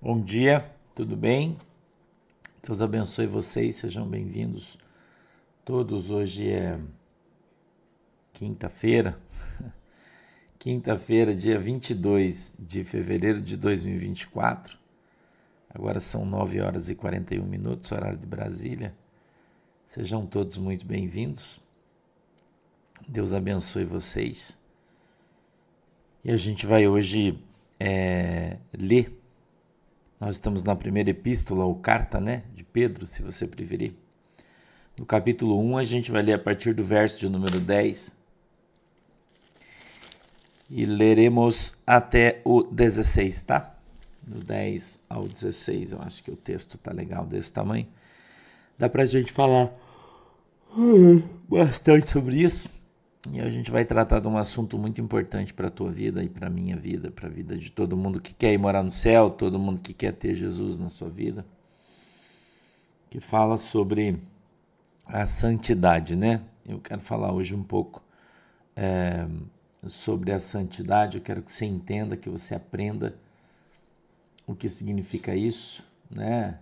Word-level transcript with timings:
Bom 0.00 0.20
dia, 0.20 0.64
tudo 0.94 1.16
bem? 1.16 1.58
Deus 2.64 2.80
abençoe 2.80 3.26
vocês, 3.26 3.74
sejam 3.74 4.06
bem-vindos 4.08 4.78
todos. 5.64 6.08
Hoje 6.08 6.52
é 6.52 6.78
quinta-feira, 8.32 9.20
quinta-feira, 10.56 11.34
dia 11.34 11.58
22 11.58 12.54
de 12.60 12.84
fevereiro 12.84 13.42
de 13.42 13.56
2024. 13.56 14.78
Agora 15.68 15.98
são 15.98 16.24
9 16.24 16.60
horas 16.60 16.88
e 16.88 16.94
41 16.94 17.44
minutos, 17.44 17.90
horário 17.90 18.18
de 18.18 18.26
Brasília. 18.26 18.94
Sejam 19.84 20.24
todos 20.24 20.58
muito 20.58 20.86
bem-vindos. 20.86 21.60
Deus 23.08 23.32
abençoe 23.32 23.84
vocês. 23.84 24.56
E 26.22 26.30
a 26.30 26.36
gente 26.36 26.66
vai 26.66 26.86
hoje 26.86 27.42
é, 27.80 28.58
ler 28.72 29.17
nós 30.20 30.36
estamos 30.36 30.64
na 30.64 30.74
primeira 30.74 31.10
epístola, 31.10 31.64
ou 31.64 31.74
carta, 31.74 32.20
né, 32.20 32.42
de 32.54 32.64
Pedro, 32.64 33.06
se 33.06 33.22
você 33.22 33.46
preferir. 33.46 33.92
No 34.98 35.06
capítulo 35.06 35.60
1, 35.60 35.78
a 35.78 35.84
gente 35.84 36.10
vai 36.10 36.22
ler 36.22 36.32
a 36.32 36.38
partir 36.38 36.74
do 36.74 36.82
verso 36.82 37.20
de 37.20 37.28
número 37.28 37.60
10. 37.60 38.10
E 40.70 40.84
leremos 40.84 41.74
até 41.86 42.40
o 42.44 42.62
16, 42.62 43.42
tá? 43.44 43.74
Do 44.26 44.40
10 44.40 45.04
ao 45.08 45.26
16, 45.26 45.92
eu 45.92 46.02
acho 46.02 46.22
que 46.22 46.30
o 46.30 46.36
texto 46.36 46.76
tá 46.76 46.92
legal 46.92 47.24
desse 47.24 47.52
tamanho. 47.52 47.86
Dá 48.76 48.88
pra 48.88 49.06
gente 49.06 49.32
falar 49.32 49.72
bastante 51.48 52.06
sobre 52.08 52.42
isso. 52.42 52.68
E 53.32 53.40
a 53.40 53.50
gente 53.50 53.70
vai 53.70 53.84
tratar 53.84 54.20
de 54.20 54.28
um 54.28 54.38
assunto 54.38 54.78
muito 54.78 55.00
importante 55.00 55.52
para 55.52 55.68
a 55.68 55.70
tua 55.70 55.90
vida 55.90 56.22
e 56.22 56.28
para 56.28 56.46
a 56.46 56.50
minha 56.50 56.76
vida, 56.76 57.10
para 57.10 57.26
a 57.26 57.30
vida 57.30 57.56
de 57.56 57.70
todo 57.70 57.96
mundo 57.96 58.20
que 58.20 58.32
quer 58.32 58.52
ir 58.52 58.58
morar 58.58 58.82
no 58.82 58.92
céu, 58.92 59.30
todo 59.30 59.58
mundo 59.58 59.82
que 59.82 59.92
quer 59.92 60.12
ter 60.14 60.34
Jesus 60.34 60.78
na 60.78 60.88
sua 60.88 61.08
vida. 61.08 61.44
Que 63.10 63.20
fala 63.20 63.58
sobre 63.58 64.18
a 65.06 65.26
santidade, 65.26 66.16
né? 66.16 66.42
Eu 66.66 66.78
quero 66.78 67.00
falar 67.00 67.32
hoje 67.32 67.54
um 67.54 67.62
pouco 67.62 68.02
é, 68.76 69.26
sobre 69.86 70.32
a 70.32 70.40
santidade. 70.40 71.18
Eu 71.18 71.22
quero 71.22 71.42
que 71.42 71.52
você 71.52 71.64
entenda, 71.64 72.16
que 72.16 72.28
você 72.28 72.54
aprenda 72.54 73.16
o 74.46 74.54
que 74.54 74.68
significa 74.68 75.34
isso, 75.34 75.84
né? 76.10 76.58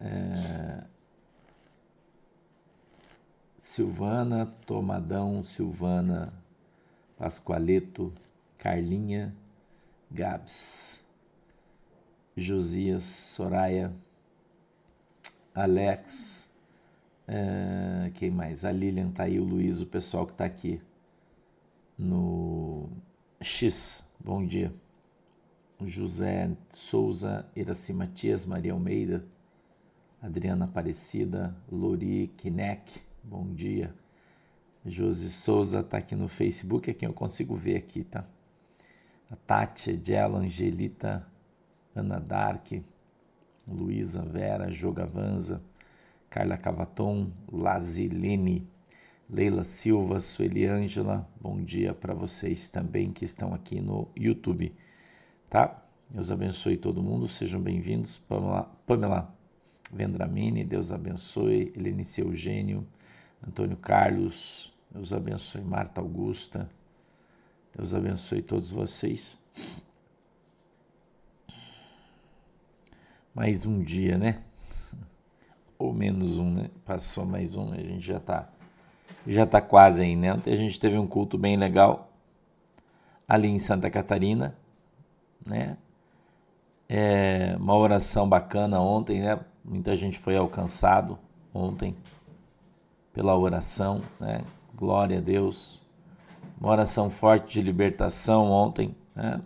É, 0.00 0.84
Silvana, 3.74 4.46
Tomadão, 4.64 5.42
Silvana, 5.42 6.32
Pascoaleto, 7.18 8.12
Carlinha, 8.56 9.34
Gabs, 10.08 11.04
Josias, 12.36 13.02
Soraya, 13.02 13.92
Alex, 15.52 16.48
uh, 17.28 18.12
quem 18.12 18.30
mais? 18.30 18.64
A 18.64 18.70
Lilian 18.70 19.10
tá 19.10 19.24
aí, 19.24 19.40
o 19.40 19.44
Luiz, 19.44 19.80
o 19.80 19.86
pessoal 19.86 20.24
que 20.24 20.34
tá 20.34 20.44
aqui 20.44 20.80
no 21.98 22.88
X. 23.40 24.08
Bom 24.24 24.46
dia. 24.46 24.72
José 25.84 26.48
Souza, 26.70 27.44
Iraci 27.56 27.92
Matias, 27.92 28.46
Maria 28.46 28.72
Almeida, 28.72 29.24
Adriana 30.22 30.66
Aparecida, 30.66 31.56
Lori 31.68 32.32
Kinek, 32.36 33.03
Bom 33.26 33.54
dia. 33.54 33.94
Josi 34.84 35.30
Souza 35.30 35.80
está 35.80 35.96
aqui 35.96 36.14
no 36.14 36.28
Facebook, 36.28 36.90
é 36.90 36.92
quem 36.92 37.08
eu 37.08 37.14
consigo 37.14 37.56
ver 37.56 37.76
aqui, 37.76 38.04
tá? 38.04 38.22
A 39.30 39.36
Tati, 39.36 39.92
Edela, 39.92 40.40
Angelita, 40.40 41.26
Ana 41.96 42.20
Dark, 42.20 42.70
Luísa 43.66 44.20
Vera, 44.20 44.70
Jogavanza, 44.70 45.62
Carla 46.28 46.58
Cavaton, 46.58 47.32
Lazilene, 47.50 48.68
Leila 49.30 49.64
Silva, 49.64 50.20
Sueli 50.20 50.66
Ângela, 50.66 51.26
bom 51.40 51.56
dia 51.62 51.94
para 51.94 52.12
vocês 52.12 52.68
também 52.68 53.10
que 53.10 53.24
estão 53.24 53.54
aqui 53.54 53.80
no 53.80 54.06
YouTube, 54.14 54.70
tá? 55.48 55.82
Deus 56.10 56.30
abençoe 56.30 56.76
todo 56.76 57.02
mundo, 57.02 57.26
sejam 57.26 57.58
bem-vindos. 57.58 58.18
Pamela, 58.18 58.70
Pamela 58.86 59.34
Vendramini, 59.90 60.62
Deus 60.62 60.92
abençoe. 60.92 61.72
Helenice 61.74 62.20
Eugênio, 62.20 62.86
Antônio 63.46 63.76
Carlos, 63.76 64.72
Deus 64.90 65.12
abençoe 65.12 65.60
Marta 65.60 66.00
Augusta, 66.00 66.68
Deus 67.76 67.92
abençoe 67.92 68.40
todos 68.40 68.70
vocês. 68.70 69.38
Mais 73.34 73.66
um 73.66 73.82
dia, 73.82 74.16
né? 74.16 74.42
Ou 75.78 75.92
menos 75.92 76.38
um, 76.38 76.50
né? 76.50 76.70
Passou 76.86 77.26
mais 77.26 77.54
um, 77.54 77.72
a 77.72 77.76
gente 77.76 78.06
já 78.06 78.18
tá, 78.18 78.48
já 79.26 79.44
tá 79.44 79.60
quase 79.60 80.00
aí, 80.00 80.16
né? 80.16 80.32
Ontem 80.32 80.52
a 80.52 80.56
gente 80.56 80.80
teve 80.80 80.96
um 80.96 81.06
culto 81.06 81.36
bem 81.36 81.56
legal 81.56 82.10
ali 83.28 83.48
em 83.48 83.58
Santa 83.58 83.90
Catarina, 83.90 84.56
né? 85.44 85.76
É 86.88 87.56
uma 87.58 87.76
oração 87.76 88.26
bacana 88.26 88.80
ontem, 88.80 89.20
né? 89.20 89.38
Muita 89.62 89.94
gente 89.96 90.18
foi 90.18 90.36
alcançado 90.36 91.18
ontem 91.52 91.94
pela 93.14 93.38
oração, 93.38 94.00
né? 94.20 94.42
Glória 94.76 95.18
a 95.18 95.20
Deus. 95.20 95.80
Uma 96.60 96.70
oração 96.70 97.08
forte 97.08 97.54
de 97.54 97.62
libertação 97.62 98.50
ontem, 98.50 98.94
né? 99.14 99.40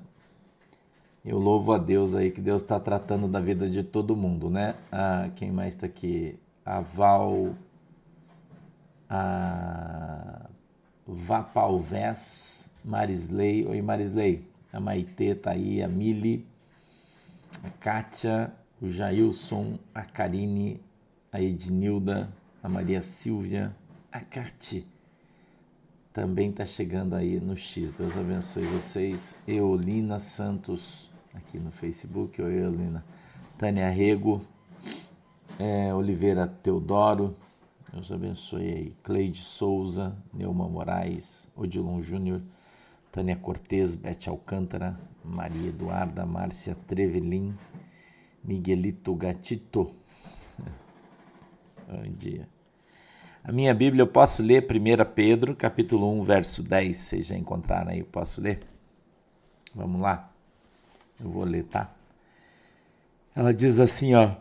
Eu 1.24 1.38
louvo 1.38 1.74
a 1.74 1.78
Deus 1.78 2.14
aí 2.14 2.30
que 2.30 2.40
Deus 2.40 2.62
está 2.62 2.80
tratando 2.80 3.28
da 3.28 3.38
vida 3.38 3.68
de 3.68 3.82
todo 3.82 4.16
mundo, 4.16 4.48
né? 4.48 4.74
Ah, 4.90 5.28
quem 5.36 5.52
mais 5.52 5.74
está 5.74 5.84
aqui? 5.86 6.38
A 6.64 6.80
Val, 6.80 7.54
a 9.10 10.46
Vapalves, 11.06 12.70
Marisley. 12.82 13.66
Oi, 13.66 13.82
Marisley. 13.82 14.48
A 14.72 14.80
Maitê 14.80 15.34
tá 15.34 15.50
aí, 15.50 15.82
a 15.82 15.88
Mili, 15.88 16.46
a 17.62 17.70
Kátia, 17.80 18.50
o 18.80 18.90
Jailson, 18.90 19.78
a 19.94 20.02
Karine, 20.02 20.80
a 21.32 21.40
Ednilda, 21.40 22.30
a 22.62 22.68
Maria 22.68 23.00
Silvia, 23.00 23.74
a 24.10 24.20
Cati 24.20 24.86
também 26.18 26.50
está 26.50 26.66
chegando 26.66 27.14
aí 27.14 27.38
no 27.38 27.56
X. 27.56 27.92
Deus 27.92 28.16
abençoe 28.16 28.64
vocês. 28.64 29.36
Eolina 29.46 30.18
Santos, 30.18 31.08
aqui 31.32 31.60
no 31.60 31.70
Facebook. 31.70 32.42
Oi, 32.42 32.58
Eolina. 32.58 33.04
Tânia 33.56 33.88
Rego, 33.88 34.44
é, 35.60 35.94
Oliveira 35.94 36.46
Teodoro, 36.46 37.36
Deus 37.92 38.10
abençoe 38.10 38.72
aí. 38.72 38.96
Cleide 39.04 39.42
Souza, 39.44 40.16
Neuma 40.34 40.68
Moraes, 40.68 41.48
Odilon 41.54 42.00
Júnior, 42.00 42.40
Tânia 43.12 43.36
Cortez, 43.36 43.94
Bete 43.94 44.28
Alcântara, 44.28 44.98
Maria 45.24 45.68
Eduarda, 45.68 46.26
Márcia 46.26 46.76
Trevelin, 46.88 47.54
Miguelito 48.42 49.14
Gatito. 49.14 49.94
Bom 51.90 52.02
dia. 52.02 52.46
A 53.42 53.50
minha 53.50 53.72
Bíblia 53.72 54.02
eu 54.02 54.06
posso 54.06 54.42
ler 54.42 54.66
1 54.70 55.10
Pedro, 55.14 55.56
capítulo 55.56 56.12
1, 56.20 56.22
verso 56.22 56.62
10. 56.62 56.94
Vocês 56.94 57.26
já 57.28 57.34
encontraram 57.34 57.90
aí, 57.92 58.00
eu 58.00 58.04
posso 58.04 58.42
ler? 58.42 58.60
Vamos 59.74 59.98
lá? 59.98 60.30
Eu 61.18 61.30
vou 61.30 61.44
ler, 61.44 61.64
tá? 61.64 61.90
Ela 63.34 63.54
diz 63.54 63.80
assim, 63.80 64.14
ó. 64.14 64.32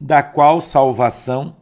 Da 0.00 0.24
qual 0.24 0.60
salvação 0.60 1.56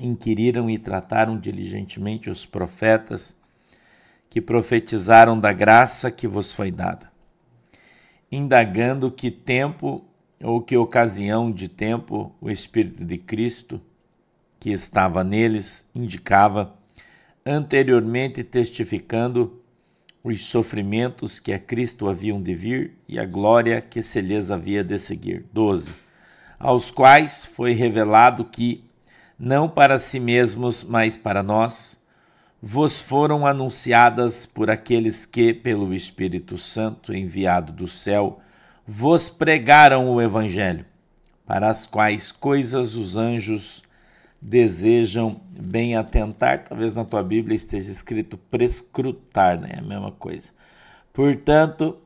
inquiriram 0.00 0.70
e 0.70 0.78
trataram 0.78 1.38
diligentemente 1.38 2.30
os 2.30 2.46
profetas 2.46 3.38
que 4.30 4.40
profetizaram 4.40 5.38
da 5.38 5.52
graça 5.52 6.10
que 6.10 6.26
vos 6.26 6.54
foi 6.54 6.70
dada, 6.70 7.12
indagando 8.32 9.10
que 9.10 9.30
tempo 9.30 10.06
ou 10.42 10.60
que 10.60 10.76
ocasião 10.76 11.50
de 11.50 11.68
tempo 11.68 12.34
o 12.40 12.50
Espírito 12.50 13.04
de 13.04 13.18
Cristo 13.18 13.80
que 14.58 14.70
estava 14.70 15.24
neles 15.24 15.90
indicava, 15.94 16.74
anteriormente 17.44 18.44
testificando 18.44 19.60
os 20.22 20.44
sofrimentos 20.46 21.40
que 21.40 21.52
a 21.52 21.58
Cristo 21.58 22.08
haviam 22.08 22.40
de 22.42 22.54
vir 22.54 22.98
e 23.08 23.18
a 23.18 23.24
glória 23.24 23.80
que 23.80 24.02
se 24.02 24.20
lhes 24.20 24.50
havia 24.50 24.84
de 24.84 24.98
seguir. 24.98 25.46
12. 25.52 25.92
Aos 26.58 26.90
quais 26.90 27.46
foi 27.46 27.72
revelado 27.72 28.44
que, 28.44 28.84
não 29.38 29.66
para 29.66 29.98
si 29.98 30.20
mesmos, 30.20 30.84
mas 30.84 31.16
para 31.16 31.42
nós, 31.42 31.98
vos 32.60 33.00
foram 33.00 33.46
anunciadas 33.46 34.44
por 34.44 34.70
aqueles 34.70 35.24
que, 35.24 35.54
pelo 35.54 35.94
Espírito 35.94 36.58
Santo 36.58 37.14
enviado 37.14 37.72
do 37.72 37.88
céu, 37.88 38.42
vos 38.92 39.30
pregaram 39.30 40.10
o 40.10 40.20
Evangelho, 40.20 40.84
para 41.46 41.68
as 41.68 41.86
quais 41.86 42.32
coisas 42.32 42.96
os 42.96 43.16
anjos 43.16 43.84
desejam 44.42 45.40
bem 45.48 45.94
atentar. 45.94 46.64
Talvez 46.64 46.92
na 46.92 47.04
tua 47.04 47.22
Bíblia 47.22 47.54
esteja 47.54 47.88
escrito 47.88 48.36
prescrutar, 48.36 49.60
né? 49.60 49.74
É 49.74 49.78
a 49.78 49.82
mesma 49.82 50.10
coisa. 50.10 50.50
Portanto, 51.12 51.98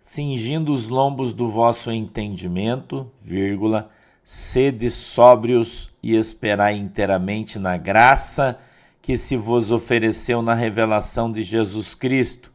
cingindo 0.00 0.72
os 0.72 0.88
lombos 0.88 1.32
do 1.32 1.50
vosso 1.50 1.90
entendimento, 1.90 3.10
vírgula, 3.20 3.90
sede 4.22 4.88
sóbrios 4.92 5.90
e 6.00 6.14
esperai 6.14 6.76
inteiramente 6.76 7.58
na 7.58 7.76
graça 7.76 8.56
que 9.02 9.16
se 9.16 9.36
vos 9.36 9.72
ofereceu 9.72 10.42
na 10.42 10.54
revelação 10.54 11.32
de 11.32 11.42
Jesus 11.42 11.92
Cristo, 11.92 12.52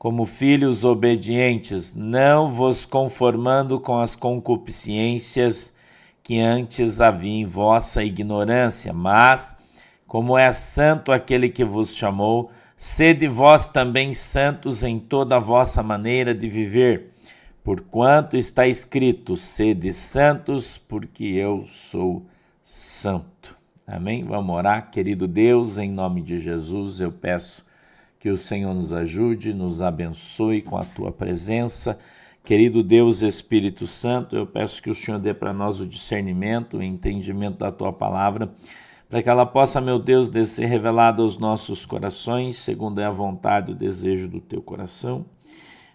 como 0.00 0.24
filhos 0.24 0.82
obedientes, 0.82 1.94
não 1.94 2.50
vos 2.50 2.86
conformando 2.86 3.78
com 3.78 4.00
as 4.00 4.16
concupiscências 4.16 5.76
que 6.22 6.40
antes 6.40 7.02
havia 7.02 7.42
em 7.42 7.44
vossa 7.44 8.02
ignorância, 8.02 8.94
mas, 8.94 9.54
como 10.06 10.38
é 10.38 10.50
santo 10.52 11.12
aquele 11.12 11.50
que 11.50 11.66
vos 11.66 11.94
chamou, 11.94 12.50
sede 12.78 13.28
vós 13.28 13.68
também 13.68 14.14
santos 14.14 14.82
em 14.82 14.98
toda 14.98 15.36
a 15.36 15.38
vossa 15.38 15.82
maneira 15.82 16.34
de 16.34 16.48
viver, 16.48 17.10
porquanto 17.62 18.38
está 18.38 18.66
escrito: 18.66 19.36
sede 19.36 19.92
santos, 19.92 20.78
porque 20.78 21.24
eu 21.24 21.66
sou 21.66 22.24
santo. 22.64 23.54
Amém? 23.86 24.24
Vamos 24.24 24.56
orar, 24.56 24.90
querido 24.90 25.28
Deus, 25.28 25.76
em 25.76 25.90
nome 25.90 26.22
de 26.22 26.38
Jesus, 26.38 27.00
eu 27.00 27.12
peço 27.12 27.68
que 28.20 28.28
o 28.28 28.36
Senhor 28.36 28.74
nos 28.74 28.92
ajude, 28.92 29.54
nos 29.54 29.80
abençoe 29.80 30.60
com 30.60 30.76
a 30.76 30.84
tua 30.84 31.10
presença. 31.10 31.98
Querido 32.44 32.82
Deus 32.82 33.22
Espírito 33.22 33.86
Santo, 33.86 34.36
eu 34.36 34.46
peço 34.46 34.82
que 34.82 34.90
o 34.90 34.94
Senhor 34.94 35.18
dê 35.18 35.32
para 35.32 35.54
nós 35.54 35.80
o 35.80 35.86
discernimento, 35.86 36.76
o 36.76 36.82
entendimento 36.82 37.56
da 37.56 37.72
tua 37.72 37.90
palavra, 37.94 38.52
para 39.08 39.22
que 39.22 39.28
ela 39.30 39.46
possa, 39.46 39.80
meu 39.80 39.98
Deus, 39.98 40.30
ser 40.48 40.66
revelada 40.66 41.22
aos 41.22 41.38
nossos 41.38 41.86
corações, 41.86 42.58
segundo 42.58 43.00
é 43.00 43.06
a 43.06 43.10
vontade 43.10 43.70
e 43.70 43.74
o 43.74 43.78
desejo 43.78 44.28
do 44.28 44.40
teu 44.40 44.60
coração. 44.60 45.24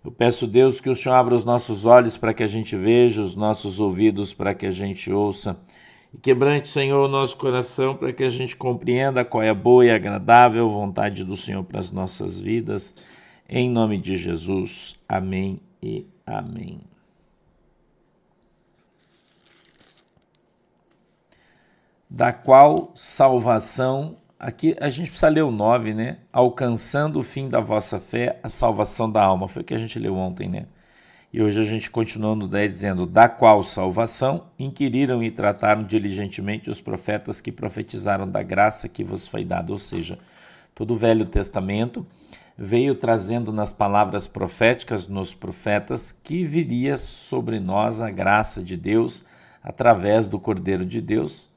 Eu 0.03 0.11
peço, 0.11 0.47
Deus, 0.47 0.81
que 0.81 0.89
o 0.89 0.95
Senhor 0.95 1.15
abra 1.15 1.35
os 1.35 1.45
nossos 1.45 1.85
olhos 1.85 2.17
para 2.17 2.33
que 2.33 2.41
a 2.41 2.47
gente 2.47 2.75
veja, 2.75 3.21
os 3.21 3.35
nossos 3.35 3.79
ouvidos 3.79 4.33
para 4.33 4.55
que 4.55 4.65
a 4.65 4.71
gente 4.71 5.13
ouça 5.13 5.59
e 6.15 6.17
quebrante, 6.17 6.69
Senhor, 6.69 7.03
o 7.03 7.09
nosso 7.09 7.35
coração 7.35 7.93
para 7.93 8.13
que 8.13 8.23
a 8.23 8.29
gente 8.29 8.55
compreenda 8.55 9.25
qual 9.25 9.43
é 9.43 9.49
a 9.49 9.53
boa 9.53 9.85
e 9.85 9.91
agradável 9.91 10.69
vontade 10.69 11.25
do 11.25 11.35
Senhor 11.35 11.61
para 11.61 11.77
as 11.77 11.91
nossas 11.91 12.39
vidas. 12.39 12.95
Em 13.49 13.69
nome 13.69 13.97
de 13.97 14.15
Jesus. 14.15 14.95
Amém 15.09 15.59
e 15.83 16.07
amém. 16.25 16.79
Da 22.09 22.31
qual 22.31 22.93
salvação, 22.95 24.15
aqui 24.39 24.73
a 24.79 24.89
gente 24.89 25.09
precisa 25.09 25.27
ler 25.27 25.41
o 25.41 25.51
9, 25.51 25.93
né? 25.93 26.19
Alcançando 26.31 27.19
o 27.19 27.23
fim 27.23 27.49
da 27.49 27.59
vossa 27.59 27.99
fé, 27.99 28.39
a 28.41 28.47
salvação 28.47 29.11
da 29.11 29.21
alma. 29.21 29.49
Foi 29.49 29.63
o 29.63 29.65
que 29.65 29.73
a 29.73 29.77
gente 29.77 29.99
leu 29.99 30.15
ontem, 30.15 30.47
né? 30.47 30.65
E 31.31 31.41
hoje 31.41 31.59
a 31.59 31.63
gente 31.63 31.91
continua 31.91 32.35
no 32.35 32.47
10 32.47 32.71
dizendo: 32.71 33.05
Da 33.05 33.27
qual 33.27 33.63
salvação 33.63 34.45
inquiriram 34.57 35.21
e 35.21 35.29
trataram 35.29 35.83
diligentemente 35.83 36.69
os 36.69 36.79
profetas 36.79 37.41
que 37.41 37.51
profetizaram 37.51 38.29
da 38.29 38.41
graça 38.41 38.87
que 38.87 39.03
vos 39.03 39.27
foi 39.27 39.43
dada. 39.43 39.71
Ou 39.71 39.77
seja, 39.77 40.17
todo 40.73 40.93
o 40.93 40.97
Velho 40.97 41.25
Testamento 41.25 42.05
veio 42.57 42.95
trazendo 42.95 43.51
nas 43.51 43.71
palavras 43.71 44.27
proféticas 44.27 45.07
nos 45.07 45.33
profetas 45.33 46.11
que 46.11 46.45
viria 46.45 46.95
sobre 46.95 47.59
nós 47.59 48.01
a 48.01 48.09
graça 48.09 48.63
de 48.63 48.77
Deus 48.77 49.25
através 49.61 50.27
do 50.27 50.39
Cordeiro 50.39 50.85
de 50.85 51.01
Deus 51.01 51.49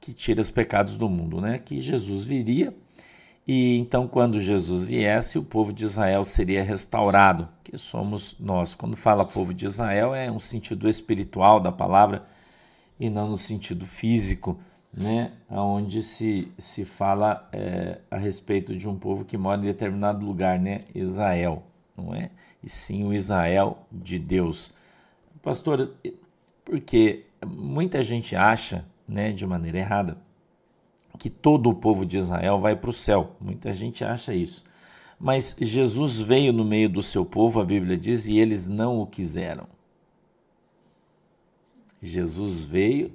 que 0.00 0.14
tira 0.14 0.40
os 0.40 0.50
pecados 0.50 0.96
do 0.96 1.08
mundo, 1.08 1.40
né? 1.40 1.58
Que 1.58 1.80
Jesus 1.80 2.22
viria 2.22 2.72
e 3.46 3.78
então, 3.78 4.08
quando 4.08 4.40
Jesus 4.40 4.82
viesse, 4.82 5.38
o 5.38 5.42
povo 5.42 5.72
de 5.72 5.84
Israel 5.84 6.24
seria 6.24 6.64
restaurado, 6.64 7.48
que 7.62 7.78
somos 7.78 8.34
nós. 8.40 8.74
Quando 8.74 8.96
fala 8.96 9.24
povo 9.24 9.54
de 9.54 9.66
Israel, 9.66 10.14
é 10.14 10.30
um 10.30 10.40
sentido 10.40 10.88
espiritual 10.88 11.60
da 11.60 11.70
palavra 11.70 12.26
e 12.98 13.08
não 13.08 13.28
no 13.28 13.36
sentido 13.36 13.86
físico, 13.86 14.58
né? 14.92 15.30
onde 15.48 16.02
se, 16.02 16.50
se 16.58 16.84
fala 16.84 17.48
é, 17.52 17.98
a 18.10 18.16
respeito 18.16 18.76
de 18.76 18.88
um 18.88 18.98
povo 18.98 19.24
que 19.24 19.36
mora 19.36 19.60
em 19.60 19.64
determinado 19.64 20.26
lugar, 20.26 20.58
né? 20.58 20.80
Israel, 20.92 21.62
não 21.96 22.12
é? 22.12 22.30
E 22.64 22.68
sim 22.68 23.04
o 23.04 23.14
Israel 23.14 23.78
de 23.92 24.18
Deus. 24.18 24.72
Pastor, 25.40 25.92
porque 26.64 27.26
muita 27.46 28.02
gente 28.02 28.34
acha, 28.34 28.84
né, 29.06 29.30
de 29.30 29.46
maneira 29.46 29.78
errada, 29.78 30.18
que 31.16 31.30
todo 31.30 31.70
o 31.70 31.74
povo 31.74 32.04
de 32.04 32.18
Israel 32.18 32.60
vai 32.60 32.76
para 32.76 32.90
o 32.90 32.92
céu. 32.92 33.36
Muita 33.40 33.72
gente 33.72 34.04
acha 34.04 34.34
isso. 34.34 34.64
Mas 35.18 35.56
Jesus 35.58 36.20
veio 36.20 36.52
no 36.52 36.64
meio 36.64 36.88
do 36.88 37.02
seu 37.02 37.24
povo, 37.24 37.60
a 37.60 37.64
Bíblia 37.64 37.96
diz, 37.96 38.26
e 38.26 38.38
eles 38.38 38.68
não 38.68 39.00
o 39.00 39.06
quiseram. 39.06 39.66
Jesus 42.02 42.62
veio 42.62 43.12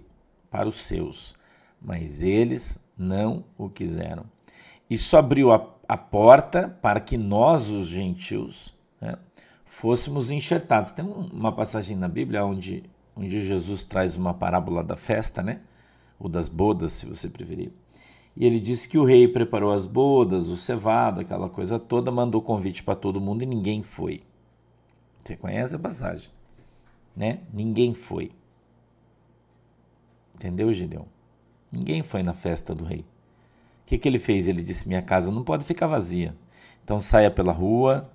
para 0.49 0.67
os 0.67 0.81
seus, 0.81 1.35
mas 1.81 2.21
eles 2.21 2.83
não 2.97 3.43
o 3.57 3.69
quiseram. 3.69 4.25
Isso 4.89 5.15
abriu 5.15 5.51
a, 5.53 5.65
a 5.87 5.95
porta 5.95 6.77
para 6.81 6.99
que 6.99 7.17
nós, 7.17 7.69
os 7.69 7.87
gentios, 7.87 8.73
né, 8.99 9.15
fôssemos 9.63 10.31
enxertados. 10.31 10.91
Tem 10.91 11.05
uma 11.05 11.51
passagem 11.51 11.95
na 11.95 12.07
Bíblia 12.07 12.43
onde, 12.43 12.83
onde 13.15 13.45
Jesus 13.45 13.83
traz 13.83 14.17
uma 14.17 14.33
parábola 14.33 14.83
da 14.83 14.97
festa, 14.97 15.41
né? 15.41 15.61
Ou 16.19 16.27
das 16.27 16.49
bodas, 16.49 16.91
se 16.91 17.05
você 17.05 17.29
preferir. 17.29 17.71
E 18.35 18.45
ele 18.45 18.59
disse 18.59 18.87
que 18.87 18.97
o 18.97 19.03
rei 19.03 19.27
preparou 19.27 19.71
as 19.71 19.85
bodas, 19.85 20.47
o 20.47 20.55
cevado, 20.55 21.19
aquela 21.19 21.49
coisa 21.49 21.77
toda, 21.77 22.09
mandou 22.11 22.41
convite 22.41 22.83
para 22.83 22.95
todo 22.95 23.19
mundo 23.19 23.43
e 23.43 23.45
ninguém 23.45 23.83
foi. 23.83 24.23
Você 25.23 25.35
conhece 25.35 25.75
a 25.75 25.79
passagem? 25.79 26.29
Né? 27.15 27.41
Ninguém 27.53 27.93
foi. 27.93 28.31
Entendeu, 30.35 30.73
Gideão? 30.73 31.05
Ninguém 31.71 32.01
foi 32.01 32.23
na 32.23 32.33
festa 32.33 32.73
do 32.73 32.83
rei. 32.83 33.01
O 33.01 33.05
que, 33.85 33.97
que 33.97 34.07
ele 34.07 34.19
fez? 34.19 34.47
Ele 34.47 34.63
disse: 34.63 34.87
Minha 34.87 35.01
casa 35.01 35.31
não 35.31 35.43
pode 35.43 35.65
ficar 35.65 35.87
vazia. 35.87 36.35
Então 36.83 36.99
saia 36.99 37.29
pela 37.29 37.51
rua 37.51 38.09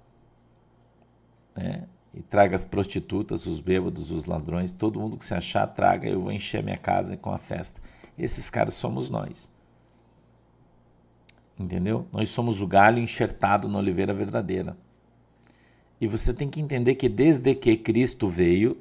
né? 1.55 1.87
e 2.12 2.22
traga 2.22 2.57
as 2.57 2.64
prostitutas, 2.64 3.46
os 3.46 3.61
bêbados, 3.61 4.11
os 4.11 4.24
ladrões, 4.26 4.72
todo 4.72 4.98
mundo 4.98 5.16
que 5.16 5.24
se 5.24 5.35
achar, 5.35 5.66
traga. 5.66 6.09
Eu 6.09 6.22
vou 6.22 6.33
encher 6.33 6.62
minha 6.62 6.79
casa 6.79 7.16
com 7.16 7.31
a 7.31 7.38
festa. 7.38 7.81
Esses 8.18 8.50
caras 8.50 8.74
somos 8.74 9.09
nós. 9.09 9.55
Entendeu? 11.59 12.07
Nós 12.12 12.31
somos 12.31 12.61
o 12.61 12.66
galho 12.66 12.99
enxertado 12.99 13.69
na 13.69 13.79
oliveira 13.79 14.12
verdadeira. 14.12 14.77
E 16.01 16.07
você 16.07 16.35
tem 16.35 16.49
que 16.49 16.61
entender 16.61 16.95
que 16.97 17.09
desde 17.09 17.55
que 17.55 17.77
Cristo 17.77 18.29
veio, 18.29 18.77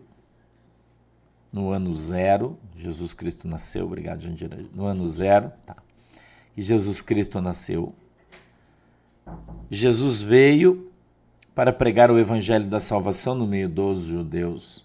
no 1.52 1.70
ano 1.70 1.94
zero, 1.94 2.60
Jesus 2.76 3.14
Cristo 3.14 3.48
nasceu, 3.48 3.86
obrigado, 3.86 4.20
Jandira, 4.20 4.60
no 4.74 4.86
ano 4.86 5.08
zero, 5.08 5.52
tá. 5.66 5.78
E 6.58 6.62
Jesus 6.62 7.02
Cristo 7.02 7.40
nasceu. 7.40 7.96
Jesus 9.72 10.22
veio 10.22 10.92
para 11.56 11.72
pregar 11.72 12.12
o 12.12 12.20
evangelho 12.20 12.68
da 12.68 12.82
salvação 12.82 13.34
no 13.34 13.48
meio 13.48 13.70
dos 13.70 14.04
judeus. 14.04 14.84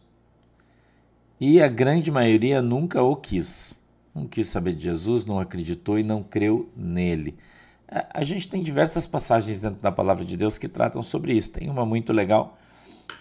E 1.41 1.61
a 1.61 1.67
grande 1.67 2.13
maioria 2.13 2.63
nunca 2.63 3.03
o 3.03 3.17
quis. 3.17 3.81
Não 4.15 4.27
quis 4.27 4.47
saber 4.47 4.75
de 4.75 4.85
Jesus, 4.85 5.27
não 5.27 5.41
acreditou 5.41 5.99
e 5.99 6.05
não 6.05 6.23
creu 6.23 6.71
nele. 6.77 7.37
A 7.91 8.23
gente 8.23 8.49
tem 8.49 8.63
diversas 8.63 9.07
passagens 9.07 9.63
dentro 9.63 9.81
da 9.81 9.91
palavra 9.91 10.25
de 10.25 10.37
Deus 10.37 10.57
que 10.57 10.69
tratam 10.69 11.03
sobre 11.03 11.33
isso. 11.33 11.51
Tem 11.51 11.69
uma 11.69 11.85
muito 11.85 12.13
legal, 12.13 12.57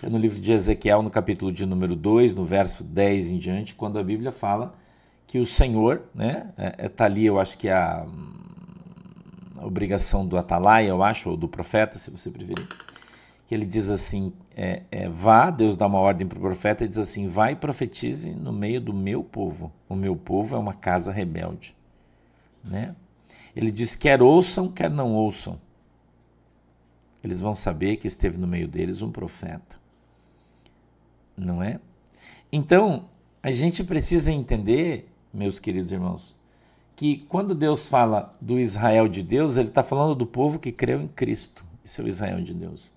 é 0.03 0.07
no 0.07 0.17
livro 0.17 0.39
de 0.39 0.51
Ezequiel, 0.51 1.01
no 1.01 1.09
capítulo 1.09 1.51
de 1.51 1.65
número 1.65 1.95
2, 1.95 2.35
no 2.35 2.45
verso 2.45 2.83
10 2.83 3.27
em 3.27 3.37
diante, 3.37 3.73
quando 3.73 3.97
a 3.97 4.03
Bíblia 4.03 4.31
fala 4.31 4.75
que 5.25 5.37
o 5.37 5.45
Senhor, 5.45 6.03
né, 6.13 6.51
é, 6.57 6.85
é, 6.85 6.89
tá 6.89 7.05
ali, 7.05 7.25
eu 7.25 7.39
acho 7.39 7.57
que 7.57 7.67
é 7.67 7.73
a, 7.73 8.05
a 9.57 9.65
obrigação 9.65 10.25
do 10.25 10.37
atalaia, 10.37 10.87
eu 10.87 11.03
acho, 11.03 11.29
ou 11.29 11.37
do 11.37 11.47
profeta, 11.47 11.99
se 11.99 12.09
você 12.09 12.31
preferir, 12.31 12.67
que 13.45 13.53
ele 13.53 13.65
diz 13.65 13.89
assim, 13.89 14.33
é, 14.55 14.83
é, 14.89 15.09
vá, 15.09 15.49
Deus 15.51 15.75
dá 15.75 15.85
uma 15.85 15.99
ordem 15.99 16.25
para 16.25 16.37
o 16.37 16.41
profeta 16.41 16.83
e 16.83 16.87
diz 16.87 16.97
assim, 16.97 17.27
vai 17.27 17.53
e 17.53 17.55
profetize 17.55 18.31
no 18.31 18.51
meio 18.51 18.79
do 18.79 18.93
meu 18.93 19.23
povo. 19.23 19.71
O 19.87 19.95
meu 19.95 20.15
povo 20.15 20.55
é 20.55 20.59
uma 20.59 20.73
casa 20.73 21.11
rebelde, 21.11 21.75
né? 22.63 22.95
Ele 23.55 23.71
diz: 23.71 23.95
quer 23.95 24.21
ouçam, 24.21 24.67
quer 24.69 24.89
não 24.89 25.13
ouçam. 25.13 25.59
Eles 27.23 27.39
vão 27.39 27.53
saber 27.53 27.97
que 27.97 28.07
esteve 28.07 28.37
no 28.37 28.47
meio 28.47 28.67
deles 28.67 29.01
um 29.01 29.11
profeta. 29.11 29.77
Não 31.35 31.61
é? 31.61 31.79
Então, 32.51 33.05
a 33.41 33.51
gente 33.51 33.83
precisa 33.83 34.31
entender, 34.31 35.09
meus 35.33 35.59
queridos 35.59 35.91
irmãos, 35.91 36.35
que 36.95 37.17
quando 37.29 37.55
Deus 37.55 37.87
fala 37.87 38.35
do 38.41 38.59
Israel 38.59 39.07
de 39.07 39.23
Deus, 39.23 39.55
ele 39.55 39.69
está 39.69 39.83
falando 39.83 40.15
do 40.15 40.25
povo 40.25 40.59
que 40.59 40.71
creu 40.71 41.01
em 41.01 41.07
Cristo. 41.07 41.65
Esse 41.83 42.01
é 42.01 42.07
Israel 42.07 42.41
de 42.41 42.53
Deus. 42.53 42.91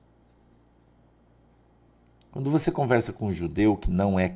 Quando 2.33 2.51
você 2.51 2.73
conversa 2.73 3.13
com 3.13 3.27
um 3.27 3.33
judeu 3.33 3.77
que 3.77 3.91
não 3.91 4.19
é 4.19 4.35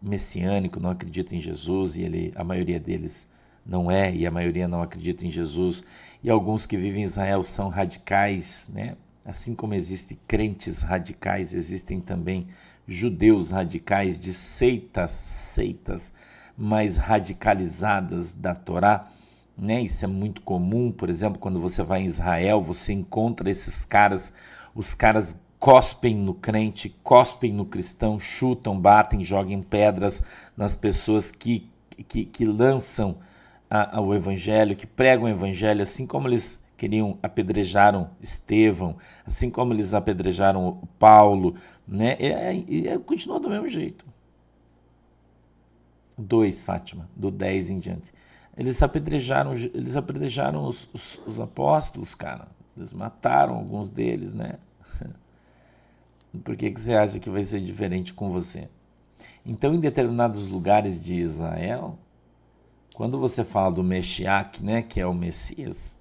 messiânico, 0.00 0.78
não 0.78 0.90
acredita 0.90 1.34
em 1.34 1.40
Jesus, 1.40 1.96
e 1.96 2.02
ele, 2.02 2.32
a 2.36 2.44
maioria 2.44 2.78
deles 2.78 3.28
não 3.68 3.90
é, 3.90 4.12
e 4.14 4.26
a 4.26 4.30
maioria 4.30 4.66
não 4.66 4.80
acredita 4.80 5.26
em 5.26 5.30
Jesus, 5.30 5.84
e 6.24 6.30
alguns 6.30 6.64
que 6.64 6.76
vivem 6.76 7.02
em 7.02 7.04
Israel 7.04 7.44
são 7.44 7.68
radicais, 7.68 8.70
né? 8.72 8.96
Assim 9.24 9.54
como 9.54 9.74
existem 9.74 10.18
crentes 10.26 10.80
radicais, 10.80 11.52
existem 11.52 12.00
também 12.00 12.48
judeus 12.86 13.50
radicais 13.50 14.18
de 14.18 14.32
seitas, 14.32 15.10
seitas 15.10 16.14
mais 16.56 16.96
radicalizadas 16.96 18.34
da 18.34 18.54
Torá. 18.54 19.06
Né? 19.56 19.82
Isso 19.82 20.02
é 20.02 20.08
muito 20.08 20.40
comum, 20.40 20.90
por 20.90 21.10
exemplo, 21.10 21.38
quando 21.38 21.60
você 21.60 21.82
vai 21.82 22.00
em 22.00 22.06
Israel, 22.06 22.62
você 22.62 22.94
encontra 22.94 23.50
esses 23.50 23.84
caras, 23.84 24.32
os 24.74 24.94
caras 24.94 25.38
cospem 25.58 26.16
no 26.16 26.32
crente, 26.32 26.96
cospem 27.02 27.52
no 27.52 27.66
cristão, 27.66 28.18
chutam, 28.18 28.80
batem, 28.80 29.22
jogam 29.22 29.60
pedras 29.60 30.22
nas 30.56 30.74
pessoas 30.74 31.30
que, 31.30 31.68
que, 32.08 32.24
que 32.24 32.46
lançam 32.46 33.18
a, 33.70 33.98
a, 33.98 34.00
o 34.00 34.14
evangelho, 34.14 34.76
que 34.76 34.86
pregam 34.86 35.24
o 35.24 35.28
evangelho, 35.28 35.82
assim 35.82 36.06
como 36.06 36.28
eles 36.28 36.64
queriam 36.76 37.18
apedrejaram 37.22 38.10
Estevão, 38.22 38.96
assim 39.26 39.50
como 39.50 39.72
eles 39.72 39.92
apedrejaram 39.94 40.80
Paulo, 40.98 41.56
né? 41.86 42.16
E, 42.20 42.88
e, 42.88 42.98
continua 43.00 43.40
do 43.40 43.50
mesmo 43.50 43.68
jeito. 43.68 44.06
Dois, 46.16 46.62
Fátima, 46.62 47.08
do 47.14 47.30
10 47.30 47.70
em 47.70 47.78
diante. 47.78 48.12
Eles 48.56 48.82
apedrejaram, 48.82 49.52
eles 49.52 49.96
apedrejaram 49.96 50.64
os, 50.64 50.88
os, 50.92 51.20
os 51.26 51.40
apóstolos, 51.40 52.14
cara. 52.14 52.48
Eles 52.76 52.92
mataram 52.92 53.54
alguns 53.54 53.88
deles, 53.88 54.32
né? 54.32 54.54
Por 56.44 56.56
que, 56.56 56.70
que 56.70 56.80
você 56.80 56.94
acha 56.94 57.18
que 57.18 57.30
vai 57.30 57.42
ser 57.42 57.60
diferente 57.60 58.14
com 58.14 58.30
você? 58.30 58.68
Então, 59.44 59.74
em 59.74 59.80
determinados 59.80 60.48
lugares 60.48 61.02
de 61.02 61.14
Israel, 61.14 61.98
quando 62.98 63.16
você 63.16 63.44
fala 63.44 63.70
do 63.70 63.84
Meshiach, 63.84 64.64
né, 64.64 64.82
que 64.82 64.98
é 64.98 65.06
o 65.06 65.14
Messias, 65.14 65.96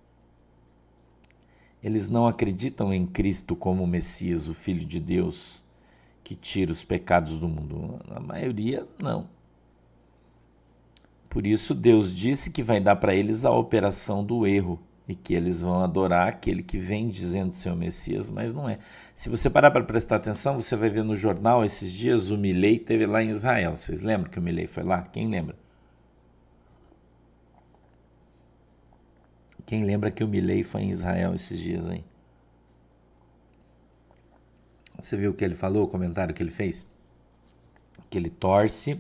eles 1.84 2.10
não 2.10 2.26
acreditam 2.26 2.92
em 2.92 3.06
Cristo 3.06 3.56
como 3.56 3.84
o 3.84 3.88
Messias, 3.88 4.48
o 4.48 4.54
Filho 4.56 4.84
de 4.84 5.00
Deus, 5.00 5.64
que 6.24 6.34
tira 6.34 6.72
os 6.72 6.84
pecados 6.84 7.38
do 7.38 7.48
mundo. 7.48 8.00
A 8.10 8.20
maioria 8.20 8.88
não. 8.98 9.30
Por 11.30 11.46
isso, 11.46 11.76
Deus 11.76 12.12
disse 12.12 12.50
que 12.50 12.64
vai 12.64 12.80
dar 12.80 12.96
para 12.96 13.14
eles 13.14 13.46
a 13.46 13.52
operação 13.52 14.24
do 14.24 14.48
erro 14.48 14.80
e 15.08 15.14
que 15.14 15.36
eles 15.36 15.62
vão 15.62 15.84
adorar 15.84 16.28
aquele 16.28 16.64
que 16.64 16.80
vem 16.80 17.10
dizendo 17.10 17.54
ser 17.54 17.70
o 17.70 17.76
Messias, 17.76 18.28
mas 18.28 18.52
não 18.52 18.68
é. 18.68 18.80
Se 19.16 19.30
você 19.30 19.52
parar 19.52 19.70
para 19.70 19.84
prestar 19.84 20.16
atenção, 20.16 20.60
você 20.60 20.76
vai 20.76 20.90
ver 20.90 21.04
no 21.04 21.16
jornal 21.16 21.64
esses 21.64 21.92
dias 21.92 22.32
o 22.32 22.38
Milley 22.40 22.80
teve 22.80 23.06
lá 23.06 23.24
em 23.24 23.30
Israel. 23.30 23.78
Vocês 23.78 24.02
lembram 24.02 24.32
que 24.32 24.40
o 24.40 24.42
Milley 24.42 24.66
foi 24.66 24.82
lá? 24.82 25.04
Quem 25.04 25.28
lembra? 25.28 25.67
Quem 29.68 29.84
lembra 29.84 30.10
que 30.10 30.24
o 30.24 30.28
Milley 30.28 30.64
foi 30.64 30.82
em 30.82 30.90
Israel 30.90 31.36
esses 31.36 31.60
dias 31.60 31.88
aí? 31.88 32.04
Você 35.00 35.16
viu 35.16 35.30
o 35.30 35.34
que 35.36 35.46
ele 35.46 35.54
falou, 35.54 35.84
o 35.84 35.88
comentário 35.88 36.34
que 36.34 36.42
ele 36.42 36.50
fez? 36.50 36.90
Que 38.10 38.18
ele 38.18 38.32
torce 38.32 39.00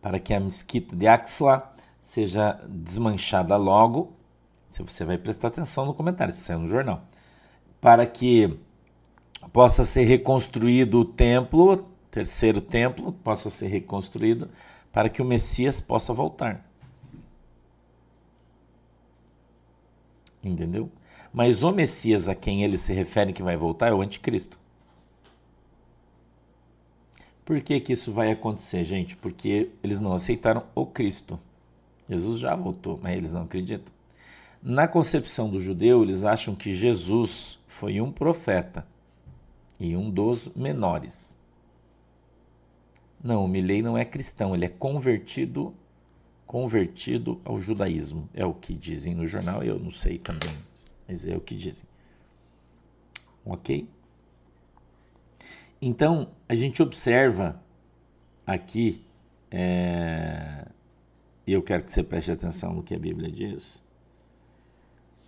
para 0.00 0.18
que 0.18 0.32
a 0.32 0.40
mesquita 0.40 0.96
de 0.96 1.06
Axla 1.06 1.70
seja 2.00 2.58
desmanchada 2.66 3.56
logo 3.56 4.14
se 4.74 4.82
você 4.82 5.04
vai 5.04 5.16
prestar 5.16 5.48
atenção 5.48 5.86
no 5.86 5.94
comentário, 5.94 6.32
isso 6.32 6.40
saiu 6.40 6.58
no 6.58 6.66
jornal. 6.66 7.04
Para 7.80 8.04
que 8.04 8.58
possa 9.52 9.84
ser 9.84 10.02
reconstruído 10.02 10.98
o 10.98 11.04
templo, 11.04 11.88
terceiro 12.10 12.60
templo, 12.60 13.12
possa 13.12 13.50
ser 13.50 13.68
reconstruído, 13.68 14.50
para 14.92 15.08
que 15.08 15.22
o 15.22 15.24
Messias 15.24 15.80
possa 15.80 16.12
voltar. 16.12 16.68
Entendeu? 20.44 20.90
Mas 21.32 21.62
o 21.62 21.72
Messias 21.72 22.28
a 22.28 22.34
quem 22.34 22.62
ele 22.62 22.78
se 22.78 22.92
refere 22.92 23.32
que 23.32 23.42
vai 23.42 23.56
voltar 23.56 23.88
é 23.88 23.94
o 23.94 24.02
anticristo. 24.02 24.58
Por 27.44 27.60
que, 27.60 27.80
que 27.80 27.92
isso 27.92 28.12
vai 28.12 28.30
acontecer, 28.30 28.84
gente? 28.84 29.16
Porque 29.16 29.70
eles 29.82 30.00
não 30.00 30.12
aceitaram 30.12 30.64
o 30.74 30.86
Cristo. 30.86 31.38
Jesus 32.08 32.38
já 32.38 32.54
voltou, 32.54 32.98
mas 33.02 33.16
eles 33.16 33.32
não 33.32 33.42
acreditam. 33.42 33.92
Na 34.62 34.88
concepção 34.88 35.50
do 35.50 35.58
judeu, 35.58 36.02
eles 36.02 36.24
acham 36.24 36.54
que 36.54 36.72
Jesus 36.72 37.58
foi 37.66 38.00
um 38.00 38.10
profeta 38.10 38.86
e 39.78 39.94
um 39.96 40.10
dos 40.10 40.48
menores. 40.54 41.38
Não, 43.22 43.44
o 43.44 43.48
Milei 43.48 43.82
não 43.82 43.96
é 43.96 44.04
cristão, 44.04 44.54
ele 44.54 44.64
é 44.64 44.68
convertido 44.68 45.74
convertido 46.46 47.40
ao 47.44 47.60
judaísmo. 47.60 48.28
É 48.34 48.44
o 48.44 48.54
que 48.54 48.74
dizem 48.74 49.14
no 49.14 49.26
jornal, 49.26 49.62
eu 49.62 49.78
não 49.78 49.90
sei 49.90 50.18
também, 50.18 50.54
mas 51.08 51.26
é 51.26 51.36
o 51.36 51.40
que 51.40 51.54
dizem. 51.54 51.86
OK? 53.44 53.88
Então, 55.80 56.30
a 56.48 56.54
gente 56.54 56.82
observa 56.82 57.62
aqui, 58.46 59.04
é, 59.50 60.66
e 61.46 61.52
eu 61.52 61.62
quero 61.62 61.84
que 61.84 61.92
você 61.92 62.02
preste 62.02 62.32
atenção 62.32 62.72
no 62.72 62.82
que 62.82 62.94
a 62.94 62.98
Bíblia 62.98 63.30
diz, 63.30 63.82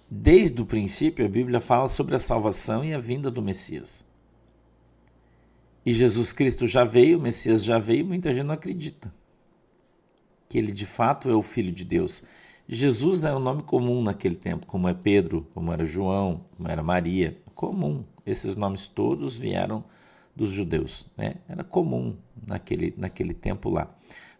Desde 0.08 0.62
o 0.62 0.64
princípio, 0.64 1.26
a 1.26 1.28
Bíblia 1.28 1.60
fala 1.60 1.88
sobre 1.88 2.14
a 2.14 2.20
salvação 2.20 2.84
e 2.84 2.94
a 2.94 2.98
vinda 2.98 3.28
do 3.28 3.42
Messias. 3.42 4.04
E 5.84 5.92
Jesus 5.92 6.32
Cristo 6.32 6.64
já 6.68 6.84
veio, 6.84 7.18
o 7.18 7.20
Messias 7.20 7.64
já 7.64 7.76
veio, 7.76 8.06
muita 8.06 8.32
gente 8.32 8.44
não 8.44 8.54
acredita 8.54 9.12
que 10.48 10.58
ele 10.58 10.72
de 10.72 10.86
fato 10.86 11.28
é 11.28 11.34
o 11.34 11.42
Filho 11.42 11.72
de 11.72 11.84
Deus. 11.84 12.22
Jesus 12.68 13.24
era 13.24 13.36
um 13.36 13.40
nome 13.40 13.62
comum 13.62 14.02
naquele 14.02 14.34
tempo, 14.34 14.66
como 14.66 14.88
é 14.88 14.94
Pedro, 14.94 15.46
como 15.54 15.72
era 15.72 15.84
João, 15.84 16.44
como 16.56 16.68
era 16.68 16.82
Maria. 16.82 17.40
Comum. 17.54 18.04
Esses 18.24 18.56
nomes 18.56 18.88
todos 18.88 19.36
vieram 19.36 19.84
dos 20.34 20.50
judeus. 20.50 21.06
Né? 21.16 21.36
Era 21.48 21.64
comum 21.64 22.16
naquele, 22.46 22.92
naquele 22.96 23.32
tempo 23.32 23.70
lá. 23.70 23.94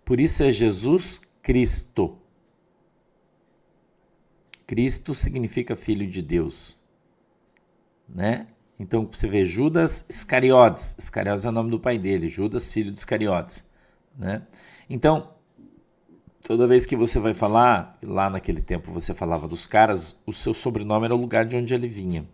Por 0.04 0.20
isso 0.20 0.42
é 0.42 0.50
Jesus 0.50 1.20
Cristo. 1.42 2.18
Cristo 4.66 5.14
significa 5.14 5.76
filho 5.76 6.06
de 6.08 6.20
Deus, 6.20 6.76
né? 8.08 8.48
Então 8.78 9.08
você 9.10 9.28
vê 9.28 9.46
Judas 9.46 10.04
Iscariotes, 10.08 10.96
Iscariotes 10.98 11.44
é 11.44 11.48
o 11.48 11.52
nome 11.52 11.70
do 11.70 11.78
pai 11.78 11.98
dele, 11.98 12.28
Judas 12.28 12.72
filho 12.72 12.90
de 12.90 12.98
Iscariotes, 12.98 13.64
né? 14.18 14.42
Então 14.90 15.35
toda 16.46 16.68
vez 16.68 16.86
que 16.86 16.94
você 16.94 17.18
vai 17.18 17.34
falar, 17.34 17.98
lá 18.00 18.30
naquele 18.30 18.62
tempo 18.62 18.92
você 18.92 19.12
falava 19.12 19.48
dos 19.48 19.66
caras, 19.66 20.14
o 20.24 20.32
seu 20.32 20.54
sobrenome 20.54 21.04
era 21.04 21.14
o 21.14 21.18
lugar 21.18 21.44
de 21.44 21.56
onde 21.56 21.74
ele 21.74 21.88
vinha. 21.88 22.24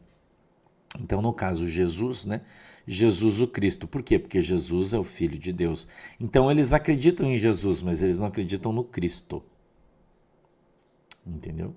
Então 1.01 1.23
no 1.23 1.33
caso 1.33 1.67
Jesus, 1.67 2.27
né? 2.27 2.43
Jesus 2.87 3.41
o 3.41 3.47
Cristo. 3.47 3.89
Por 3.89 4.03
quê? 4.03 4.19
Porque 4.19 4.43
Jesus 4.43 4.93
é 4.93 4.99
o 4.99 5.05
filho 5.05 5.39
de 5.39 5.51
Deus. 5.51 5.89
Então 6.21 6.51
eles 6.51 6.75
acreditam 6.75 7.27
em 7.27 7.39
Jesus, 7.39 7.81
mas 7.81 8.03
eles 8.03 8.19
não 8.19 8.27
acreditam 8.27 8.71
no 8.71 8.85
Cristo. 8.85 9.43
Entendeu? 11.27 11.75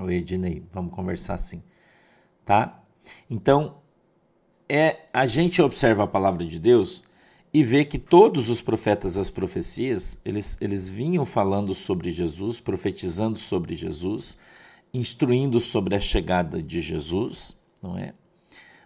Oi, 0.00 0.14
Ednei, 0.14 0.64
vamos 0.72 0.94
conversar 0.94 1.34
assim, 1.34 1.62
tá? 2.46 2.82
Então, 3.28 3.82
é 4.66 5.08
a 5.12 5.26
gente 5.26 5.60
observa 5.60 6.04
a 6.04 6.06
palavra 6.06 6.46
de 6.46 6.58
Deus 6.58 7.04
e 7.52 7.62
vê 7.62 7.84
que 7.84 7.98
todos 7.98 8.48
os 8.48 8.60
profetas 8.60 9.18
as 9.18 9.28
profecias, 9.28 10.18
eles, 10.24 10.56
eles 10.60 10.88
vinham 10.88 11.24
falando 11.24 11.74
sobre 11.74 12.10
Jesus, 12.10 12.60
profetizando 12.60 13.38
sobre 13.38 13.74
Jesus, 13.74 14.38
instruindo 14.92 15.60
sobre 15.60 15.94
a 15.94 16.00
chegada 16.00 16.62
de 16.62 16.80
Jesus, 16.80 17.56
não 17.82 17.98
é? 17.98 18.14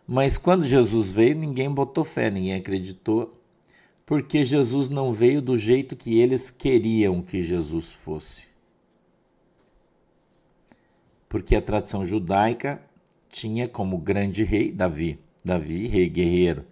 Mas 0.07 0.39
quando 0.39 0.65
Jesus 0.65 1.11
veio, 1.11 1.37
ninguém 1.37 1.71
botou 1.71 2.05
fé, 2.05 2.31
ninguém 2.31 2.55
acreditou, 2.55 3.41
porque 4.05 4.45
Jesus 4.45 4.89
não 4.89 5.13
veio 5.13 5.43
do 5.43 5.57
jeito 5.57 5.97
que 5.97 6.19
eles 6.19 6.49
queriam 6.51 7.23
que 7.23 7.43
Jesus 7.43 7.91
fosse 7.93 8.57
porque 11.29 11.57
a 11.57 11.63
tradição 11.63 12.07
judaica 12.07 12.81
tinha 13.29 13.69
como 13.69 13.99
grande 13.99 14.45
rei 14.45 14.73
Davi. 14.73 15.19
Davi, 15.45 15.87
rei 15.87 16.09
guerreiro. 16.09 16.65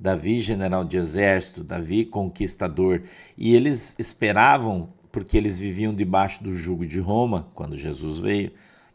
Davi, 0.00 0.40
general 0.40 0.84
de 0.84 0.96
exército. 0.96 1.62
Davi, 1.62 2.06
conquistador. 2.06 3.02
E 3.36 3.54
eles 3.54 3.94
esperavam, 3.98 4.88
porque 5.12 5.36
eles 5.36 5.58
viviam 5.58 5.94
debaixo 5.94 6.42
do 6.42 6.54
jugo 6.54 6.86
de 6.86 6.98
Roma, 6.98 7.48
quando 7.54 7.76
Jesus 7.76 8.18
veio, 8.18 8.52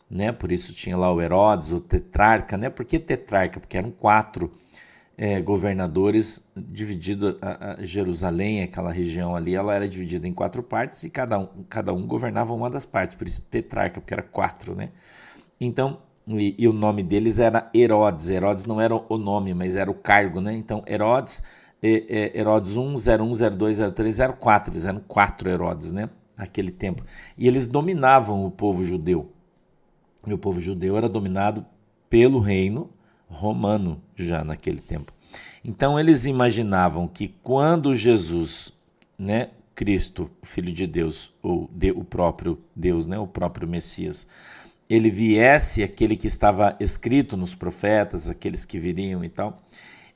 né? 0.09 0.31
Por 0.31 0.51
isso 0.51 0.73
tinha 0.73 0.97
lá 0.97 1.13
o 1.13 1.21
Herodes, 1.21 1.71
o 1.71 1.79
tetrarca, 1.79 2.57
né? 2.57 2.69
Por 2.69 2.83
que 2.85 2.97
tetrarca? 2.97 3.59
Porque 3.59 3.77
eram 3.77 3.91
quatro 3.91 4.51
é, 5.17 5.39
governadores 5.41 6.45
dividido 6.55 7.37
a, 7.41 7.73
a 7.73 7.83
Jerusalém, 7.83 8.63
aquela 8.63 8.91
região 8.91 9.35
ali, 9.35 9.55
ela 9.55 9.73
era 9.73 9.87
dividida 9.87 10.27
em 10.27 10.33
quatro 10.33 10.61
partes 10.61 11.03
e 11.03 11.09
cada 11.09 11.39
um, 11.39 11.47
cada 11.69 11.93
um 11.93 12.05
governava 12.05 12.53
uma 12.53 12.69
das 12.69 12.85
partes, 12.85 13.15
por 13.15 13.27
isso 13.27 13.41
tetrarca, 13.43 14.01
porque 14.01 14.13
era 14.13 14.23
quatro, 14.23 14.75
né? 14.75 14.89
Então, 15.59 15.99
e, 16.27 16.55
e, 16.57 16.67
o 16.67 16.73
nome 16.73 17.03
deles 17.03 17.39
era 17.39 17.69
Herodes. 17.73 18.29
Herodes 18.29 18.65
não 18.65 18.81
era 18.81 18.95
o 18.95 19.17
nome, 19.17 19.53
mas 19.53 19.75
era 19.75 19.89
o 19.89 19.93
cargo, 19.93 20.41
né? 20.41 20.55
Então, 20.55 20.83
Herodes, 20.87 21.43
é, 21.81 22.03
é, 22.09 22.39
Herodes 22.39 22.77
1, 22.77 22.95
01, 22.95 23.55
02, 23.55 23.77
03, 23.93 24.17
04, 24.39 24.73
eles 24.73 24.85
eram 24.85 24.99
quatro 25.01 25.49
Herodes, 25.49 25.91
né? 25.91 26.09
Naquele 26.35 26.71
tempo. 26.71 27.03
E 27.37 27.47
eles 27.47 27.67
dominavam 27.67 28.45
o 28.45 28.51
povo 28.51 28.83
judeu. 28.83 29.31
E 30.25 30.33
o 30.33 30.37
povo 30.37 30.59
judeu 30.59 30.97
era 30.97 31.07
dominado 31.07 31.65
pelo 32.09 32.39
reino 32.39 32.89
romano 33.27 34.01
já 34.15 34.43
naquele 34.43 34.79
tempo. 34.79 35.13
Então 35.63 35.99
eles 35.99 36.25
imaginavam 36.25 37.07
que 37.07 37.27
quando 37.27 37.93
Jesus, 37.93 38.71
né, 39.17 39.49
Cristo, 39.73 40.29
o 40.41 40.45
Filho 40.45 40.71
de 40.71 40.87
Deus, 40.87 41.33
ou 41.41 41.69
de, 41.73 41.91
o 41.91 42.03
próprio 42.03 42.59
Deus, 42.75 43.05
né, 43.05 43.19
o 43.19 43.27
próprio 43.27 43.67
Messias, 43.67 44.27
ele 44.89 45.09
viesse, 45.09 45.83
aquele 45.83 46.15
que 46.15 46.27
estava 46.27 46.75
escrito 46.79 47.35
nos 47.35 47.55
profetas, 47.55 48.29
aqueles 48.29 48.65
que 48.65 48.79
viriam 48.79 49.23
e 49.23 49.29
tal, 49.29 49.57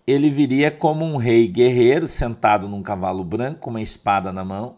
ele 0.05 0.29
viria 0.29 0.71
como 0.71 1.05
um 1.05 1.17
rei 1.17 1.47
guerreiro 1.47 2.08
sentado 2.08 2.67
num 2.67 2.82
cavalo 2.82 3.23
branco 3.23 3.60
com 3.60 3.69
uma 3.69 3.82
espada 3.82 4.32
na 4.32 4.43
mão, 4.43 4.75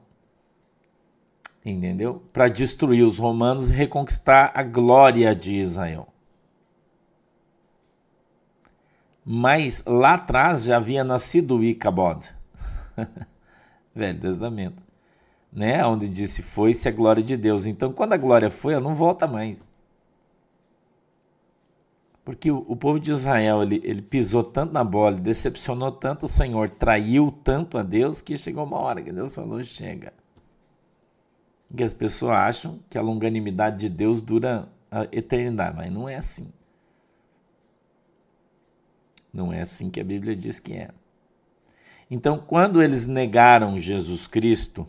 entendeu? 1.64 2.24
Para 2.34 2.48
destruir 2.48 3.04
os 3.04 3.18
romanos 3.18 3.70
e 3.70 3.74
reconquistar 3.74 4.52
a 4.54 4.64
glória 4.64 5.34
de 5.36 5.56
Israel. 5.56 6.08
Mas 9.24 9.84
lá 9.86 10.16
atrás 10.16 10.64
já 10.64 10.78
havia 10.78 11.04
nascido 11.04 11.58
o 11.58 11.64
Icabod. 11.64 12.28
Velho 13.96 14.20
Testamento. 14.20 14.82
Né? 15.54 15.86
Onde 15.86 16.10
disse: 16.10 16.42
Foi-se 16.42 16.90
a 16.90 16.92
glória 16.92 17.24
de 17.24 17.38
Deus. 17.38 17.66
Então, 17.66 17.94
quando 17.94 18.14
a 18.14 18.18
glória 18.18 18.50
foi, 18.50 18.74
ela 18.74 18.84
não 18.84 18.96
volta 18.96 19.28
mais. 19.28 19.71
Porque 22.24 22.52
o, 22.52 22.64
o 22.68 22.76
povo 22.76 23.00
de 23.00 23.12
Israel 23.12 23.64
ele, 23.64 23.82
ele 23.84 24.02
pisou 24.02 24.44
tanto 24.44 24.74
na 24.74 24.84
bola, 24.84 25.16
decepcionou 25.16 25.92
tanto 25.92 26.26
o 26.26 26.30
Senhor, 26.30 26.70
traiu 26.70 27.32
tanto 27.44 27.78
a 27.78 27.84
Deus, 27.84 28.22
que 28.22 28.38
chegou 28.38 28.64
uma 28.64 28.78
hora 28.78 29.02
que 29.02 29.12
Deus 29.12 29.34
falou: 29.34 29.64
Chega. 29.64 30.14
Que 31.76 31.84
as 31.84 31.94
pessoas 31.94 32.34
acham 32.34 32.80
que 32.90 32.98
a 32.98 33.02
longanimidade 33.02 33.80
de 33.80 33.90
Deus 33.90 34.22
dura 34.22 34.68
a 34.92 35.04
eternidade, 35.12 35.76
mas 35.78 35.92
não 35.92 36.08
é 36.08 36.18
assim. 36.18 36.52
Não 39.34 39.52
é 39.54 39.62
assim 39.62 39.90
que 39.90 40.00
a 40.00 40.04
Bíblia 40.04 40.36
diz 40.36 40.60
que 40.60 40.74
é. 40.74 40.90
Então, 42.10 42.38
quando 42.38 42.84
eles 42.84 43.08
negaram 43.08 43.80
Jesus 43.80 44.28
Cristo, 44.28 44.86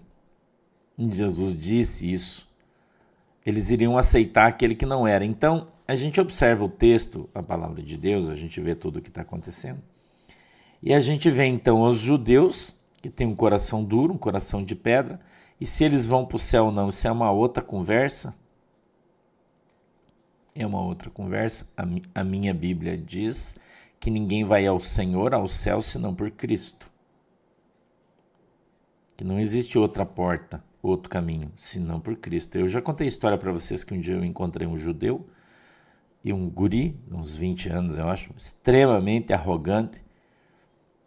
Jesus 0.98 1.56
disse 1.56 2.10
isso, 2.10 2.48
eles 3.46 3.70
iriam 3.70 3.96
aceitar 3.96 4.48
aquele 4.48 4.74
que 4.74 4.84
não 4.84 5.06
era. 5.06 5.24
Então, 5.24 5.68
a 5.92 5.94
gente 5.94 6.18
observa 6.18 6.64
o 6.64 6.70
texto, 6.70 7.28
a 7.34 7.42
palavra 7.42 7.82
de 7.82 7.98
Deus, 7.98 8.30
a 8.30 8.34
gente 8.34 8.58
vê 8.62 8.74
tudo 8.74 8.98
o 8.98 9.02
que 9.02 9.10
está 9.10 9.20
acontecendo. 9.20 9.82
E 10.82 10.94
a 10.94 11.00
gente 11.00 11.30
vê 11.30 11.44
então 11.44 11.82
os 11.82 11.98
judeus, 11.98 12.74
que 13.02 13.10
têm 13.10 13.26
um 13.26 13.36
coração 13.36 13.84
duro, 13.84 14.14
um 14.14 14.18
coração 14.18 14.64
de 14.64 14.74
pedra, 14.74 15.20
e 15.60 15.66
se 15.66 15.84
eles 15.84 16.06
vão 16.06 16.24
para 16.24 16.36
o 16.36 16.38
céu 16.38 16.64
ou 16.64 16.72
não, 16.72 16.88
isso 16.88 17.06
é 17.06 17.12
uma 17.12 17.30
outra 17.30 17.62
conversa. 17.62 18.34
É 20.54 20.66
uma 20.66 20.80
outra 20.80 21.10
conversa. 21.10 21.70
A, 21.76 21.84
a 22.22 22.24
minha 22.24 22.54
Bíblia 22.54 22.96
diz 22.96 23.54
que 24.00 24.10
ninguém 24.10 24.44
vai 24.44 24.66
ao 24.66 24.80
Senhor, 24.80 25.34
ao 25.34 25.46
céu, 25.46 25.82
senão 25.82 26.14
por 26.14 26.30
Cristo. 26.30 26.90
Que 29.14 29.24
não 29.24 29.38
existe 29.38 29.78
outra 29.78 30.06
porta, 30.06 30.64
outro 30.82 31.10
caminho, 31.10 31.52
senão 31.54 32.00
por 32.00 32.16
Cristo. 32.16 32.56
Eu 32.56 32.66
já 32.66 32.80
contei 32.80 33.06
a 33.06 33.08
história 33.08 33.36
para 33.36 33.52
vocês 33.52 33.84
que 33.84 33.92
um 33.92 34.00
dia 34.00 34.14
eu 34.14 34.24
encontrei 34.24 34.66
um 34.66 34.78
judeu 34.78 35.28
e 36.24 36.32
um 36.32 36.48
guri, 36.48 36.96
uns 37.10 37.36
20 37.36 37.68
anos, 37.68 37.98
eu 37.98 38.08
acho, 38.08 38.32
extremamente 38.36 39.32
arrogante, 39.32 40.04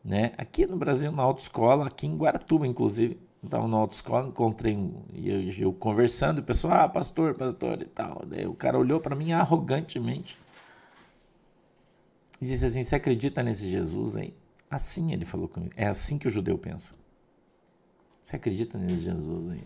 né? 0.04 0.34
Aqui 0.38 0.66
no 0.66 0.78
Brasil, 0.78 1.12
na 1.12 1.24
autoescola, 1.24 1.88
aqui 1.88 2.06
em 2.06 2.16
Guaratuba, 2.16 2.68
inclusive, 2.68 3.18
estava 3.44 3.68
na 3.68 3.78
autoescola, 3.78 4.28
encontrei 4.28 4.76
um, 4.76 5.04
eu, 5.14 5.50
eu, 5.58 5.74
conversando, 5.74 6.40
o 6.40 6.44
pessoal, 6.44 6.82
ah, 6.82 6.90
pastor, 6.90 7.36
pastor 7.36 7.82
e 7.82 7.86
tal. 7.86 8.24
Daí 8.26 8.46
o 8.46 8.54
cara 8.54 8.78
olhou 8.78 9.00
para 9.00 9.16
mim 9.16 9.32
arrogantemente 9.32 10.38
e 12.42 12.46
disse 12.46 12.66
assim: 12.66 12.84
Você 12.84 12.96
acredita 12.96 13.42
nesse 13.42 13.70
Jesus 13.70 14.18
aí? 14.18 14.34
Assim 14.70 15.14
ele 15.14 15.26
falou 15.26 15.48
comigo. 15.48 15.74
É 15.76 15.88
assim 15.88 16.18
que 16.18 16.28
o 16.28 16.32
judeu 16.32 16.58
pensa. 16.58 16.96
Você 18.22 18.36
acredita 18.36 18.78
nesse 18.78 19.02
Jesus 19.02 19.52
aí? 19.52 19.64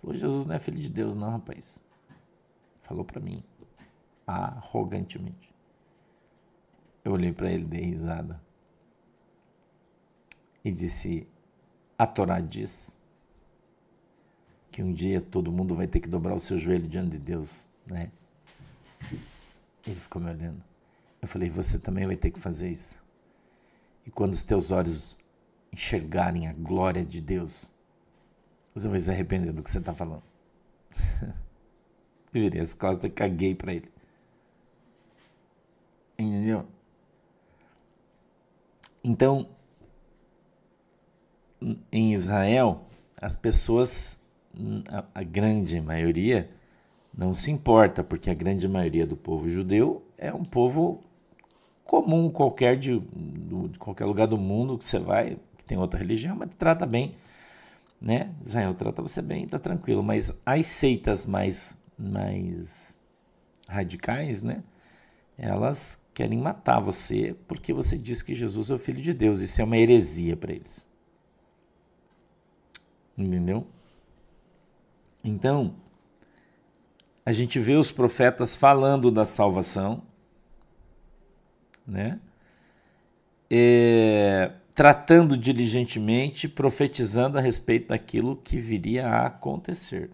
Falou: 0.00 0.16
Jesus 0.16 0.46
não 0.46 0.54
é 0.54 0.58
filho 0.58 0.78
de 0.78 0.90
Deus, 0.90 1.14
não, 1.14 1.30
rapaz. 1.30 1.82
Falou 2.82 3.04
para 3.04 3.20
mim, 3.20 3.42
arrogantemente. 4.26 5.52
Eu 7.04 7.12
olhei 7.12 7.32
para 7.32 7.50
ele, 7.52 7.64
dei 7.64 7.82
risada 7.82 8.40
e 10.64 10.72
disse: 10.72 11.28
A 11.98 12.06
Torá 12.06 12.40
diz 12.40 12.98
que 14.70 14.82
um 14.82 14.92
dia 14.92 15.20
todo 15.20 15.52
mundo 15.52 15.74
vai 15.74 15.86
ter 15.86 16.00
que 16.00 16.08
dobrar 16.08 16.34
o 16.34 16.40
seu 16.40 16.58
joelho 16.58 16.88
diante 16.88 17.12
de 17.12 17.18
Deus, 17.18 17.68
né? 17.86 18.10
Ele 19.86 20.00
ficou 20.00 20.20
me 20.20 20.30
olhando. 20.30 20.62
Eu 21.20 21.28
falei, 21.28 21.48
você 21.48 21.78
também 21.78 22.06
vai 22.06 22.16
ter 22.16 22.30
que 22.30 22.40
fazer 22.40 22.70
isso. 22.70 23.02
E 24.06 24.10
quando 24.10 24.32
os 24.32 24.42
teus 24.42 24.70
olhos 24.70 25.16
enxergarem 25.72 26.48
a 26.48 26.52
glória 26.52 27.04
de 27.04 27.20
Deus, 27.20 27.70
você 28.74 28.88
vai 28.88 28.98
se 28.98 29.10
arrepender 29.10 29.52
do 29.52 29.62
que 29.62 29.70
você 29.70 29.78
está 29.78 29.94
falando. 29.94 30.22
eu 31.22 31.34
virei 32.32 32.60
as 32.60 32.74
costas 32.74 33.10
e 33.10 33.14
caguei 33.14 33.54
para 33.54 33.74
ele. 33.74 33.93
Entendeu? 36.18 36.66
Então, 39.02 39.48
em 41.90 42.12
Israel, 42.12 42.86
as 43.20 43.36
pessoas, 43.36 44.18
a, 44.88 45.04
a 45.14 45.22
grande 45.22 45.80
maioria, 45.80 46.50
não 47.16 47.32
se 47.32 47.50
importa, 47.50 48.02
porque 48.02 48.30
a 48.30 48.34
grande 48.34 48.66
maioria 48.66 49.06
do 49.06 49.16
povo 49.16 49.48
judeu 49.48 50.02
é 50.18 50.32
um 50.32 50.44
povo 50.44 51.02
comum 51.84 52.30
qualquer 52.30 52.76
de, 52.76 52.98
de, 52.98 53.78
qualquer 53.78 54.04
lugar 54.04 54.26
do 54.26 54.38
mundo 54.38 54.78
que 54.78 54.84
você 54.84 54.98
vai, 54.98 55.38
que 55.56 55.64
tem 55.64 55.78
outra 55.78 55.98
religião, 55.98 56.34
mas 56.34 56.50
trata 56.58 56.86
bem, 56.86 57.14
né? 58.00 58.30
Israel 58.44 58.74
trata 58.74 59.00
você 59.00 59.22
bem, 59.22 59.46
tá 59.46 59.58
tranquilo. 59.58 60.02
Mas 60.02 60.32
as 60.44 60.66
seitas 60.66 61.26
mais, 61.26 61.78
mais 61.96 62.96
radicais, 63.68 64.42
né? 64.42 64.62
Elas 65.38 66.03
querem 66.14 66.38
matar 66.38 66.80
você 66.80 67.34
porque 67.48 67.72
você 67.72 67.98
diz 67.98 68.22
que 68.22 68.34
Jesus 68.34 68.70
é 68.70 68.74
o 68.74 68.78
Filho 68.78 69.02
de 69.02 69.12
Deus. 69.12 69.40
Isso 69.40 69.60
é 69.60 69.64
uma 69.64 69.76
heresia 69.76 70.36
para 70.36 70.52
eles. 70.52 70.88
Entendeu? 73.18 73.66
Então, 75.22 75.74
a 77.26 77.32
gente 77.32 77.58
vê 77.58 77.74
os 77.74 77.90
profetas 77.90 78.54
falando 78.54 79.10
da 79.10 79.24
salvação, 79.24 80.02
né? 81.86 82.20
É, 83.50 84.52
tratando 84.74 85.36
diligentemente, 85.36 86.48
profetizando 86.48 87.38
a 87.38 87.40
respeito 87.40 87.88
daquilo 87.88 88.36
que 88.36 88.58
viria 88.58 89.06
a 89.06 89.26
acontecer. 89.26 90.10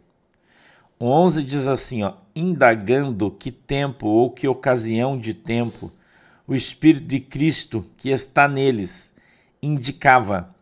O 1.02 1.06
11 1.06 1.42
diz 1.44 1.66
assim, 1.66 2.02
ó, 2.02 2.12
indagando 2.36 3.30
que 3.30 3.50
tempo 3.50 4.06
ou 4.06 4.30
que 4.30 4.46
ocasião 4.46 5.18
de 5.18 5.32
tempo 5.32 5.90
o 6.46 6.54
Espírito 6.54 7.06
de 7.06 7.18
Cristo 7.18 7.86
que 7.96 8.10
está 8.10 8.46
neles 8.46 9.16
indicava, 9.62 10.54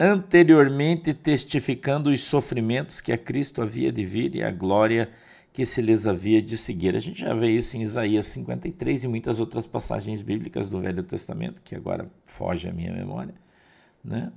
anteriormente 0.00 1.12
testificando 1.12 2.08
os 2.08 2.22
sofrimentos 2.22 3.02
que 3.02 3.12
a 3.12 3.18
Cristo 3.18 3.60
havia 3.60 3.92
de 3.92 4.02
vir 4.02 4.34
e 4.34 4.42
a 4.42 4.50
glória 4.50 5.10
que 5.52 5.66
se 5.66 5.82
lhes 5.82 6.06
havia 6.06 6.40
de 6.40 6.56
seguir. 6.56 6.96
A 6.96 6.98
gente 6.98 7.20
já 7.20 7.34
vê 7.34 7.50
isso 7.50 7.76
em 7.76 7.82
Isaías 7.82 8.24
53 8.26 9.04
e 9.04 9.08
muitas 9.08 9.40
outras 9.40 9.66
passagens 9.66 10.22
bíblicas 10.22 10.70
do 10.70 10.80
Velho 10.80 11.02
Testamento, 11.02 11.60
que 11.60 11.74
agora 11.74 12.10
foge 12.24 12.66
à 12.66 12.72
minha 12.72 12.94
memória, 12.94 13.34
né? 14.02 14.32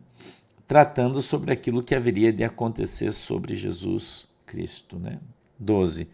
tratando 0.67 1.21
sobre 1.21 1.54
aquilo 1.54 1.82
que 1.82 1.95
haveria 1.95 2.34
de 2.34 2.43
acontecer 2.43 3.13
sobre 3.13 3.56
Jesus 3.56 4.29
Cristo. 4.50 4.98
Né? 4.98 5.20
12. 5.60 6.10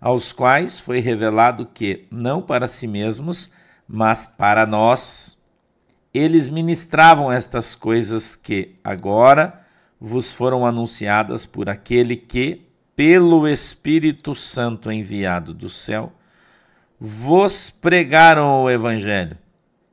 Aos 0.00 0.32
quais 0.32 0.80
foi 0.80 1.00
revelado 1.00 1.66
que, 1.66 2.06
não 2.10 2.40
para 2.40 2.68
si 2.68 2.86
mesmos, 2.86 3.52
mas 3.86 4.26
para 4.26 4.64
nós, 4.64 5.36
eles 6.14 6.48
ministravam 6.48 7.30
estas 7.30 7.74
coisas 7.74 8.34
que 8.36 8.76
agora 8.82 9.60
vos 10.00 10.32
foram 10.32 10.64
anunciadas 10.64 11.44
por 11.44 11.68
aquele 11.68 12.16
que, 12.16 12.66
pelo 12.96 13.46
Espírito 13.46 14.34
Santo 14.34 14.90
enviado 14.90 15.52
do 15.52 15.68
céu, 15.68 16.12
vos 16.98 17.68
pregaram 17.68 18.62
o 18.62 18.70
Evangelho, 18.70 19.36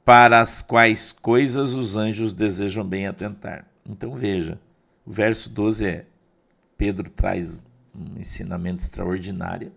para 0.06 0.40
as 0.40 0.62
quais 0.62 1.12
coisas 1.12 1.74
os 1.74 1.98
anjos 1.98 2.34
desejam 2.34 2.86
bem 2.86 3.08
atentar. 3.08 3.66
Então 3.86 4.16
veja, 4.16 4.60
o 5.06 5.12
verso 5.12 5.50
12 5.50 5.86
é: 5.86 6.06
Pedro 6.78 7.10
traz 7.10 7.66
um 7.98 8.20
ensinamento 8.20 8.84
extraordinário, 8.84 9.72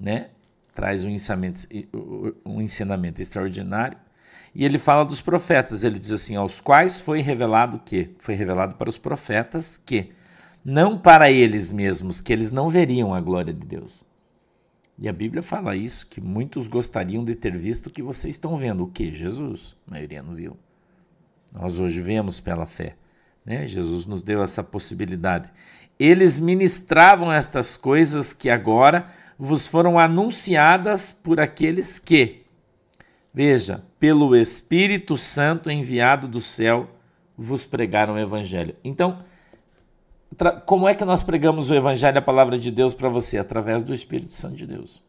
né? 0.00 0.30
Traz 0.74 1.04
um 1.04 1.10
ensinamento, 1.10 1.60
um 2.44 2.60
ensinamento 2.60 3.20
extraordinário. 3.20 3.98
E 4.54 4.64
ele 4.64 4.78
fala 4.78 5.04
dos 5.04 5.20
profetas, 5.20 5.84
ele 5.84 5.98
diz 5.98 6.12
assim: 6.12 6.36
aos 6.36 6.60
quais 6.60 7.00
foi 7.00 7.20
revelado 7.20 7.80
que? 7.84 8.14
Foi 8.18 8.34
revelado 8.34 8.76
para 8.76 8.88
os 8.88 8.96
profetas 8.96 9.76
que 9.76 10.12
não 10.64 10.98
para 10.98 11.30
eles 11.30 11.72
mesmos, 11.72 12.20
que 12.20 12.32
eles 12.32 12.52
não 12.52 12.68
veriam 12.68 13.14
a 13.14 13.20
glória 13.20 13.52
de 13.52 13.66
Deus. 13.66 14.04
E 14.98 15.08
a 15.08 15.12
Bíblia 15.12 15.42
fala 15.42 15.76
isso, 15.76 16.06
que 16.08 16.20
muitos 16.20 16.66
gostariam 16.66 17.24
de 17.24 17.34
ter 17.36 17.56
visto 17.56 17.86
o 17.86 17.90
que 17.90 18.02
vocês 18.02 18.34
estão 18.34 18.56
vendo. 18.56 18.82
O 18.82 18.90
que? 18.90 19.14
Jesus. 19.14 19.76
A 19.86 19.92
maioria 19.92 20.22
não 20.22 20.34
viu. 20.34 20.56
Nós 21.52 21.78
hoje 21.78 22.00
vemos 22.00 22.40
pela 22.40 22.66
fé. 22.66 22.96
Né? 23.44 23.66
Jesus 23.66 24.06
nos 24.06 24.22
deu 24.22 24.42
essa 24.42 24.62
possibilidade. 24.62 25.48
Eles 25.98 26.38
ministravam 26.38 27.32
estas 27.32 27.76
coisas 27.76 28.32
que 28.32 28.48
agora 28.48 29.06
vos 29.38 29.66
foram 29.66 29.98
anunciadas 29.98 31.12
por 31.12 31.40
aqueles 31.40 31.98
que, 31.98 32.42
veja, 33.32 33.82
pelo 33.98 34.36
Espírito 34.36 35.16
Santo 35.16 35.70
enviado 35.70 36.28
do 36.28 36.40
céu, 36.40 36.88
vos 37.36 37.64
pregaram 37.64 38.14
o 38.14 38.18
Evangelho. 38.18 38.74
Então, 38.82 39.24
como 40.66 40.88
é 40.88 40.94
que 40.94 41.04
nós 41.04 41.22
pregamos 41.22 41.70
o 41.70 41.74
Evangelho, 41.74 42.18
a 42.18 42.22
palavra 42.22 42.58
de 42.58 42.70
Deus 42.70 42.94
para 42.94 43.08
você? 43.08 43.38
Através 43.38 43.82
do 43.82 43.94
Espírito 43.94 44.32
Santo 44.32 44.56
de 44.56 44.66
Deus. 44.66 45.02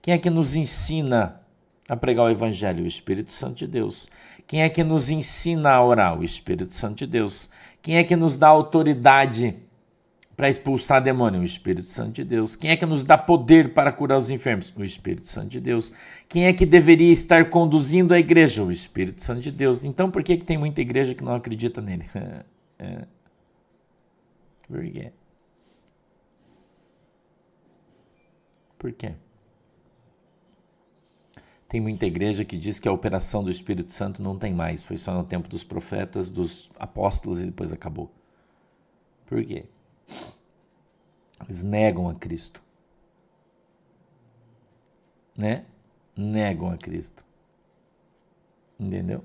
Quem 0.00 0.14
é 0.14 0.18
que 0.18 0.30
nos 0.30 0.54
ensina 0.54 1.40
a 1.88 1.96
pregar 1.96 2.26
o 2.26 2.30
Evangelho? 2.30 2.84
O 2.84 2.86
Espírito 2.86 3.32
Santo 3.32 3.56
de 3.56 3.66
Deus. 3.66 4.08
Quem 4.46 4.62
é 4.62 4.68
que 4.68 4.84
nos 4.84 5.08
ensina 5.08 5.70
a 5.70 5.84
orar? 5.84 6.18
O 6.18 6.24
Espírito 6.24 6.74
Santo 6.74 6.98
de 6.98 7.06
Deus. 7.06 7.50
Quem 7.82 7.96
é 7.96 8.04
que 8.04 8.16
nos 8.16 8.36
dá 8.36 8.48
autoridade 8.48 9.56
para 10.38 10.48
expulsar 10.48 11.02
demônio? 11.02 11.40
O 11.40 11.44
Espírito 11.44 11.88
Santo 11.88 12.12
de 12.12 12.24
Deus. 12.24 12.54
Quem 12.54 12.70
é 12.70 12.76
que 12.76 12.86
nos 12.86 13.02
dá 13.02 13.18
poder 13.18 13.74
para 13.74 13.90
curar 13.90 14.16
os 14.16 14.30
enfermos? 14.30 14.72
O 14.76 14.84
Espírito 14.84 15.26
Santo 15.26 15.48
de 15.48 15.60
Deus. 15.60 15.92
Quem 16.28 16.46
é 16.46 16.52
que 16.52 16.64
deveria 16.64 17.10
estar 17.10 17.50
conduzindo 17.50 18.14
a 18.14 18.20
igreja? 18.20 18.62
O 18.62 18.70
Espírito 18.70 19.20
Santo 19.20 19.40
de 19.40 19.50
Deus. 19.50 19.82
Então 19.82 20.12
por 20.12 20.22
que, 20.22 20.36
que 20.36 20.44
tem 20.44 20.56
muita 20.56 20.80
igreja 20.80 21.12
que 21.12 21.24
não 21.24 21.34
acredita 21.34 21.80
nele? 21.80 22.08
é. 22.78 23.04
Por 24.68 24.84
quê? 24.84 25.12
Por 28.78 28.92
quê? 28.92 29.14
Tem 31.68 31.80
muita 31.80 32.04
igreja 32.04 32.44
que 32.44 32.56
diz 32.58 32.78
que 32.78 32.86
a 32.86 32.92
operação 32.92 33.42
do 33.42 33.50
Espírito 33.50 33.94
Santo 33.94 34.22
não 34.22 34.38
tem 34.38 34.52
mais, 34.52 34.84
foi 34.84 34.98
só 34.98 35.14
no 35.14 35.24
tempo 35.24 35.48
dos 35.48 35.64
profetas, 35.64 36.30
dos 36.30 36.70
apóstolos 36.78 37.42
e 37.42 37.46
depois 37.46 37.72
acabou. 37.72 38.12
Por 39.26 39.42
quê? 39.42 39.64
Eles 41.44 41.62
negam 41.62 42.08
a 42.08 42.14
Cristo. 42.14 42.62
Né? 45.36 45.64
Negam 46.16 46.70
a 46.70 46.76
Cristo. 46.76 47.24
Entendeu? 48.78 49.24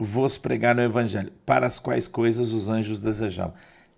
vos 0.00 0.38
pregar 0.38 0.78
o 0.78 0.80
evangelho, 0.80 1.30
para 1.44 1.66
as 1.66 1.78
quais 1.78 2.08
coisas 2.08 2.52
os 2.52 2.70
anjos 2.70 2.98
desejavam. 2.98 3.54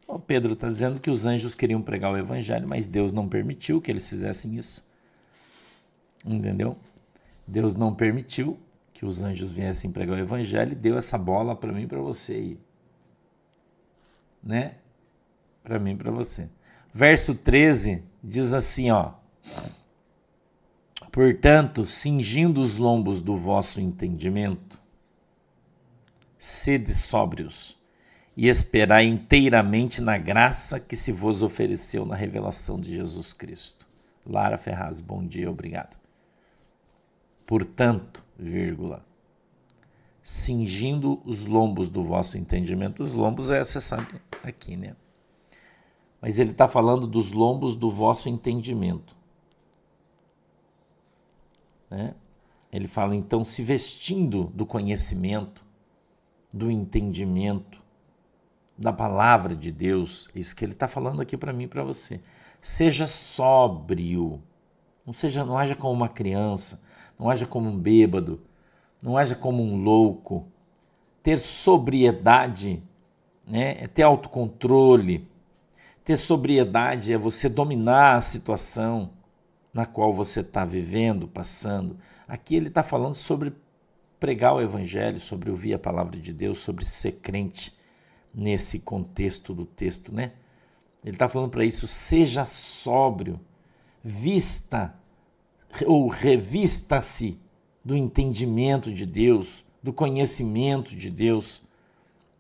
O 0.07 0.19
Pedro 0.19 0.55
está 0.55 0.69
dizendo 0.69 1.01
que 1.01 1.09
os 1.09 1.25
anjos 1.25 1.55
queriam 1.55 1.81
pregar 1.81 2.13
o 2.13 2.19
evangelho, 2.19 2.69
mas 2.69 2.89
Deus 2.89 3.13
não 3.13 3.29
permitiu 3.29 3.81
que 3.81 3.91
eles 3.91 4.09
fizessem 4.09 4.57
isso. 4.57 4.85
Entendeu? 6.27 6.77
Deus 7.47 7.75
não 7.75 7.95
permitiu 7.95 8.59
que 8.93 9.05
os 9.05 9.21
anjos 9.23 9.51
viessem 9.53 9.91
pregar 9.91 10.17
o 10.17 10.21
evangelho 10.21 10.73
e 10.73 10.77
deu 10.77 10.97
essa 10.97 11.19
bola 11.19 11.57
para 11.57 11.73
mim 11.73 11.89
para 11.89 12.01
você 12.01 12.35
aí. 12.35 12.61
Né? 14.43 14.77
Para 15.63 15.79
mim 15.79 15.97
para 15.97 16.11
você. 16.11 16.49
Verso 16.93 17.35
13 17.35 18.03
diz 18.23 18.53
assim, 18.53 18.91
ó: 18.91 19.15
Portanto, 21.11 21.85
cingindo 21.85 22.61
os 22.61 22.77
lombos 22.77 23.21
do 23.21 23.35
vosso 23.37 23.81
entendimento, 23.81 24.81
sede 26.39 26.95
sóbrios 26.95 27.79
e 28.37 28.49
esperai 28.49 29.07
inteiramente 29.07 30.01
na 30.01 30.17
graça 30.17 30.81
que 30.81 30.97
se 30.97 31.13
vos 31.13 31.43
ofereceu 31.43 32.07
na 32.07 32.17
revelação 32.17 32.81
de 32.81 32.95
Jesus 32.95 33.33
Cristo. 33.33 33.87
Lara 34.25 34.57
Ferraz, 34.57 35.01
bom 35.01 35.25
dia, 35.27 35.51
obrigado. 35.51 36.02
Portanto, 37.53 38.25
vírgula, 38.39 39.05
cingindo 40.23 41.21
os 41.23 41.45
lombos 41.45 41.91
do 41.91 42.03
vosso 42.03 42.39
entendimento, 42.39 43.03
os 43.03 43.13
lombos 43.13 43.51
é, 43.51 43.63
sabe, 43.63 44.23
aqui, 44.43 44.75
né? 44.75 44.97
Mas 46.19 46.39
ele 46.39 46.53
está 46.53 46.67
falando 46.67 47.07
dos 47.07 47.33
lombos 47.33 47.77
do 47.77 47.91
vosso 47.91 48.31
entendimento. 48.31 49.15
Né? 51.91 52.15
Ele 52.73 52.89
fala, 52.89 53.15
então, 53.15 53.45
se 53.45 53.63
vestindo 53.63 54.45
do 54.55 54.65
conhecimento, 54.65 55.63
do 56.55 56.71
entendimento 56.71 57.83
da 58.79 58.95
palavra 58.95 59.55
de 59.55 59.71
Deus, 59.71 60.27
isso 60.35 60.57
que 60.57 60.65
ele 60.65 60.73
está 60.73 60.89
falando 60.89 61.21
aqui 61.21 61.37
para 61.37 61.53
mim 61.53 61.65
e 61.65 61.69
para 61.69 61.85
você. 61.85 62.19
Seja 62.63 63.07
sóbrio, 63.07 64.43
não 65.05 65.13
seja, 65.13 65.45
não 65.45 65.59
haja 65.59 65.77
como 65.77 65.93
uma 65.93 66.09
criança, 66.09 66.83
não 67.23 67.31
haja 67.31 67.47
como 67.47 67.71
um 67.71 67.79
bêbado, 67.79 68.41
não 69.01 69.17
haja 69.17 69.37
como 69.37 69.63
um 69.63 69.77
louco. 69.81 70.45
Ter 71.23 71.39
sobriedade, 71.39 72.83
né, 73.47 73.77
é 73.81 73.87
ter 73.87 74.03
autocontrole. 74.03 75.29
Ter 76.05 76.17
sobriedade 76.17 77.13
é 77.13 77.17
você 77.17 77.49
dominar 77.49 78.17
a 78.17 78.21
situação 78.21 79.11
na 79.73 79.87
qual 79.87 80.13
você 80.13 80.41
está 80.41 80.65
vivendo, 80.65 81.29
passando. 81.29 81.97
Aqui 82.27 82.57
ele 82.57 82.67
está 82.67 82.83
falando 82.83 83.15
sobre 83.15 83.55
pregar 84.19 84.57
o 84.57 84.61
Evangelho, 84.61 85.21
sobre 85.21 85.49
ouvir 85.49 85.75
a 85.75 85.79
palavra 85.79 86.19
de 86.19 86.33
Deus, 86.33 86.59
sobre 86.59 86.85
ser 86.85 87.13
crente 87.13 87.73
nesse 88.35 88.81
contexto 88.81 89.55
do 89.55 89.65
texto, 89.65 90.13
né? 90.13 90.33
Ele 91.05 91.15
está 91.15 91.29
falando 91.29 91.51
para 91.51 91.65
isso, 91.65 91.87
seja 91.87 92.45
sóbrio, 92.45 93.39
vista 94.03 94.93
ou 95.87 96.09
revista-se 96.09 97.39
do 97.85 97.97
entendimento 97.97 98.93
de 98.93 99.07
Deus, 99.07 99.65
do 99.83 99.93
conhecimento 99.93 100.95
de 100.95 101.11
Deus, 101.11 101.63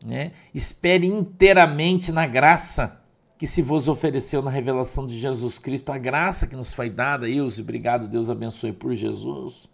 né? 0.04 0.32
Espere 0.54 1.06
inteiramente 1.06 2.12
na 2.12 2.26
graça 2.26 3.00
que 3.38 3.46
se 3.46 3.60
vos 3.62 3.88
ofereceu 3.88 4.40
na 4.40 4.50
revelação 4.50 5.06
de 5.06 5.18
Jesus 5.18 5.58
Cristo, 5.58 5.90
a 5.90 5.98
graça 5.98 6.46
que 6.46 6.54
nos 6.54 6.72
foi 6.72 6.88
dada, 6.88 7.28
Ilse, 7.28 7.60
obrigado, 7.60 8.06
Deus 8.06 8.30
abençoe 8.30 8.72
por 8.72 8.94
Jesus 8.94 9.72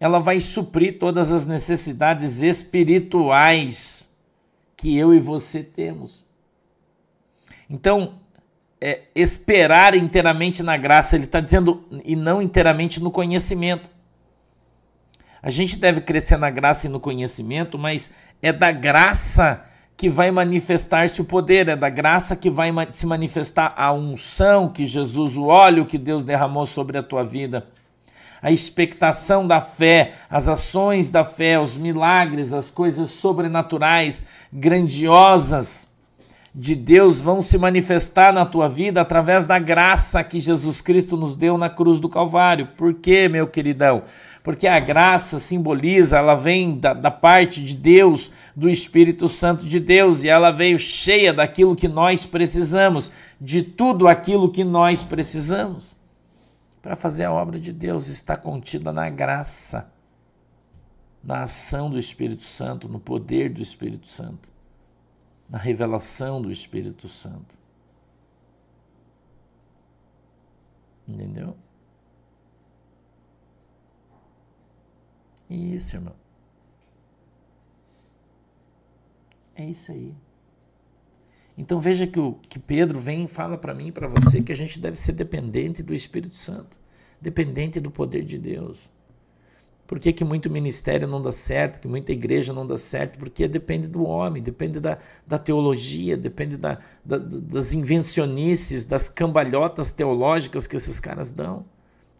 ela 0.00 0.18
vai 0.20 0.40
suprir 0.40 0.98
todas 0.98 1.32
as 1.32 1.46
necessidades 1.46 2.40
espirituais 2.40 4.08
que 4.76 4.96
eu 4.96 5.12
e 5.12 5.18
você 5.18 5.62
temos. 5.62 6.24
Então, 7.68 8.20
é, 8.80 9.02
esperar 9.14 9.94
inteiramente 9.94 10.62
na 10.62 10.76
graça, 10.76 11.16
ele 11.16 11.24
está 11.24 11.40
dizendo, 11.40 11.84
e 12.04 12.14
não 12.14 12.40
inteiramente 12.40 13.02
no 13.02 13.10
conhecimento. 13.10 13.90
A 15.42 15.50
gente 15.50 15.76
deve 15.78 16.00
crescer 16.00 16.36
na 16.36 16.50
graça 16.50 16.86
e 16.86 16.90
no 16.90 17.00
conhecimento, 17.00 17.78
mas 17.78 18.10
é 18.42 18.52
da 18.52 18.72
graça 18.72 19.64
que 19.96 20.08
vai 20.08 20.30
manifestar-se 20.30 21.20
o 21.20 21.24
poder, 21.24 21.68
é 21.68 21.76
da 21.76 21.88
graça 21.88 22.36
que 22.36 22.48
vai 22.48 22.70
se 22.90 23.06
manifestar 23.06 23.74
a 23.76 23.92
unção 23.92 24.68
que 24.68 24.86
Jesus, 24.86 25.36
o 25.36 25.46
óleo 25.46 25.86
que 25.86 25.98
Deus 25.98 26.24
derramou 26.24 26.66
sobre 26.66 26.98
a 26.98 27.02
tua 27.02 27.24
vida 27.24 27.66
a 28.40 28.50
expectação 28.52 29.46
da 29.46 29.60
fé, 29.60 30.12
as 30.30 30.48
ações 30.48 31.10
da 31.10 31.24
fé, 31.24 31.58
os 31.58 31.76
milagres, 31.76 32.52
as 32.52 32.70
coisas 32.70 33.10
sobrenaturais, 33.10 34.24
grandiosas 34.52 35.87
de 36.54 36.74
Deus 36.74 37.20
vão 37.20 37.40
se 37.40 37.56
manifestar 37.58 38.32
na 38.32 38.44
tua 38.44 38.68
vida 38.68 39.00
através 39.00 39.44
da 39.44 39.58
graça 39.58 40.24
que 40.24 40.40
Jesus 40.40 40.80
Cristo 40.80 41.16
nos 41.16 41.36
deu 41.36 41.56
na 41.56 41.70
cruz 41.70 41.98
do 41.98 42.08
Calvário. 42.08 42.68
Por 42.76 42.94
quê, 42.94 43.28
meu 43.28 43.46
queridão? 43.46 44.02
Porque 44.42 44.66
a 44.66 44.80
graça 44.80 45.38
simboliza, 45.38 46.18
ela 46.18 46.34
vem 46.34 46.78
da, 46.78 46.94
da 46.94 47.10
parte 47.10 47.62
de 47.62 47.74
Deus, 47.76 48.30
do 48.56 48.68
Espírito 48.68 49.28
Santo 49.28 49.66
de 49.66 49.78
Deus, 49.78 50.22
e 50.22 50.28
ela 50.28 50.50
veio 50.50 50.78
cheia 50.78 51.32
daquilo 51.32 51.76
que 51.76 51.86
nós 51.86 52.24
precisamos, 52.24 53.10
de 53.40 53.62
tudo 53.62 54.08
aquilo 54.08 54.50
que 54.50 54.64
nós 54.64 55.04
precisamos 55.04 55.98
para 56.88 56.96
fazer 56.96 57.24
a 57.24 57.32
obra 57.32 57.60
de 57.60 57.70
Deus 57.70 58.08
está 58.08 58.34
contida 58.34 58.92
na 58.92 59.10
graça, 59.10 59.92
na 61.22 61.42
ação 61.42 61.90
do 61.90 61.98
Espírito 61.98 62.44
Santo, 62.44 62.88
no 62.88 62.98
poder 62.98 63.52
do 63.52 63.60
Espírito 63.60 64.08
Santo, 64.08 64.50
na 65.48 65.58
revelação 65.58 66.42
do 66.42 66.50
Espírito 66.50 67.08
Santo. 67.08 67.56
Entendeu? 71.06 71.56
Isso, 75.48 75.96
irmão. 75.96 76.14
É 79.54 79.64
isso 79.64 79.90
aí. 79.90 80.14
Então 81.56 81.80
veja 81.80 82.06
que, 82.06 82.20
o, 82.20 82.34
que 82.34 82.58
Pedro 82.58 83.00
vem 83.00 83.24
e 83.24 83.28
fala 83.28 83.58
para 83.58 83.74
mim 83.74 83.88
e 83.88 83.92
para 83.92 84.06
você 84.06 84.42
que 84.42 84.52
a 84.52 84.56
gente 84.56 84.78
deve 84.78 84.96
ser 84.96 85.12
dependente 85.12 85.82
do 85.82 85.92
Espírito 85.92 86.36
Santo, 86.36 86.78
dependente 87.20 87.80
do 87.80 87.90
poder 87.90 88.22
de 88.22 88.38
Deus. 88.38 88.92
Por 89.88 89.98
que, 89.98 90.12
que 90.12 90.22
muito 90.22 90.50
ministério 90.50 91.08
não 91.08 91.22
dá 91.22 91.32
certo, 91.32 91.80
que 91.80 91.88
muita 91.88 92.12
igreja 92.12 92.52
não 92.52 92.66
dá 92.66 92.76
certo? 92.76 93.18
Porque 93.18 93.48
depende 93.48 93.86
do 93.86 94.04
homem, 94.04 94.42
depende 94.42 94.78
da, 94.78 94.98
da 95.26 95.38
teologia, 95.38 96.14
depende 96.14 96.58
da, 96.58 96.78
da, 97.02 97.16
das 97.16 97.72
invencionices, 97.72 98.84
das 98.84 99.08
cambalhotas 99.08 99.90
teológicas 99.90 100.66
que 100.66 100.76
esses 100.76 101.00
caras 101.00 101.32
dão, 101.32 101.64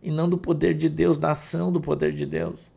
e 0.03 0.11
não 0.11 0.31
do 0.31 0.39
poder 0.39 0.73
de 0.73 0.89
Deus, 0.89 1.19
da 1.19 1.33
ação 1.33 1.71
do 1.71 1.79
poder 1.79 2.11
de 2.11 2.25
Deus. 2.25 2.73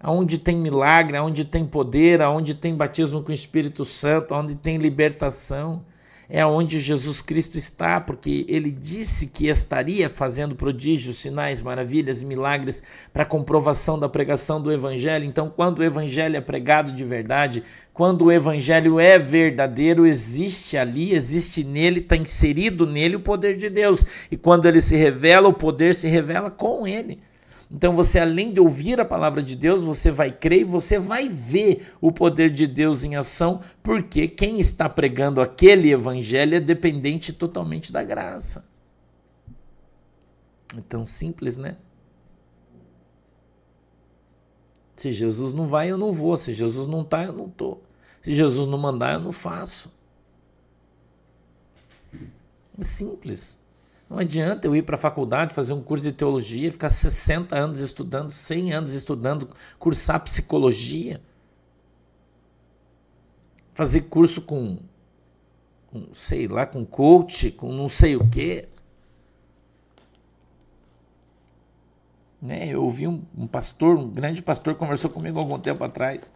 Aonde 0.00 0.36
tem 0.36 0.56
milagre, 0.56 1.16
aonde 1.16 1.44
tem 1.44 1.64
poder, 1.64 2.22
aonde 2.22 2.54
tem 2.56 2.74
batismo 2.74 3.22
com 3.22 3.30
o 3.30 3.34
Espírito 3.34 3.84
Santo, 3.84 4.34
aonde 4.34 4.56
tem 4.56 4.78
libertação, 4.78 5.84
é 6.28 6.44
onde 6.44 6.80
Jesus 6.80 7.20
Cristo 7.20 7.58
está, 7.58 8.00
porque 8.00 8.44
ele 8.48 8.70
disse 8.70 9.28
que 9.28 9.46
estaria 9.46 10.08
fazendo 10.08 10.54
prodígios, 10.54 11.16
sinais, 11.16 11.60
maravilhas 11.60 12.22
e 12.22 12.26
milagres 12.26 12.82
para 13.12 13.24
comprovação 13.24 13.98
da 13.98 14.08
pregação 14.08 14.60
do 14.60 14.72
Evangelho. 14.72 15.24
Então, 15.24 15.52
quando 15.54 15.80
o 15.80 15.84
Evangelho 15.84 16.36
é 16.36 16.40
pregado 16.40 16.92
de 16.92 17.04
verdade, 17.04 17.62
quando 17.92 18.24
o 18.24 18.32
Evangelho 18.32 18.98
é 18.98 19.18
verdadeiro, 19.18 20.06
existe 20.06 20.76
ali, 20.76 21.12
existe 21.12 21.62
nele, 21.62 22.00
está 22.00 22.16
inserido 22.16 22.86
nele 22.86 23.16
o 23.16 23.20
poder 23.20 23.56
de 23.56 23.68
Deus. 23.68 24.04
E 24.30 24.36
quando 24.36 24.66
ele 24.66 24.80
se 24.80 24.96
revela, 24.96 25.48
o 25.48 25.52
poder 25.52 25.94
se 25.94 26.08
revela 26.08 26.50
com 26.50 26.86
ele. 26.86 27.20
Então 27.70 27.94
você, 27.94 28.18
além 28.18 28.52
de 28.52 28.60
ouvir 28.60 29.00
a 29.00 29.04
palavra 29.04 29.42
de 29.42 29.56
Deus, 29.56 29.82
você 29.82 30.10
vai 30.10 30.30
crer 30.30 30.60
e 30.60 30.64
você 30.64 30.98
vai 30.98 31.28
ver 31.28 31.92
o 32.00 32.12
poder 32.12 32.50
de 32.50 32.66
Deus 32.66 33.04
em 33.04 33.16
ação, 33.16 33.60
porque 33.82 34.28
quem 34.28 34.60
está 34.60 34.88
pregando 34.88 35.40
aquele 35.40 35.90
evangelho 35.90 36.56
é 36.56 36.60
dependente 36.60 37.32
totalmente 37.32 37.92
da 37.92 38.02
graça. 38.02 38.68
É 40.76 40.80
tão 40.88 41.04
simples, 41.04 41.56
né? 41.56 41.76
Se 44.96 45.12
Jesus 45.12 45.52
não 45.52 45.66
vai, 45.66 45.90
eu 45.90 45.98
não 45.98 46.12
vou. 46.12 46.36
Se 46.36 46.52
Jesus 46.52 46.86
não 46.86 47.02
está, 47.02 47.24
eu 47.24 47.32
não 47.32 47.46
estou. 47.46 47.82
Se 48.22 48.32
Jesus 48.32 48.68
não 48.68 48.78
mandar, 48.78 49.14
eu 49.14 49.20
não 49.20 49.32
faço. 49.32 49.92
É 52.78 52.84
simples. 52.84 53.60
Não 54.08 54.18
adianta 54.18 54.66
eu 54.66 54.76
ir 54.76 54.82
para 54.82 54.96
a 54.96 54.98
faculdade, 54.98 55.54
fazer 55.54 55.72
um 55.72 55.82
curso 55.82 56.04
de 56.04 56.12
teologia, 56.12 56.70
ficar 56.70 56.90
60 56.90 57.56
anos 57.56 57.80
estudando, 57.80 58.30
100 58.30 58.72
anos 58.72 58.94
estudando, 58.94 59.48
cursar 59.78 60.20
psicologia, 60.20 61.20
fazer 63.74 64.02
curso 64.02 64.42
com, 64.42 64.78
com 65.86 66.12
sei 66.12 66.46
lá, 66.46 66.66
com 66.66 66.84
coach, 66.84 67.50
com 67.52 67.72
não 67.72 67.88
sei 67.88 68.14
o 68.16 68.28
quê. 68.28 68.68
Né? 72.40 72.68
Eu 72.68 72.84
ouvi 72.84 73.08
um, 73.08 73.22
um 73.36 73.46
pastor, 73.46 73.96
um 73.96 74.08
grande 74.08 74.42
pastor, 74.42 74.74
conversou 74.74 75.10
comigo 75.10 75.38
algum 75.38 75.58
tempo 75.58 75.82
atrás. 75.82 76.30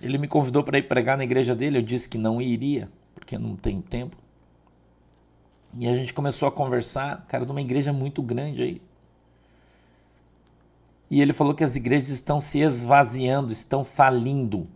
Ele 0.00 0.18
me 0.18 0.26
convidou 0.26 0.64
para 0.64 0.78
ir 0.78 0.88
pregar 0.88 1.16
na 1.16 1.22
igreja 1.22 1.54
dele. 1.54 1.78
Eu 1.78 1.82
disse 1.82 2.08
que 2.08 2.18
não 2.18 2.42
iria, 2.42 2.90
porque 3.14 3.38
não 3.38 3.54
tem 3.54 3.80
tempo. 3.80 4.21
E 5.78 5.88
a 5.88 5.96
gente 5.96 6.12
começou 6.12 6.48
a 6.48 6.52
conversar, 6.52 7.24
cara, 7.26 7.46
de 7.46 7.50
uma 7.50 7.60
igreja 7.60 7.92
muito 7.92 8.22
grande 8.22 8.62
aí. 8.62 8.82
E 11.10 11.20
ele 11.20 11.32
falou 11.32 11.54
que 11.54 11.64
as 11.64 11.76
igrejas 11.76 12.08
estão 12.08 12.40
se 12.40 12.60
esvaziando, 12.60 13.52
estão 13.52 13.84
falindo. 13.84 14.66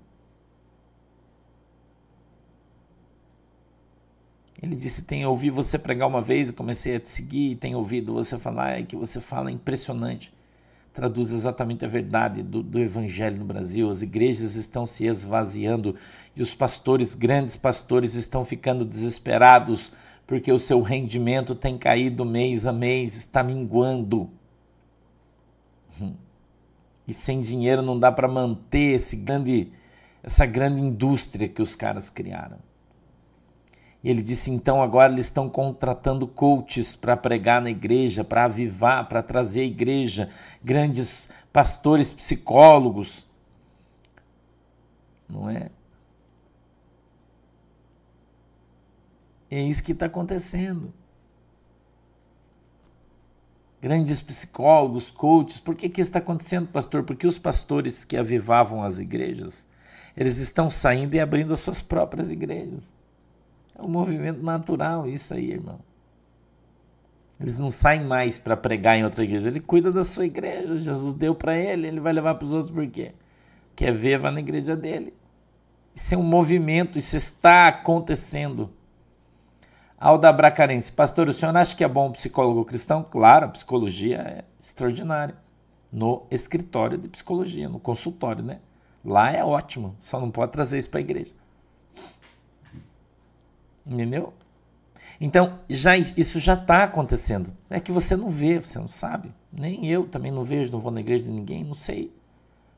Ele 4.62 4.76
disse: 4.76 5.03
Tem 5.03 5.24
ouvido 5.24 5.55
você 5.55 5.78
pregar 5.78 6.09
uma 6.09 6.20
vez, 6.20 6.49
e 6.49 6.53
comecei 6.53 6.97
a 6.97 7.01
te 7.01 7.09
seguir, 7.09 7.57
tem 7.57 7.74
ouvido 7.74 8.12
você 8.12 8.38
falar, 8.38 8.78
é 8.78 8.82
que 8.82 8.97
você 8.97 9.20
fala 9.20 9.51
é 9.51 9.53
impressionante. 9.53 10.32
Traduz 10.92 11.30
exatamente 11.30 11.84
a 11.84 11.88
verdade 11.88 12.42
do, 12.42 12.62
do 12.62 12.78
evangelho 12.78 13.38
no 13.38 13.44
Brasil. 13.44 13.88
As 13.90 14.01
igrejas 14.01 14.57
estão 14.57 14.86
se 14.86 15.07
esvaziando 15.07 15.94
e 16.34 16.40
os 16.40 16.55
pastores, 16.55 17.14
grandes 17.14 17.55
pastores, 17.55 18.14
estão 18.14 18.47
ficando 18.47 18.82
desesperados 18.82 19.92
porque 20.27 20.51
o 20.51 20.59
seu 20.59 20.83
rendimento 20.83 21.55
tem 21.55 21.79
caído 21.79 22.24
mês 22.24 22.66
a 22.66 22.72
mês, 22.72 23.16
está 23.16 23.43
minguando. 23.43 24.31
E 27.07 27.14
sem 27.14 27.41
dinheiro 27.41 27.81
não 27.83 27.99
dá 27.99 28.11
para 28.11 28.27
manter 28.27 28.97
esse 28.97 29.16
grande, 29.16 29.72
essa 30.22 30.45
grande 30.45 30.81
indústria 30.81 31.49
que 31.49 31.62
os 31.62 31.77
caras 31.77 32.11
criaram. 32.11 32.59
E 34.03 34.11
ele 34.11 34.22
disse: 34.22 34.51
então 34.51 34.83
agora 34.83 35.12
eles 35.12 35.27
estão 35.27 35.49
contratando 35.49 36.27
coaches 36.27 36.97
para 36.97 37.16
pregar 37.16 37.62
na 37.62 37.70
igreja, 37.70 38.24
para 38.24 38.45
avivar, 38.45 39.09
para 39.09 39.22
trazer 39.22 39.61
a 39.61 39.64
igreja, 39.64 40.29
grandes 40.62 41.29
pastores, 41.53 42.12
psicólogos. 42.12 43.27
Não 45.29 45.49
é? 45.49 45.70
É 49.51 49.61
isso 49.61 49.82
que 49.82 49.92
está 49.92 50.07
acontecendo. 50.07 50.92
Grandes 53.80 54.20
psicólogos, 54.22 55.11
coaches, 55.11 55.61
por 55.61 55.74
que, 55.74 55.88
que 55.88 56.01
isso 56.01 56.09
está 56.09 56.18
acontecendo, 56.18 56.66
pastor? 56.68 57.05
Porque 57.05 57.26
os 57.26 57.38
pastores 57.38 58.05
que 58.05 58.16
avivavam 58.16 58.82
as 58.82 58.99
igrejas, 58.99 59.66
eles 60.16 60.38
estão 60.38 60.68
saindo 60.68 61.14
e 61.14 61.20
abrindo 61.20 61.53
as 61.53 61.61
suas 61.61 61.82
próprias 61.82 62.30
igrejas. 62.30 62.92
É 63.78 63.82
um 63.82 63.88
movimento 63.88 64.42
natural 64.42 65.07
isso 65.07 65.34
aí, 65.34 65.53
irmão. 65.53 65.78
Eles 67.38 67.59
não 67.59 67.70
saem 67.70 68.03
mais 68.03 68.38
para 68.38 68.57
pregar 68.57 68.97
em 68.97 69.05
outra 69.05 69.22
igreja. 69.22 69.51
Ele 69.51 69.61
cuida 69.61 69.92
da 69.92 70.03
sua 70.03 70.24
igreja. 70.24 70.78
Jesus 70.78 71.12
deu 71.12 71.34
para 71.34 71.57
ele, 71.57 71.86
ele 71.86 72.01
vai 72.01 72.12
levar 72.12 72.34
para 72.34 72.47
os 72.47 72.53
outros 72.53 72.70
por 72.70 72.86
quê? 72.88 73.12
Quer 73.74 73.92
ver, 73.92 74.18
vá 74.18 74.30
na 74.30 74.40
igreja 74.40 74.74
dele. 74.74 75.12
Isso 75.94 76.14
é 76.14 76.18
um 76.18 76.22
movimento, 76.22 76.99
isso 76.99 77.16
está 77.16 77.68
acontecendo. 77.68 78.70
Alda 79.99 80.30
Bracarense, 80.30 80.92
pastor, 80.92 81.28
o 81.28 81.32
senhor 81.32 81.57
acha 81.57 81.74
que 81.74 81.82
é 81.82 81.88
bom 81.88 82.09
um 82.09 82.12
psicólogo 82.12 82.64
cristão? 82.66 83.03
Claro, 83.03 83.47
a 83.47 83.49
psicologia 83.49 84.18
é 84.18 84.44
extraordinária. 84.61 85.36
No 85.90 86.26
escritório 86.30 86.99
de 86.99 87.09
psicologia, 87.09 87.68
no 87.68 87.80
consultório, 87.80 88.44
né? 88.44 88.61
Lá 89.03 89.32
é 89.32 89.42
ótimo, 89.42 89.94
só 89.99 90.20
não 90.20 90.30
pode 90.30 90.53
trazer 90.53 90.76
isso 90.76 90.90
para 90.90 91.01
a 91.01 91.01
igreja. 91.01 91.32
Entendeu? 93.86 94.34
Então, 95.18 95.61
já, 95.70 95.97
isso 95.97 96.38
já 96.38 96.53
está 96.53 96.84
acontecendo. 96.84 97.57
É 97.70 97.80
que 97.80 97.90
você 97.90 98.14
não 98.16 98.28
vê, 98.28 98.61
você 98.61 98.78
não 98.78 98.88
sabe. 98.88 99.32
Nem 99.51 99.86
eu 99.86 100.07
também 100.07 100.30
não 100.30 100.44
vejo, 100.44 100.72
não 100.72 100.80
vou 100.80 100.92
na 100.92 101.01
igreja 101.01 101.24
de 101.24 101.30
ninguém, 101.30 101.64
não 101.64 101.72
sei. 101.72 102.12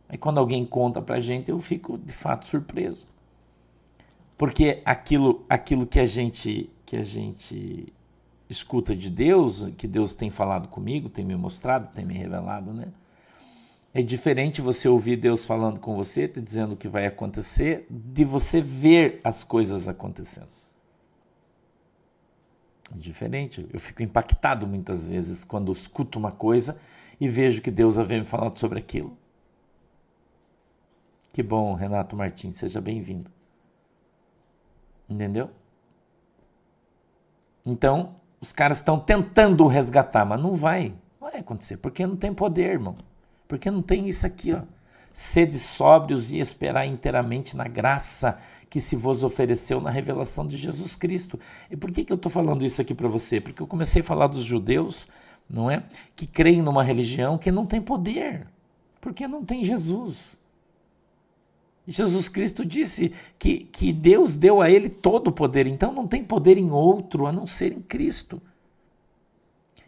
Aí 0.09 0.17
quando 0.17 0.39
alguém 0.39 0.65
conta 0.65 1.03
para 1.03 1.17
a 1.17 1.21
gente, 1.21 1.51
eu 1.51 1.59
fico 1.61 1.99
de 1.99 2.13
fato 2.13 2.47
surpreso. 2.47 3.09
Porque 4.37 4.81
aquilo, 4.85 5.45
aquilo 5.49 5.85
que 5.85 5.99
a 5.99 6.07
gente 6.07 6.71
que 6.89 6.97
a 6.97 7.05
gente 7.05 7.93
escuta 8.49 8.97
de 8.97 9.11
Deus, 9.11 9.69
que 9.77 9.87
Deus 9.87 10.15
tem 10.15 10.31
falado 10.31 10.69
comigo, 10.69 11.11
tem 11.11 11.23
me 11.23 11.37
mostrado, 11.37 11.93
tem 11.93 12.03
me 12.03 12.15
revelado, 12.15 12.73
né? 12.73 12.89
É 13.93 14.01
diferente 14.01 14.63
você 14.63 14.89
ouvir 14.89 15.17
Deus 15.17 15.45
falando 15.45 15.79
com 15.79 15.95
você, 15.95 16.27
te 16.27 16.41
dizendo 16.41 16.73
o 16.73 16.77
que 16.79 16.89
vai 16.89 17.05
acontecer, 17.05 17.87
de 17.91 18.25
você 18.25 18.63
ver 18.63 19.21
as 19.23 19.45
coisas 19.45 19.87
acontecendo. 19.87 20.49
É 22.95 22.97
diferente. 22.97 23.69
Eu 23.71 23.81
fico 23.81 24.03
impactado 24.03 24.67
muitas 24.67 25.05
vezes 25.05 25.45
quando 25.45 25.71
escuto 25.71 26.19
uma 26.19 26.33
coisa 26.33 26.81
e 27.21 27.29
vejo 27.29 27.61
que 27.61 27.71
Deus 27.71 27.99
havia 27.99 28.19
me 28.19 28.25
falado 28.25 28.59
sobre 28.59 28.79
aquilo. 28.79 29.15
Que 31.35 31.43
bom, 31.43 31.75
Renato 31.75 32.17
Martins, 32.17 32.57
seja 32.57 32.81
bem-vindo. 32.81 33.31
Entendeu? 35.07 35.51
Então, 37.65 38.15
os 38.41 38.53
caras 38.53 38.79
estão 38.79 38.99
tentando 38.99 39.67
resgatar, 39.67 40.25
mas 40.25 40.41
não 40.41 40.55
vai. 40.55 40.95
Não 41.21 41.31
vai 41.31 41.41
acontecer, 41.41 41.77
porque 41.79 42.07
não 42.07 42.17
tem 42.17 42.33
poder, 42.33 42.71
irmão. 42.73 42.97
Porque 43.47 43.71
não 43.71 43.83
tem 43.83 44.09
isso 44.09 44.27
aqui, 44.27 44.53
ó. 44.53 44.63
Sede 45.13 45.59
sóbrios 45.59 46.33
e 46.33 46.39
esperar 46.39 46.87
inteiramente 46.87 47.57
na 47.57 47.67
graça 47.67 48.39
que 48.71 48.81
se 48.81 48.95
vos 48.95 49.25
ofereceu 49.25 49.81
na 49.81 49.91
revelação 49.91 50.47
de 50.47 50.57
Jesus 50.57 50.95
Cristo. 50.95 51.41
E 51.71 51.77
por 51.77 51.91
que, 51.91 52.05
que 52.05 52.13
eu 52.13 52.17
estou 52.17 52.31
falando 52.31 52.65
isso 52.65 52.81
aqui 52.81 52.95
para 52.95 53.09
você? 53.09 53.41
Porque 53.41 53.61
eu 53.61 53.67
comecei 53.67 54.03
a 54.03 54.05
falar 54.05 54.29
dos 54.29 54.45
judeus, 54.45 55.09
não 55.49 55.71
é? 55.71 55.83
Que 56.15 56.27
creem 56.27 56.63
numa 56.63 56.85
religião 56.85 57.39
que 57.39 57.51
não 57.51 57.67
tem 57.67 57.81
poder, 57.81 58.47
porque 59.01 59.27
não 59.27 59.45
tem 59.45 59.65
Jesus. 59.65 60.39
Jesus 61.91 62.29
Cristo 62.29 62.67
disse 62.67 63.15
que, 63.39 63.61
que 63.61 63.95
Deus 63.95 64.37
deu 64.37 64.61
a 64.61 64.71
ele 64.71 64.91
todo 64.91 65.29
o 65.29 65.33
poder, 65.33 65.67
então 65.67 65.91
não 65.91 66.07
tem 66.07 66.23
poder 66.23 66.59
em 66.59 66.71
outro 66.71 67.27
a 67.27 67.33
não 67.33 67.47
ser 67.47 67.73
em 67.73 67.81
Cristo. 67.81 68.43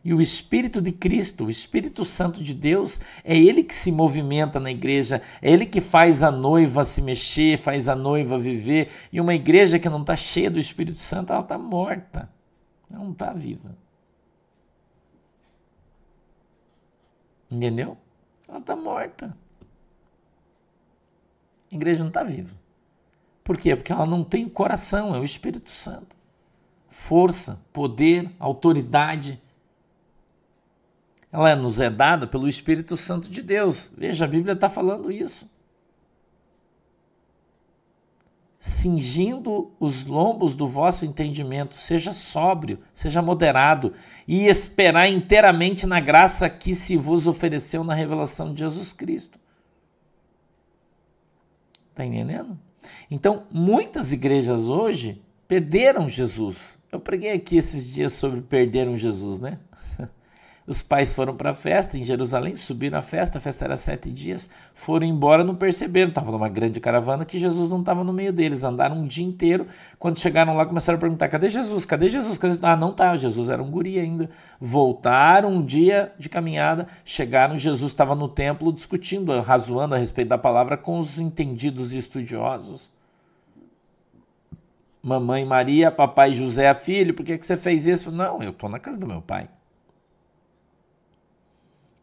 E 0.02 0.14
o 0.14 0.20
Espírito 0.22 0.80
de 0.80 0.92
Cristo, 0.92 1.44
o 1.44 1.50
Espírito 1.50 2.02
Santo 2.06 2.42
de 2.42 2.54
Deus, 2.54 2.98
é 3.22 3.36
ele 3.36 3.62
que 3.62 3.74
se 3.74 3.92
movimenta 3.92 4.58
na 4.58 4.70
igreja, 4.70 5.20
é 5.42 5.52
ele 5.52 5.66
que 5.66 5.78
faz 5.78 6.22
a 6.22 6.30
noiva 6.30 6.84
se 6.84 7.02
mexer, 7.02 7.58
faz 7.58 7.86
a 7.86 7.94
noiva 7.94 8.38
viver. 8.38 8.88
E 9.12 9.20
uma 9.20 9.34
igreja 9.34 9.78
que 9.78 9.90
não 9.90 10.00
está 10.00 10.16
cheia 10.16 10.50
do 10.50 10.58
Espírito 10.58 10.98
Santo, 10.98 11.34
ela 11.34 11.42
está 11.42 11.58
morta, 11.58 12.30
ela 12.90 13.04
não 13.04 13.12
está 13.12 13.30
viva. 13.34 13.76
Entendeu? 17.50 17.98
Ela 18.48 18.58
está 18.58 18.74
morta. 18.74 19.36
A 21.70 21.74
igreja 21.74 22.00
não 22.00 22.08
está 22.08 22.22
viva. 22.22 22.54
Por 23.44 23.58
quê? 23.58 23.74
Porque 23.74 23.92
ela 23.92 24.06
não 24.06 24.22
tem 24.22 24.48
coração, 24.48 25.14
é 25.14 25.18
o 25.18 25.24
Espírito 25.24 25.70
Santo. 25.70 26.16
Força, 26.88 27.60
poder, 27.72 28.30
autoridade. 28.38 29.40
Ela 31.32 31.56
nos 31.56 31.80
é 31.80 31.88
dada 31.90 32.26
pelo 32.26 32.48
Espírito 32.48 32.96
Santo 32.96 33.28
de 33.28 33.42
Deus. 33.42 33.90
Veja, 33.96 34.24
a 34.24 34.28
Bíblia 34.28 34.52
está 34.54 34.68
falando 34.68 35.10
isso. 35.10 35.50
Cingindo 38.58 39.72
os 39.80 40.04
lombos 40.04 40.54
do 40.54 40.66
vosso 40.66 41.04
entendimento, 41.04 41.74
seja 41.74 42.12
sóbrio, 42.12 42.78
seja 42.92 43.22
moderado, 43.22 43.94
e 44.28 44.46
esperar 44.46 45.08
inteiramente 45.08 45.86
na 45.86 45.98
graça 45.98 46.48
que 46.48 46.74
se 46.74 46.96
vos 46.96 47.26
ofereceu 47.26 47.82
na 47.82 47.94
revelação 47.94 48.52
de 48.52 48.60
Jesus 48.60 48.92
Cristo. 48.92 49.39
Está 52.00 52.06
entendendo? 52.06 52.58
Então, 53.10 53.44
muitas 53.50 54.10
igrejas 54.10 54.70
hoje 54.70 55.20
perderam 55.46 56.08
Jesus. 56.08 56.78
Eu 56.90 56.98
preguei 56.98 57.32
aqui 57.32 57.58
esses 57.58 57.92
dias 57.92 58.14
sobre 58.14 58.40
perderam 58.40 58.96
Jesus, 58.96 59.38
né? 59.38 59.58
Os 60.66 60.82
pais 60.82 61.12
foram 61.12 61.34
para 61.34 61.50
a 61.50 61.54
festa 61.54 61.98
em 61.98 62.04
Jerusalém, 62.04 62.54
subiram 62.54 62.98
a 62.98 63.02
festa, 63.02 63.38
a 63.38 63.40
festa 63.40 63.64
era 63.64 63.76
sete 63.76 64.10
dias, 64.10 64.48
foram 64.74 65.06
embora, 65.06 65.42
não 65.42 65.54
perceberam. 65.54 66.10
Estava 66.10 66.30
numa 66.30 66.48
grande 66.48 66.78
caravana 66.78 67.24
que 67.24 67.38
Jesus 67.38 67.70
não 67.70 67.80
estava 67.80 68.04
no 68.04 68.12
meio 68.12 68.32
deles. 68.32 68.62
Andaram 68.62 68.98
um 68.98 69.06
dia 69.06 69.24
inteiro. 69.24 69.66
Quando 69.98 70.18
chegaram 70.18 70.54
lá, 70.56 70.64
começaram 70.66 70.96
a 70.96 71.00
perguntar: 71.00 71.28
cadê 71.28 71.48
Jesus? 71.48 71.84
Cadê 71.84 72.08
Jesus? 72.08 72.38
Cadê... 72.38 72.58
Ah, 72.62 72.76
não 72.76 72.92
tá. 72.92 73.16
Jesus 73.16 73.48
era 73.48 73.62
um 73.62 73.70
guri 73.70 73.98
ainda. 73.98 74.30
Voltaram 74.60 75.50
um 75.50 75.62
dia 75.64 76.12
de 76.18 76.28
caminhada, 76.28 76.86
chegaram. 77.04 77.58
Jesus 77.58 77.90
estava 77.90 78.14
no 78.14 78.28
templo 78.28 78.72
discutindo, 78.72 79.40
razoando 79.40 79.94
a 79.94 79.98
respeito 79.98 80.28
da 80.28 80.38
palavra 80.38 80.76
com 80.76 80.98
os 80.98 81.18
entendidos 81.18 81.92
e 81.92 81.98
estudiosos. 81.98 82.90
Mamãe 85.02 85.44
Maria, 85.46 85.90
papai 85.90 86.34
José, 86.34 86.72
filho, 86.74 87.14
por 87.14 87.24
que, 87.24 87.38
que 87.38 87.46
você 87.46 87.56
fez 87.56 87.86
isso? 87.86 88.12
Não, 88.12 88.42
eu 88.42 88.50
estou 88.50 88.68
na 88.68 88.78
casa 88.78 88.98
do 88.98 89.06
meu 89.06 89.22
pai. 89.22 89.48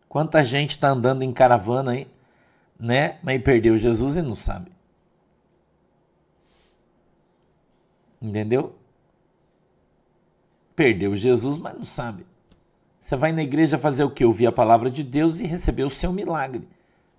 Quanta 0.10 0.44
gente 0.44 0.72
está 0.72 0.90
andando 0.90 1.24
em 1.24 1.34
caravana 1.34 1.92
aí, 1.92 2.08
né? 2.80 3.18
Mas 3.22 3.42
perdeu 3.42 3.78
Jesus 3.78 4.18
e 4.18 4.22
não 4.22 4.36
sabe. 4.36 4.72
Entendeu? 8.22 8.76
Perdeu 10.76 11.16
Jesus, 11.16 11.58
mas 11.58 11.74
não 11.74 11.84
sabe. 11.84 12.26
Você 13.00 13.16
vai 13.16 13.32
na 13.32 13.44
igreja 13.44 13.78
fazer 13.78 14.04
o 14.04 14.10
quê? 14.10 14.26
Ouvir 14.26 14.48
a 14.48 14.52
palavra 14.52 14.90
de 14.90 15.04
Deus 15.04 15.40
e 15.40 15.46
receber 15.46 15.84
o 15.84 15.90
seu 15.90 16.12
milagre. 16.12 16.68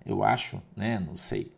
Eu 0.05 0.23
acho, 0.23 0.61
né? 0.75 0.99
Não 0.99 1.17
sei. 1.17 1.51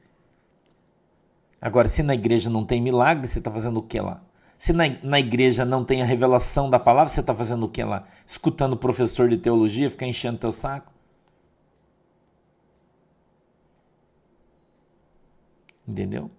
Agora, 1.62 1.88
se 1.88 2.02
na 2.02 2.14
igreja 2.14 2.50
não 2.50 2.66
tem 2.66 2.82
milagre, 2.82 3.28
você 3.28 3.40
está 3.40 3.52
fazendo 3.52 3.78
o 3.78 3.84
que 3.84 4.00
lá? 4.00 4.22
Se 4.58 4.74
na, 4.74 4.84
na 5.04 5.20
igreja 5.20 5.66
não 5.66 5.84
tem 5.84 6.02
a 6.02 6.06
revelação 6.06 6.70
da 6.70 6.80
palavra, 6.80 7.10
você 7.10 7.20
está 7.20 7.36
fazendo 7.36 7.66
o 7.66 7.70
que 7.70 7.84
lá? 7.84 8.08
Escutando 8.26 8.74
o 8.74 8.78
professor 8.78 9.28
de 9.28 9.38
teologia, 9.38 9.90
ficar 9.90 10.08
enchendo 10.08 10.38
teu 10.38 10.52
saco? 10.52 10.92
Entendeu? 15.92 16.32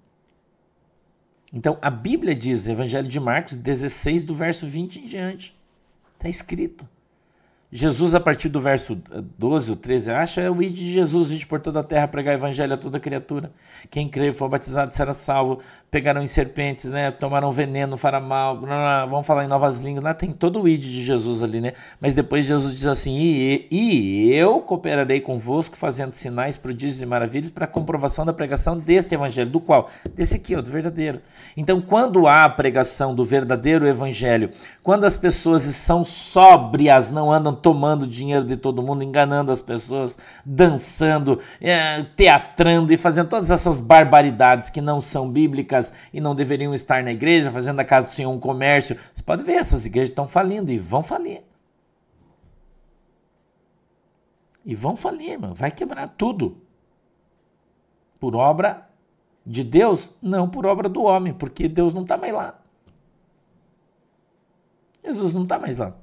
Então, 1.52 1.78
a 1.82 1.90
Bíblia 1.90 2.34
diz, 2.34 2.66
Evangelho 2.66 3.06
de 3.06 3.20
Marcos 3.20 3.54
16, 3.54 4.24
do 4.24 4.34
verso 4.34 4.66
20 4.66 5.00
em 5.00 5.04
diante. 5.04 5.54
Está 6.14 6.26
escrito. 6.26 6.88
Jesus, 7.74 8.14
a 8.14 8.20
partir 8.20 8.50
do 8.50 8.60
verso 8.60 8.94
12 9.38 9.70
ou 9.70 9.76
13, 9.78 10.10
acha, 10.10 10.42
é 10.42 10.50
o 10.50 10.62
id 10.62 10.74
de 10.74 10.92
Jesus, 10.92 11.30
ide 11.30 11.46
por 11.46 11.58
toda 11.58 11.80
a 11.80 11.82
terra, 11.82 12.06
pregar 12.06 12.34
evangelho 12.34 12.74
a 12.74 12.76
toda 12.76 13.00
criatura. 13.00 13.50
Quem 13.90 14.10
crê 14.10 14.28
e 14.28 14.32
for 14.32 14.46
batizado 14.46 14.94
será 14.94 15.14
salvo. 15.14 15.58
Pegarão 15.90 16.22
em 16.22 16.26
serpentes, 16.26 16.84
né? 16.90 17.10
Tomarão 17.10 17.50
veneno, 17.50 17.96
fará 17.96 18.20
mal. 18.20 18.60
Vamos 19.08 19.26
falar 19.26 19.44
em 19.44 19.48
novas 19.48 19.78
línguas. 19.78 20.04
Lá 20.04 20.12
tem 20.12 20.34
todo 20.34 20.60
o 20.60 20.68
id 20.68 20.82
de 20.82 21.02
Jesus 21.02 21.42
ali, 21.42 21.62
né? 21.62 21.72
Mas 21.98 22.12
depois 22.12 22.44
Jesus 22.44 22.74
diz 22.74 22.86
assim: 22.86 23.16
e, 23.16 23.66
e 23.70 24.34
eu 24.34 24.60
cooperarei 24.60 25.22
convosco, 25.22 25.74
fazendo 25.74 26.12
sinais, 26.12 26.58
prodígios 26.58 27.00
e 27.00 27.06
maravilhas 27.06 27.50
para 27.50 27.66
comprovação 27.66 28.26
da 28.26 28.34
pregação 28.34 28.78
deste 28.78 29.14
evangelho. 29.14 29.50
Do 29.50 29.60
qual? 29.60 29.88
Desse 30.14 30.36
aqui, 30.36 30.54
ó, 30.54 30.60
do 30.60 30.70
verdadeiro. 30.70 31.22
Então, 31.56 31.80
quando 31.80 32.26
há 32.26 32.44
a 32.44 32.50
pregação 32.50 33.14
do 33.14 33.24
verdadeiro 33.24 33.86
evangelho, 33.86 34.50
quando 34.82 35.04
as 35.04 35.16
pessoas 35.16 35.62
são 35.62 36.04
sóbrias, 36.04 37.10
não 37.10 37.32
andam 37.32 37.61
tomando 37.62 38.06
dinheiro 38.06 38.44
de 38.44 38.56
todo 38.56 38.82
mundo, 38.82 39.02
enganando 39.02 39.52
as 39.52 39.60
pessoas, 39.60 40.18
dançando, 40.44 41.38
é, 41.60 42.02
teatrando 42.16 42.92
e 42.92 42.96
fazendo 42.96 43.28
todas 43.28 43.50
essas 43.50 43.80
barbaridades 43.80 44.68
que 44.68 44.80
não 44.80 45.00
são 45.00 45.30
bíblicas 45.30 45.92
e 46.12 46.20
não 46.20 46.34
deveriam 46.34 46.74
estar 46.74 47.02
na 47.02 47.12
igreja, 47.12 47.50
fazendo 47.50 47.80
a 47.80 47.84
casa 47.84 48.08
do 48.08 48.12
Senhor 48.12 48.30
um 48.30 48.40
comércio. 48.40 48.98
Você 49.14 49.22
pode 49.22 49.44
ver, 49.44 49.54
essas 49.54 49.86
igrejas 49.86 50.10
estão 50.10 50.26
falindo 50.26 50.72
e 50.72 50.78
vão 50.78 51.02
falir. 51.02 51.42
E 54.64 54.74
vão 54.74 54.96
falir, 54.96 55.30
irmão. 55.30 55.54
Vai 55.54 55.70
quebrar 55.70 56.08
tudo. 56.08 56.58
Por 58.20 58.36
obra 58.36 58.88
de 59.44 59.64
Deus? 59.64 60.14
Não 60.20 60.48
por 60.48 60.66
obra 60.66 60.88
do 60.88 61.02
homem, 61.02 61.32
porque 61.32 61.68
Deus 61.68 61.94
não 61.94 62.02
está 62.02 62.16
mais 62.16 62.32
lá. 62.32 62.58
Jesus 65.04 65.34
não 65.34 65.42
está 65.42 65.58
mais 65.58 65.78
lá. 65.78 65.94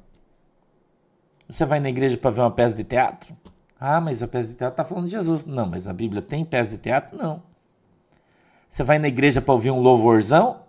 Você 1.50 1.66
vai 1.66 1.80
na 1.80 1.90
igreja 1.90 2.16
para 2.16 2.30
ver 2.30 2.42
uma 2.42 2.52
peça 2.52 2.76
de 2.76 2.84
teatro? 2.84 3.36
Ah, 3.80 4.00
mas 4.00 4.22
a 4.22 4.28
peça 4.28 4.50
de 4.50 4.54
teatro 4.54 4.74
está 4.74 4.84
falando 4.84 5.06
de 5.06 5.12
Jesus. 5.12 5.48
Não, 5.48 5.66
mas 5.66 5.88
a 5.88 5.94
Bíblia 5.94 6.22
tem 6.22 6.46
peça 6.46 6.72
de 6.72 6.78
teatro? 6.78 7.18
Não. 7.18 7.42
Você 8.70 8.84
vai 8.84 9.00
na 9.00 9.08
igreja 9.08 9.42
para 9.42 9.54
ouvir 9.54 9.72
um 9.72 9.80
louvorzão? 9.80 10.62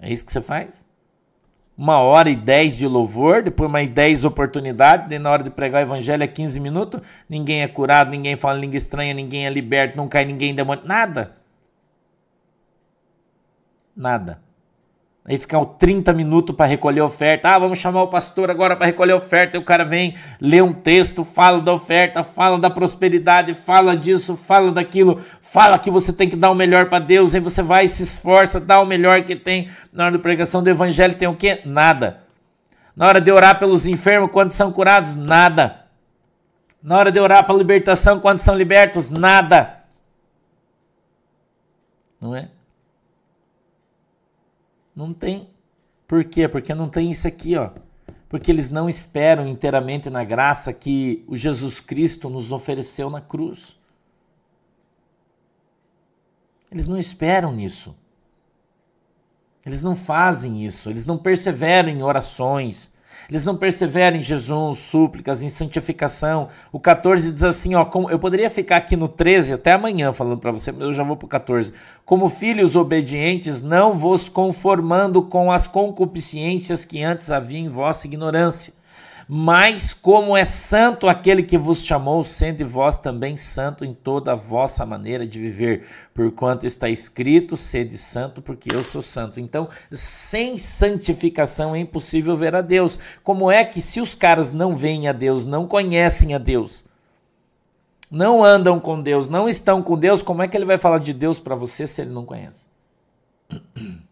É 0.00 0.12
isso 0.12 0.26
que 0.26 0.32
você 0.32 0.42
faz? 0.42 0.84
Uma 1.78 1.98
hora 1.98 2.28
e 2.28 2.36
dez 2.36 2.76
de 2.76 2.86
louvor, 2.86 3.42
depois 3.42 3.70
mais 3.70 3.88
dez 3.88 4.24
oportunidades, 4.24 5.20
na 5.20 5.30
hora 5.30 5.42
de 5.42 5.50
pregar 5.50 5.82
o 5.82 5.86
evangelho 5.86 6.22
é 6.22 6.26
15 6.26 6.60
minutos, 6.60 7.00
ninguém 7.28 7.62
é 7.62 7.68
curado, 7.68 8.10
ninguém 8.10 8.36
fala 8.36 8.58
língua 8.58 8.76
estranha, 8.76 9.14
ninguém 9.14 9.46
é 9.46 9.50
liberto, 9.50 9.96
não 9.96 10.08
cai 10.08 10.24
ninguém 10.24 10.54
demônio, 10.54 10.84
nada. 10.86 11.36
Nada. 13.94 14.45
Aí 15.28 15.36
ficar 15.36 15.64
30 15.64 16.12
minutos 16.12 16.54
para 16.54 16.66
recolher 16.66 17.00
oferta. 17.00 17.48
Ah, 17.48 17.58
vamos 17.58 17.80
chamar 17.80 18.02
o 18.02 18.06
pastor 18.06 18.48
agora 18.48 18.76
para 18.76 18.86
recolher 18.86 19.12
oferta. 19.12 19.56
E 19.56 19.60
o 19.60 19.64
cara 19.64 19.84
vem, 19.84 20.14
lê 20.40 20.62
um 20.62 20.72
texto, 20.72 21.24
fala 21.24 21.60
da 21.60 21.72
oferta, 21.72 22.22
fala 22.22 22.56
da 22.60 22.70
prosperidade, 22.70 23.52
fala 23.52 23.96
disso, 23.96 24.36
fala 24.36 24.70
daquilo, 24.70 25.20
fala 25.42 25.80
que 25.80 25.90
você 25.90 26.12
tem 26.12 26.28
que 26.28 26.36
dar 26.36 26.52
o 26.52 26.54
melhor 26.54 26.86
para 26.86 27.00
Deus. 27.00 27.34
Aí 27.34 27.40
você 27.40 27.60
vai, 27.60 27.88
se 27.88 28.04
esforça, 28.04 28.60
dá 28.60 28.80
o 28.80 28.86
melhor 28.86 29.24
que 29.24 29.34
tem. 29.34 29.68
Na 29.92 30.04
hora 30.04 30.12
da 30.12 30.22
pregação 30.22 30.62
do 30.62 30.70
evangelho 30.70 31.14
tem 31.14 31.26
o 31.26 31.34
quê? 31.34 31.60
Nada. 31.64 32.20
Na 32.94 33.08
hora 33.08 33.20
de 33.20 33.32
orar 33.32 33.58
pelos 33.58 33.84
enfermos, 33.84 34.30
quando 34.30 34.52
são 34.52 34.70
curados? 34.70 35.16
Nada. 35.16 35.86
Na 36.80 36.98
hora 36.98 37.10
de 37.10 37.18
orar 37.18 37.44
para 37.44 37.56
libertação, 37.56 38.20
quando 38.20 38.38
são 38.38 38.56
libertos? 38.56 39.10
Nada. 39.10 39.80
Não 42.20 42.36
é? 42.36 42.48
Não 44.96 45.12
tem. 45.12 45.50
Por 46.08 46.24
quê? 46.24 46.48
Porque 46.48 46.74
não 46.74 46.88
tem 46.88 47.10
isso 47.10 47.28
aqui, 47.28 47.54
ó. 47.56 47.70
Porque 48.28 48.50
eles 48.50 48.70
não 48.70 48.88
esperam 48.88 49.46
inteiramente 49.46 50.08
na 50.08 50.24
graça 50.24 50.72
que 50.72 51.22
o 51.28 51.36
Jesus 51.36 51.78
Cristo 51.78 52.30
nos 52.30 52.50
ofereceu 52.50 53.10
na 53.10 53.20
cruz. 53.20 53.78
Eles 56.70 56.88
não 56.88 56.98
esperam 56.98 57.52
nisso. 57.52 57.94
Eles 59.66 59.82
não 59.82 59.96
fazem 59.96 60.64
isso, 60.64 60.88
eles 60.88 61.04
não 61.04 61.18
perseveram 61.18 61.88
em 61.88 62.00
orações, 62.00 62.92
eles 63.28 63.44
não 63.44 63.56
perseveram 63.56 64.16
em 64.16 64.22
jejum, 64.22 64.72
súplicas, 64.72 65.42
em 65.42 65.48
santificação. 65.48 66.48
O 66.70 66.78
14 66.78 67.32
diz 67.32 67.44
assim, 67.44 67.74
ó, 67.74 67.84
como, 67.84 68.10
eu 68.10 68.18
poderia 68.18 68.48
ficar 68.48 68.76
aqui 68.76 68.96
no 68.96 69.08
13 69.08 69.54
até 69.54 69.72
amanhã 69.72 70.12
falando 70.12 70.38
para 70.38 70.52
você, 70.52 70.70
mas 70.70 70.82
eu 70.82 70.92
já 70.92 71.02
vou 71.02 71.16
para 71.16 71.26
o 71.26 71.28
14. 71.28 71.72
Como 72.04 72.28
filhos 72.28 72.76
obedientes, 72.76 73.62
não 73.62 73.94
vos 73.94 74.28
conformando 74.28 75.22
com 75.22 75.50
as 75.50 75.66
concupiscências 75.66 76.84
que 76.84 77.02
antes 77.02 77.30
havia 77.30 77.58
em 77.58 77.68
vossa 77.68 78.06
ignorância 78.06 78.72
mas 79.28 79.92
como 79.92 80.36
é 80.36 80.44
santo 80.44 81.08
aquele 81.08 81.42
que 81.42 81.58
vos 81.58 81.84
chamou, 81.84 82.22
sendo 82.22 82.66
vós 82.66 82.96
também 82.96 83.36
santo 83.36 83.84
em 83.84 83.92
toda 83.92 84.32
a 84.32 84.36
vossa 84.36 84.86
maneira 84.86 85.26
de 85.26 85.40
viver, 85.40 85.84
porquanto 86.14 86.64
está 86.64 86.88
escrito: 86.88 87.56
sede 87.56 87.98
santo, 87.98 88.40
porque 88.40 88.72
eu 88.72 88.84
sou 88.84 89.02
santo. 89.02 89.40
Então, 89.40 89.68
sem 89.90 90.58
santificação 90.58 91.74
é 91.74 91.80
impossível 91.80 92.36
ver 92.36 92.54
a 92.54 92.60
Deus. 92.60 93.00
Como 93.24 93.50
é 93.50 93.64
que, 93.64 93.80
se 93.80 94.00
os 94.00 94.14
caras 94.14 94.52
não 94.52 94.76
veem 94.76 95.08
a 95.08 95.12
Deus, 95.12 95.44
não 95.44 95.66
conhecem 95.66 96.32
a 96.32 96.38
Deus, 96.38 96.84
não 98.08 98.44
andam 98.44 98.78
com 98.78 99.02
Deus, 99.02 99.28
não 99.28 99.48
estão 99.48 99.82
com 99.82 99.98
Deus, 99.98 100.22
como 100.22 100.40
é 100.40 100.46
que 100.46 100.56
ele 100.56 100.64
vai 100.64 100.78
falar 100.78 100.98
de 100.98 101.12
Deus 101.12 101.40
para 101.40 101.56
você 101.56 101.84
se 101.84 102.00
ele 102.00 102.10
não 102.10 102.24
conhece? 102.24 102.66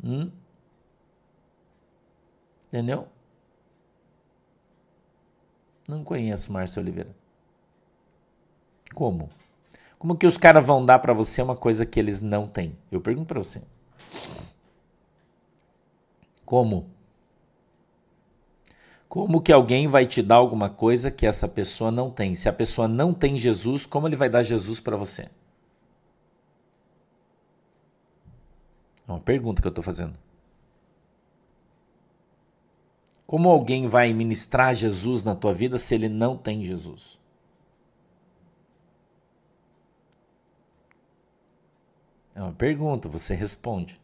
Hum? 0.00 0.30
Entendeu? 2.68 3.08
Não 5.88 6.04
conheço 6.04 6.52
Márcio 6.52 6.82
Oliveira. 6.82 7.14
Como? 8.94 9.30
Como 9.98 10.16
que 10.16 10.26
os 10.26 10.36
caras 10.36 10.64
vão 10.64 10.84
dar 10.84 10.98
para 10.98 11.12
você 11.12 11.42
uma 11.42 11.56
coisa 11.56 11.84
que 11.84 11.98
eles 11.98 12.22
não 12.22 12.46
têm? 12.46 12.76
Eu 12.92 13.00
pergunto 13.00 13.26
para 13.26 13.42
você. 13.42 13.62
Como? 16.44 16.88
Como 19.08 19.40
que 19.40 19.52
alguém 19.52 19.88
vai 19.88 20.06
te 20.06 20.22
dar 20.22 20.36
alguma 20.36 20.68
coisa 20.68 21.10
que 21.10 21.26
essa 21.26 21.48
pessoa 21.48 21.90
não 21.90 22.10
tem? 22.10 22.36
Se 22.36 22.48
a 22.48 22.52
pessoa 22.52 22.86
não 22.86 23.14
tem 23.14 23.38
Jesus, 23.38 23.86
como 23.86 24.06
ele 24.06 24.16
vai 24.16 24.28
dar 24.28 24.42
Jesus 24.42 24.78
para 24.78 24.96
você? 24.96 25.30
É 29.06 29.10
uma 29.10 29.20
pergunta 29.20 29.62
que 29.62 29.66
eu 29.66 29.70
estou 29.70 29.82
fazendo. 29.82 30.12
Como 33.28 33.50
alguém 33.50 33.86
vai 33.86 34.10
ministrar 34.14 34.74
Jesus 34.74 35.22
na 35.22 35.36
tua 35.36 35.52
vida 35.52 35.76
se 35.76 35.94
ele 35.94 36.08
não 36.08 36.34
tem 36.34 36.64
Jesus? 36.64 37.18
É 42.34 42.40
uma 42.40 42.54
pergunta, 42.54 43.06
você 43.06 43.34
responde. 43.34 44.00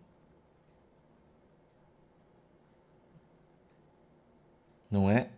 Não 4.91 5.11
é? 5.11 5.31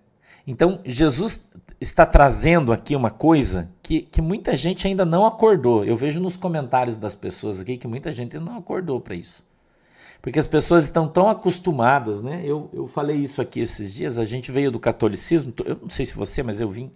Então, 0.44 0.80
Jesus 0.84 1.48
está 1.80 2.04
trazendo 2.04 2.72
aqui 2.72 2.96
uma 2.96 3.12
coisa 3.12 3.70
que, 3.84 4.02
que 4.02 4.20
muita 4.20 4.56
gente 4.56 4.88
ainda 4.88 5.04
não 5.04 5.24
acordou. 5.24 5.84
Eu 5.84 5.96
vejo 5.96 6.20
nos 6.20 6.36
comentários 6.36 6.96
das 6.96 7.14
pessoas 7.14 7.60
aqui 7.60 7.78
que 7.78 7.86
muita 7.86 8.10
gente 8.10 8.36
não 8.36 8.58
acordou 8.58 9.00
para 9.00 9.14
isso. 9.14 9.46
Porque 10.26 10.40
as 10.40 10.48
pessoas 10.48 10.82
estão 10.82 11.06
tão 11.06 11.28
acostumadas, 11.28 12.20
né? 12.20 12.42
Eu, 12.44 12.68
eu 12.72 12.88
falei 12.88 13.16
isso 13.16 13.40
aqui 13.40 13.60
esses 13.60 13.94
dias, 13.94 14.18
a 14.18 14.24
gente 14.24 14.50
veio 14.50 14.72
do 14.72 14.80
catolicismo, 14.80 15.54
eu 15.64 15.78
não 15.80 15.88
sei 15.88 16.04
se 16.04 16.16
você, 16.16 16.42
mas 16.42 16.60
eu 16.60 16.68
vim. 16.68 16.90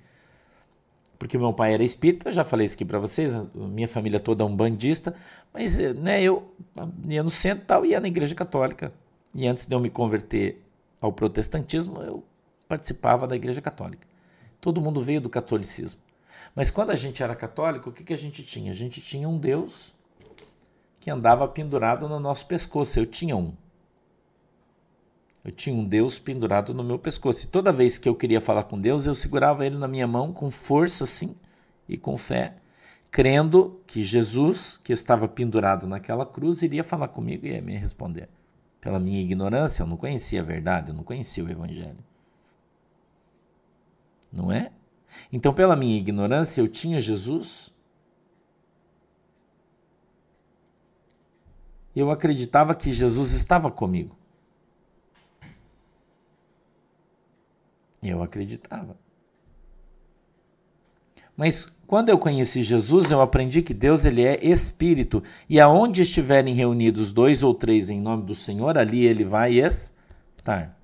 Porque 1.16 1.38
meu 1.38 1.52
pai 1.52 1.72
era 1.74 1.84
espírita, 1.84 2.28
eu 2.28 2.32
já 2.32 2.42
falei 2.42 2.66
isso 2.66 2.74
aqui 2.74 2.84
para 2.84 2.98
vocês, 2.98 3.32
minha 3.54 3.86
família 3.86 4.18
toda 4.18 4.42
é 4.42 4.44
um 4.44 4.56
bandista, 4.56 5.14
mas 5.54 5.78
né, 5.78 6.20
eu 6.20 6.52
ia 7.06 7.22
no 7.22 7.30
centro 7.30 7.62
e 7.62 7.66
tal, 7.66 7.86
ia 7.86 8.00
na 8.00 8.08
igreja 8.08 8.34
católica. 8.34 8.92
E 9.32 9.46
antes 9.46 9.64
de 9.64 9.72
eu 9.76 9.78
me 9.78 9.90
converter 9.90 10.60
ao 11.00 11.12
protestantismo, 11.12 12.02
eu 12.02 12.24
participava 12.66 13.28
da 13.28 13.36
igreja 13.36 13.62
católica. 13.62 14.08
Todo 14.60 14.80
mundo 14.80 15.00
veio 15.00 15.20
do 15.20 15.30
catolicismo. 15.30 16.00
Mas 16.52 16.68
quando 16.68 16.90
a 16.90 16.96
gente 16.96 17.22
era 17.22 17.36
católico, 17.36 17.90
o 17.90 17.92
que, 17.92 18.02
que 18.02 18.12
a 18.12 18.18
gente 18.18 18.42
tinha? 18.42 18.72
A 18.72 18.74
gente 18.74 19.00
tinha 19.00 19.28
um 19.28 19.38
Deus 19.38 19.94
que 21.00 21.10
andava 21.10 21.48
pendurado 21.48 22.06
no 22.08 22.20
nosso 22.20 22.46
pescoço. 22.46 23.00
Eu 23.00 23.06
tinha 23.06 23.34
um. 23.34 23.52
Eu 25.42 25.50
tinha 25.50 25.74
um 25.74 25.82
Deus 25.82 26.18
pendurado 26.18 26.74
no 26.74 26.84
meu 26.84 26.98
pescoço. 26.98 27.46
E 27.46 27.48
toda 27.48 27.72
vez 27.72 27.96
que 27.96 28.06
eu 28.06 28.14
queria 28.14 28.40
falar 28.40 28.64
com 28.64 28.78
Deus, 28.78 29.06
eu 29.06 29.14
segurava 29.14 29.64
ele 29.64 29.78
na 29.78 29.88
minha 29.88 30.06
mão 30.06 30.32
com 30.32 30.50
força, 30.50 31.04
assim, 31.04 31.34
e 31.88 31.96
com 31.96 32.18
fé, 32.18 32.56
crendo 33.10 33.80
que 33.86 34.04
Jesus, 34.04 34.76
que 34.76 34.92
estava 34.92 35.26
pendurado 35.26 35.88
naquela 35.88 36.26
cruz, 36.26 36.60
iria 36.60 36.84
falar 36.84 37.08
comigo 37.08 37.46
e 37.46 37.52
ia 37.52 37.62
me 37.62 37.74
responder. 37.74 38.28
Pela 38.82 39.00
minha 39.00 39.20
ignorância, 39.20 39.82
eu 39.82 39.86
não 39.86 39.96
conhecia 39.96 40.42
a 40.42 40.44
verdade, 40.44 40.90
eu 40.90 40.94
não 40.94 41.02
conhecia 41.02 41.42
o 41.42 41.50
Evangelho. 41.50 41.98
Não 44.30 44.52
é? 44.52 44.70
Então, 45.32 45.52
pela 45.52 45.74
minha 45.74 45.96
ignorância, 45.96 46.60
eu 46.60 46.68
tinha 46.68 47.00
Jesus, 47.00 47.72
eu 52.00 52.10
acreditava 52.10 52.74
que 52.74 52.92
Jesus 52.92 53.32
estava 53.32 53.70
comigo. 53.70 54.16
Eu 58.02 58.22
acreditava. 58.22 58.96
Mas 61.36 61.72
quando 61.86 62.08
eu 62.08 62.18
conheci 62.18 62.62
Jesus, 62.62 63.10
eu 63.10 63.20
aprendi 63.20 63.62
que 63.62 63.74
Deus 63.74 64.04
ele 64.04 64.22
é 64.22 64.44
espírito 64.44 65.22
e 65.48 65.58
aonde 65.58 66.02
estiverem 66.02 66.54
reunidos 66.54 67.12
dois 67.12 67.42
ou 67.42 67.54
três 67.54 67.90
em 67.90 68.00
nome 68.00 68.24
do 68.24 68.34
Senhor, 68.34 68.78
ali 68.78 69.06
ele 69.06 69.24
vai 69.24 69.58
estar. 69.58 70.79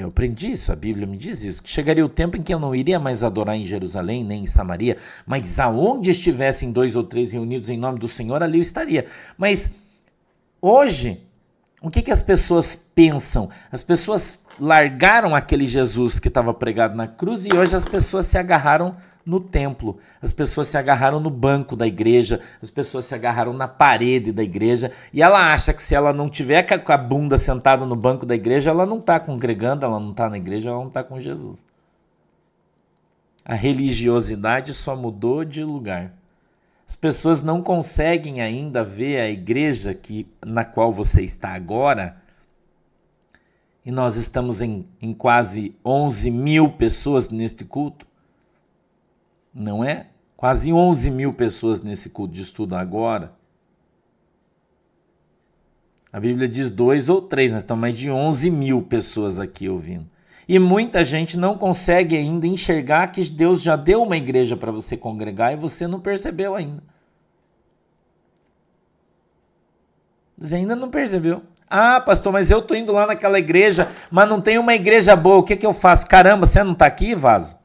Eu 0.00 0.08
aprendi 0.08 0.50
isso, 0.50 0.70
a 0.70 0.76
Bíblia 0.76 1.06
me 1.06 1.16
diz 1.16 1.42
isso, 1.42 1.62
que 1.62 1.70
chegaria 1.70 2.04
o 2.04 2.08
tempo 2.08 2.36
em 2.36 2.42
que 2.42 2.52
eu 2.52 2.58
não 2.58 2.74
iria 2.74 2.98
mais 2.98 3.22
adorar 3.22 3.56
em 3.56 3.64
Jerusalém, 3.64 4.22
nem 4.22 4.44
em 4.44 4.46
Samaria, 4.46 4.98
mas 5.26 5.58
aonde 5.58 6.10
estivessem 6.10 6.70
dois 6.70 6.94
ou 6.96 7.02
três 7.02 7.32
reunidos 7.32 7.70
em 7.70 7.78
nome 7.78 7.98
do 7.98 8.06
Senhor, 8.06 8.42
ali 8.42 8.58
eu 8.58 8.62
estaria. 8.62 9.06
Mas 9.38 9.70
hoje, 10.60 11.25
o 11.80 11.90
que, 11.90 12.02
que 12.02 12.10
as 12.10 12.22
pessoas 12.22 12.74
pensam? 12.74 13.50
As 13.70 13.82
pessoas 13.82 14.44
largaram 14.58 15.34
aquele 15.34 15.66
Jesus 15.66 16.18
que 16.18 16.28
estava 16.28 16.54
pregado 16.54 16.96
na 16.96 17.06
cruz 17.06 17.44
e 17.44 17.54
hoje 17.54 17.76
as 17.76 17.84
pessoas 17.84 18.26
se 18.26 18.38
agarraram 18.38 18.96
no 19.24 19.40
templo, 19.40 19.98
as 20.22 20.32
pessoas 20.32 20.68
se 20.68 20.78
agarraram 20.78 21.18
no 21.18 21.30
banco 21.30 21.74
da 21.74 21.84
igreja, 21.84 22.40
as 22.62 22.70
pessoas 22.70 23.06
se 23.06 23.14
agarraram 23.14 23.52
na 23.52 23.66
parede 23.66 24.30
da 24.30 24.42
igreja, 24.42 24.92
e 25.12 25.20
ela 25.20 25.52
acha 25.52 25.74
que 25.74 25.82
se 25.82 25.96
ela 25.96 26.12
não 26.12 26.28
tiver 26.28 26.62
com 26.62 26.92
a 26.92 26.96
bunda 26.96 27.36
sentada 27.36 27.84
no 27.84 27.96
banco 27.96 28.24
da 28.24 28.36
igreja, 28.36 28.70
ela 28.70 28.86
não 28.86 28.98
está 28.98 29.18
congregando, 29.18 29.84
ela 29.84 29.98
não 29.98 30.12
está 30.12 30.30
na 30.30 30.38
igreja, 30.38 30.70
ela 30.70 30.78
não 30.78 30.86
está 30.86 31.02
com 31.02 31.20
Jesus. 31.20 31.64
A 33.44 33.54
religiosidade 33.54 34.72
só 34.72 34.94
mudou 34.94 35.44
de 35.44 35.64
lugar. 35.64 36.12
As 36.86 36.94
pessoas 36.94 37.42
não 37.42 37.62
conseguem 37.62 38.40
ainda 38.40 38.84
ver 38.84 39.20
a 39.20 39.28
igreja 39.28 39.92
que, 39.92 40.26
na 40.44 40.64
qual 40.64 40.92
você 40.92 41.22
está 41.22 41.50
agora. 41.50 42.22
E 43.84 43.90
nós 43.90 44.16
estamos 44.16 44.60
em, 44.60 44.86
em 45.00 45.12
quase 45.12 45.74
11 45.84 46.30
mil 46.30 46.70
pessoas 46.70 47.30
neste 47.30 47.64
culto 47.64 48.06
não 49.56 49.82
é? 49.82 50.08
Quase 50.36 50.70
11 50.70 51.10
mil 51.10 51.32
pessoas 51.32 51.80
nesse 51.80 52.10
culto 52.10 52.34
de 52.34 52.42
estudo 52.42 52.76
agora. 52.76 53.32
A 56.12 56.20
Bíblia 56.20 56.46
diz 56.46 56.70
dois 56.70 57.08
ou 57.08 57.22
três, 57.22 57.52
nós 57.52 57.62
estamos 57.62 57.80
mais 57.80 57.96
de 57.96 58.10
11 58.10 58.50
mil 58.50 58.82
pessoas 58.82 59.40
aqui 59.40 59.68
ouvindo. 59.68 60.06
E 60.48 60.58
muita 60.58 61.04
gente 61.04 61.36
não 61.36 61.58
consegue 61.58 62.16
ainda 62.16 62.46
enxergar 62.46 63.08
que 63.08 63.28
Deus 63.28 63.60
já 63.60 63.74
deu 63.74 64.02
uma 64.02 64.16
igreja 64.16 64.56
para 64.56 64.70
você 64.70 64.96
congregar 64.96 65.52
e 65.52 65.56
você 65.56 65.86
não 65.86 66.00
percebeu 66.00 66.54
ainda. 66.54 66.82
Você 70.38 70.56
ainda 70.56 70.76
não 70.76 70.90
percebeu. 70.90 71.42
Ah, 71.68 72.00
pastor, 72.00 72.32
mas 72.32 72.50
eu 72.50 72.62
tô 72.62 72.74
indo 72.76 72.92
lá 72.92 73.06
naquela 73.06 73.38
igreja, 73.38 73.90
mas 74.08 74.28
não 74.28 74.40
tem 74.40 74.56
uma 74.56 74.74
igreja 74.74 75.16
boa. 75.16 75.38
O 75.38 75.42
que, 75.42 75.56
que 75.56 75.66
eu 75.66 75.72
faço? 75.72 76.06
Caramba, 76.06 76.46
você 76.46 76.62
não 76.62 76.72
está 76.72 76.86
aqui, 76.86 77.14
vaso? 77.14 77.58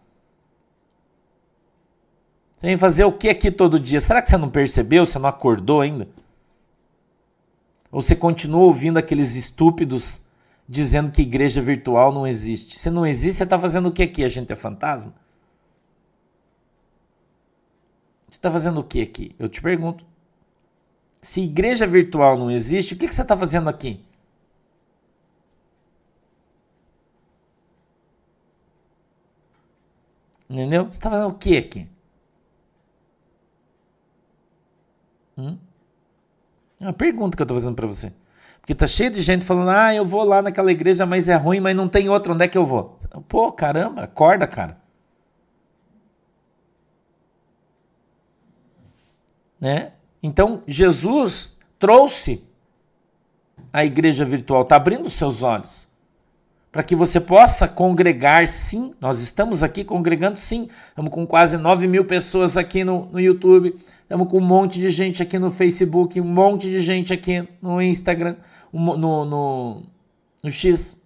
Você 2.57 2.67
vem 2.67 2.77
fazer 2.77 3.03
o 3.05 3.11
que 3.11 3.29
aqui 3.29 3.51
todo 3.51 3.79
dia? 3.79 4.01
Será 4.01 4.21
que 4.21 4.29
você 4.29 4.37
não 4.37 4.49
percebeu? 4.49 5.05
Você 5.05 5.19
não 5.19 5.29
acordou 5.29 5.81
ainda? 5.81 6.07
Ou 7.91 8.01
você 8.01 8.15
continua 8.15 8.61
ouvindo 8.61 8.97
aqueles 8.97 9.35
estúpidos 9.35 10.21
dizendo 10.71 11.11
que 11.11 11.21
igreja 11.21 11.61
virtual 11.61 12.13
não 12.13 12.25
existe? 12.25 12.79
Se 12.79 12.89
não 12.89 13.05
existe, 13.05 13.39
você 13.39 13.43
está 13.43 13.59
fazendo 13.59 13.89
o 13.89 13.91
que 13.91 14.01
aqui? 14.01 14.23
A 14.23 14.29
gente 14.29 14.53
é 14.53 14.55
fantasma? 14.55 15.13
Você 18.29 18.37
está 18.37 18.49
fazendo 18.49 18.79
o 18.79 18.83
que 18.83 19.01
aqui? 19.01 19.35
Eu 19.37 19.49
te 19.49 19.61
pergunto. 19.61 20.05
Se 21.21 21.41
igreja 21.41 21.85
virtual 21.85 22.37
não 22.37 22.49
existe, 22.49 22.93
o 22.93 22.97
que, 22.97 23.05
que 23.05 23.13
você 23.13 23.21
está 23.21 23.35
fazendo 23.37 23.69
aqui? 23.69 24.01
Entendeu? 30.49 30.85
Você 30.85 30.91
está 30.91 31.09
fazendo 31.09 31.29
o 31.29 31.37
que 31.37 31.57
aqui? 31.57 31.87
Hum? 35.37 35.57
É 36.79 36.85
uma 36.85 36.93
pergunta 36.93 37.35
que 37.35 37.41
eu 37.41 37.45
estou 37.45 37.57
fazendo 37.57 37.75
para 37.75 37.87
você. 37.87 38.13
Porque 38.61 38.75
tá 38.75 38.87
cheio 38.87 39.09
de 39.09 39.21
gente 39.21 39.45
falando, 39.45 39.71
ah, 39.71 39.93
eu 39.93 40.05
vou 40.05 40.23
lá 40.23 40.41
naquela 40.41 40.71
igreja, 40.71 41.05
mas 41.05 41.27
é 41.27 41.35
ruim, 41.35 41.59
mas 41.59 41.75
não 41.75 41.89
tem 41.89 42.07
outra, 42.07 42.31
onde 42.31 42.45
é 42.45 42.47
que 42.47 42.57
eu 42.57 42.65
vou? 42.65 42.97
Pô, 43.27 43.51
caramba, 43.51 44.03
acorda, 44.03 44.47
cara. 44.47 44.77
Né? 49.59 49.91
Então, 50.21 50.63
Jesus 50.67 51.57
trouxe 51.79 52.43
a 53.73 53.83
igreja 53.83 54.23
virtual, 54.23 54.61
está 54.61 54.75
abrindo 54.75 55.09
seus 55.09 55.41
olhos 55.41 55.91
para 56.71 56.83
que 56.83 56.95
você 56.95 57.19
possa 57.19 57.67
congregar, 57.67 58.47
sim. 58.47 58.93
Nós 59.01 59.19
estamos 59.19 59.61
aqui 59.61 59.83
congregando, 59.83 60.39
sim. 60.39 60.69
Estamos 60.87 61.11
com 61.11 61.27
quase 61.27 61.57
9 61.57 61.85
mil 61.85 62.05
pessoas 62.05 62.55
aqui 62.55 62.83
no, 62.83 63.07
no 63.11 63.19
YouTube. 63.19 63.75
Estamos 64.03 64.29
com 64.29 64.37
um 64.37 64.45
monte 64.45 64.79
de 64.79 64.89
gente 64.89 65.21
aqui 65.21 65.37
no 65.37 65.51
Facebook, 65.51 66.19
um 66.21 66.25
monte 66.25 66.69
de 66.69 66.79
gente 66.79 67.11
aqui 67.11 67.45
no 67.61 67.81
Instagram, 67.81 68.35
no, 68.71 69.25
no, 69.25 69.83
no 70.43 70.51
X. 70.51 71.01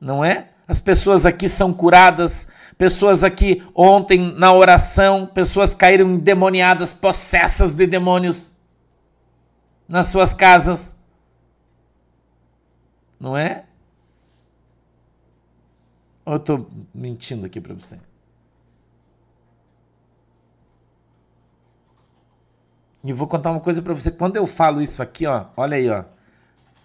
Não 0.00 0.24
é? 0.24 0.48
As 0.66 0.80
pessoas 0.80 1.26
aqui 1.26 1.48
são 1.48 1.72
curadas, 1.72 2.48
pessoas 2.78 3.22
aqui 3.22 3.62
ontem 3.74 4.32
na 4.32 4.52
oração, 4.52 5.26
pessoas 5.26 5.74
caíram 5.74 6.10
endemoniadas, 6.12 6.92
possessas 6.92 7.74
de 7.74 7.86
demônios 7.86 8.52
nas 9.88 10.06
suas 10.06 10.32
casas 10.32 10.96
não 13.22 13.36
é? 13.36 13.64
Ou 16.24 16.32
eu 16.32 16.40
tô 16.40 16.66
mentindo 16.92 17.46
aqui 17.46 17.60
para 17.60 17.72
você? 17.72 17.96
E 23.04 23.12
vou 23.12 23.26
contar 23.26 23.50
uma 23.50 23.60
coisa 23.60 23.82
para 23.82 23.92
você. 23.94 24.10
Quando 24.10 24.36
eu 24.36 24.46
falo 24.46 24.80
isso 24.80 25.02
aqui, 25.02 25.26
ó, 25.26 25.46
olha 25.56 25.76
aí, 25.76 25.90
ó. 25.90 26.04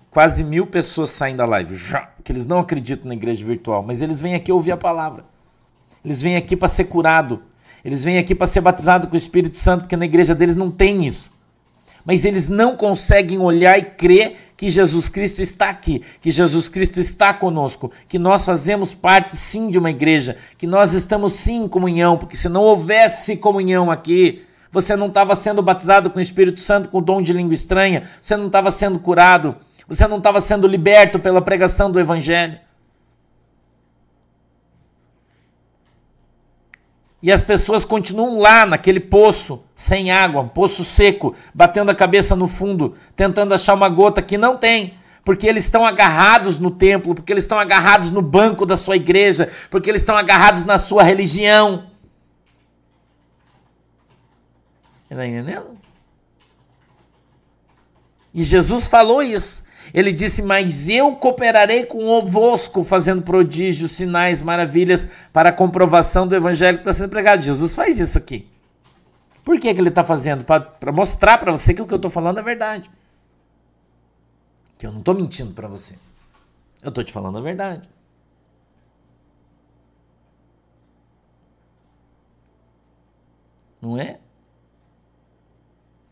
Quase 0.10 0.44
mil 0.44 0.66
pessoas 0.66 1.12
saem 1.12 1.36
da 1.36 1.46
live, 1.46 1.76
já, 1.76 2.10
que 2.24 2.32
eles 2.32 2.46
não 2.46 2.60
acreditam 2.60 3.08
na 3.08 3.14
igreja 3.14 3.46
virtual, 3.46 3.84
mas 3.84 4.02
eles 4.02 4.20
vêm 4.20 4.34
aqui 4.34 4.52
ouvir 4.52 4.72
a 4.72 4.78
palavra. 4.78 5.24
Eles 6.04 6.22
vêm 6.22 6.36
aqui 6.36 6.56
para 6.56 6.68
ser 6.68 6.86
curado. 6.86 7.44
Eles 7.86 8.04
vêm 8.04 8.18
aqui 8.18 8.34
para 8.34 8.48
ser 8.48 8.62
batizado 8.62 9.08
com 9.08 9.14
o 9.14 9.18
Espírito 9.18 9.58
Santo, 9.58 9.82
porque 9.82 9.96
na 9.96 10.06
igreja 10.06 10.34
deles 10.34 10.56
não 10.56 10.72
tem 10.72 11.06
isso. 11.06 11.32
Mas 12.04 12.26
eles 12.26 12.50
não 12.50 12.76
conseguem 12.76 13.38
olhar 13.38 13.78
e 13.78 13.84
crer 13.84 14.38
que 14.56 14.70
Jesus 14.70 15.10
Cristo 15.10 15.42
está 15.42 15.70
aqui, 15.70 16.02
que 16.22 16.32
Jesus 16.32 16.70
Cristo 16.70 17.00
está 17.00 17.34
conosco, 17.34 17.92
que 18.08 18.18
nós 18.18 18.46
fazemos 18.46 18.94
parte 18.94 19.36
sim 19.36 19.70
de 19.70 19.78
uma 19.78 19.92
igreja, 19.92 20.38
que 20.58 20.66
nós 20.66 20.94
estamos 20.94 21.34
sim 21.34 21.66
em 21.66 21.68
comunhão, 21.68 22.18
porque 22.18 22.38
se 22.38 22.48
não 22.48 22.64
houvesse 22.64 23.36
comunhão 23.38 23.92
aqui, 23.92 24.47
você 24.72 24.96
não 24.96 25.08
estava 25.08 25.36
sendo 25.36 25.62
batizado 25.62 26.10
com 26.10 26.20
o 26.20 26.22
Espírito 26.22 26.60
Santo 26.60 26.90
com 26.90 26.98
o 26.98 27.02
dom 27.02 27.22
de 27.22 27.34
língua 27.34 27.54
estranha, 27.54 28.04
você 28.22 28.36
não 28.36 28.48
estava 28.48 28.72
sendo 28.72 29.00
curado, 29.00 29.56
você 29.88 30.08
não 30.08 30.18
estava 30.18 30.40
sendo 30.42 30.68
liberto 30.68 31.20
pela 31.20 31.42
pregação 31.42 31.92
do 31.92 32.00
Evangelho. 32.00 32.60
E 37.22 37.32
as 37.32 37.42
pessoas 37.42 37.84
continuam 37.84 38.40
lá 38.40 38.66
naquele 38.66 39.00
poço, 39.00 39.66
sem 39.74 40.12
água, 40.12 40.42
um 40.42 40.48
poço 40.48 40.84
seco, 40.84 41.36
batendo 41.54 41.90
a 41.90 41.96
cabeça 41.96 42.36
no 42.36 42.48
fundo, 42.48 42.96
tentando 43.16 43.54
achar 43.54 43.74
uma 43.74 43.90
gota 43.90 44.22
que 44.22 44.38
não 44.38 44.56
tem, 44.56 44.94
porque 45.26 45.48
eles 45.48 45.64
estão 45.64 45.86
agarrados 45.86 46.60
no 46.60 46.70
templo, 46.70 47.16
porque 47.16 47.34
eles 47.34 47.44
estão 47.44 47.60
agarrados 47.60 48.12
no 48.12 48.22
banco 48.22 48.66
da 48.66 48.78
sua 48.78 48.96
igreja, 48.96 49.52
porque 49.72 49.90
eles 49.90 50.04
estão 50.04 50.16
agarrados 50.16 50.64
na 50.64 50.78
sua 50.78 51.02
religião. 51.02 51.88
Está 55.10 55.26
entendendo? 55.26 55.78
E 58.34 58.44
Jesus 58.44 58.88
falou 58.88 59.24
isso. 59.24 59.66
Ele 59.94 60.12
disse: 60.12 60.42
Mas 60.42 60.90
eu 60.90 61.16
cooperarei 61.16 61.86
com 61.86 62.22
vosco, 62.26 62.84
fazendo 62.84 63.22
prodígios, 63.22 63.92
sinais, 63.92 64.42
maravilhas, 64.42 65.10
para 65.32 65.50
a 65.50 65.54
comprovação 65.54 66.28
do 66.28 66.36
evangelho 66.36 66.78
que 66.78 66.82
está 66.82 66.94
sendo 66.94 67.10
pregado. 67.10 67.42
Jesus 67.42 67.74
faz 67.74 68.00
isso 68.00 68.18
aqui. 68.18 68.48
Por 69.44 69.60
que, 69.60 69.74
que 69.74 69.80
ele 69.80 69.90
está 69.90 70.04
fazendo? 70.04 70.44
Para 70.44 70.92
mostrar 70.92 71.38
para 71.38 71.54
você 71.54 71.74
que 71.74 71.82
o 71.82 71.88
que 71.88 71.94
eu 71.94 71.98
estou 71.98 72.12
falando 72.12 72.40
é 72.40 72.44
verdade. 72.44 72.92
Que 74.78 74.86
eu 74.86 74.92
não 74.92 75.00
estou 75.00 75.16
mentindo 75.16 75.54
para 75.54 75.68
você. 75.68 75.98
Eu 76.84 76.90
estou 76.90 77.04
te 77.04 77.14
falando 77.14 77.38
a 77.38 77.42
verdade. 77.42 77.90
Não 83.82 83.98
é? 83.98 84.20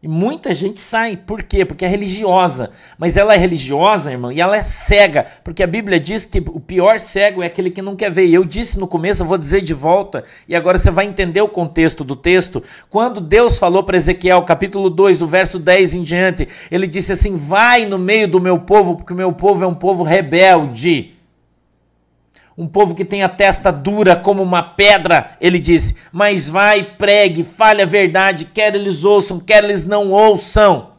E 0.06 0.08
muita 0.08 0.54
gente 0.54 0.80
sai. 0.80 1.18
Por 1.18 1.42
quê? 1.42 1.66
Porque 1.66 1.84
é 1.84 1.88
religiosa. 1.88 2.70
Mas 2.96 3.18
ela 3.18 3.34
é 3.34 3.38
religiosa, 3.38 4.12
irmão, 4.12 4.32
e 4.32 4.40
ela 4.40 4.56
é 4.56 4.62
cega. 4.62 5.26
Porque 5.44 5.64
a 5.64 5.68
Bíblia 5.68 6.00
diz 6.00 6.28
que 6.28 6.38
o 6.38 6.60
pior 6.60 7.00
cego 7.00 7.42
é 7.42 7.48
aquele 7.48 7.72
que 7.72 7.82
não 7.82 7.96
quer 7.96 8.12
ver. 8.12 8.28
E 8.28 8.36
eu 8.36 8.46
disse 8.46 8.80
no 8.80 8.88
começo, 8.88 9.24
eu 9.24 9.28
vou 9.28 9.36
dizer 9.36 9.62
de 9.62 9.74
volta, 9.74 10.24
e 10.48 10.56
agora 10.56 10.78
você 10.78 10.92
vai 10.92 11.08
entender 11.08 11.42
o 11.42 11.48
contexto 11.48 12.04
do 12.04 12.16
texto. 12.16 12.62
Quando 12.88 13.20
Deus 13.20 13.58
falou 13.58 13.82
para 13.82 13.98
Ezequiel, 13.98 14.44
capítulo 14.44 14.92
2, 14.92 15.18
do 15.18 15.28
verso 15.28 15.58
10 15.58 15.96
em 15.96 16.04
diante, 16.04 16.48
ele 16.70 16.86
disse 16.86 17.12
assim: 17.12 17.36
Vai 17.36 17.88
no 17.88 17.98
meio 17.98 18.28
do 18.28 18.40
meu 18.40 18.60
povo, 18.60 18.98
porque 18.98 19.12
o 19.12 19.18
meu 19.18 19.34
povo 19.34 19.64
é 19.64 19.68
um 19.68 19.74
povo 19.74 20.04
rebelde 20.04 21.15
um 22.58 22.68
povo 22.68 22.96
que 22.96 23.04
tem 23.04 23.22
a 23.22 23.30
testa 23.30 23.72
dura 23.72 24.16
como 24.16 24.42
uma 24.42 24.64
pedra, 24.64 25.36
ele 25.42 25.60
disse, 25.60 25.96
mas 26.12 26.50
vai, 26.50 26.84
pregue, 26.84 27.44
fale 27.44 27.82
a 27.82 27.86
verdade, 27.86 28.46
quer 28.46 28.74
eles 28.74 29.04
ouçam, 29.04 29.40
quer 29.40 29.64
eles 29.64 29.86
não 29.86 30.12
ouçam. 30.12 30.96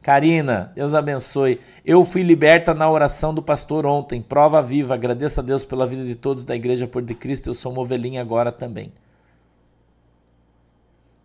Karina, 0.00 0.72
Deus 0.74 0.94
abençoe. 0.94 1.60
Eu 1.84 2.04
fui 2.04 2.22
liberta 2.22 2.72
na 2.72 2.90
oração 2.90 3.34
do 3.34 3.42
pastor 3.42 3.84
ontem, 3.84 4.22
prova 4.22 4.62
viva. 4.62 4.94
Agradeço 4.94 5.40
a 5.40 5.42
Deus 5.42 5.64
pela 5.64 5.86
vida 5.86 6.04
de 6.04 6.14
todos 6.14 6.44
da 6.44 6.56
igreja 6.56 6.86
por 6.86 7.02
de 7.02 7.14
Cristo. 7.14 7.50
Eu 7.50 7.54
sou 7.54 7.72
uma 7.72 7.82
ovelhinha 7.82 8.20
agora 8.20 8.50
também. 8.50 8.92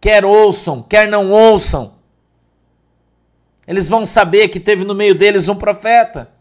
Quer 0.01 0.25
ouçam, 0.25 0.83
quer 0.83 1.07
não 1.07 1.31
ouçam. 1.31 1.93
Eles 3.67 3.87
vão 3.87 4.05
saber 4.05 4.49
que 4.49 4.59
teve 4.59 4.83
no 4.83 4.93
meio 4.93 5.15
deles 5.15 5.47
um 5.47 5.55
profeta. 5.55 6.34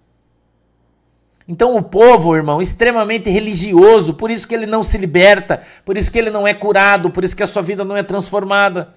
Então 1.46 1.76
o 1.76 1.82
povo, 1.82 2.34
irmão, 2.34 2.60
extremamente 2.60 3.28
religioso, 3.28 4.14
por 4.14 4.30
isso 4.30 4.48
que 4.48 4.54
ele 4.54 4.66
não 4.66 4.82
se 4.82 4.96
liberta, 4.96 5.62
por 5.84 5.96
isso 5.96 6.10
que 6.10 6.18
ele 6.18 6.30
não 6.30 6.46
é 6.46 6.54
curado, 6.54 7.10
por 7.10 7.22
isso 7.22 7.36
que 7.36 7.42
a 7.42 7.46
sua 7.46 7.62
vida 7.62 7.84
não 7.84 7.96
é 7.96 8.02
transformada. 8.02 8.94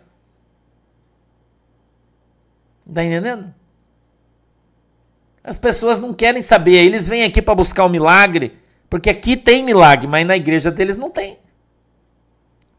Está 2.88 3.04
entendendo? 3.04 3.54
As 5.44 5.58
pessoas 5.58 6.00
não 6.00 6.14
querem 6.14 6.42
saber, 6.42 6.78
eles 6.78 7.08
vêm 7.08 7.24
aqui 7.24 7.42
para 7.42 7.56
buscar 7.56 7.86
o 7.86 7.90
milagre, 7.90 8.58
porque 8.90 9.10
aqui 9.10 9.36
tem 9.36 9.64
milagre, 9.64 10.08
mas 10.08 10.26
na 10.26 10.38
igreja 10.38 10.72
deles 10.72 10.96
não 10.96 11.10
tem. 11.10 11.38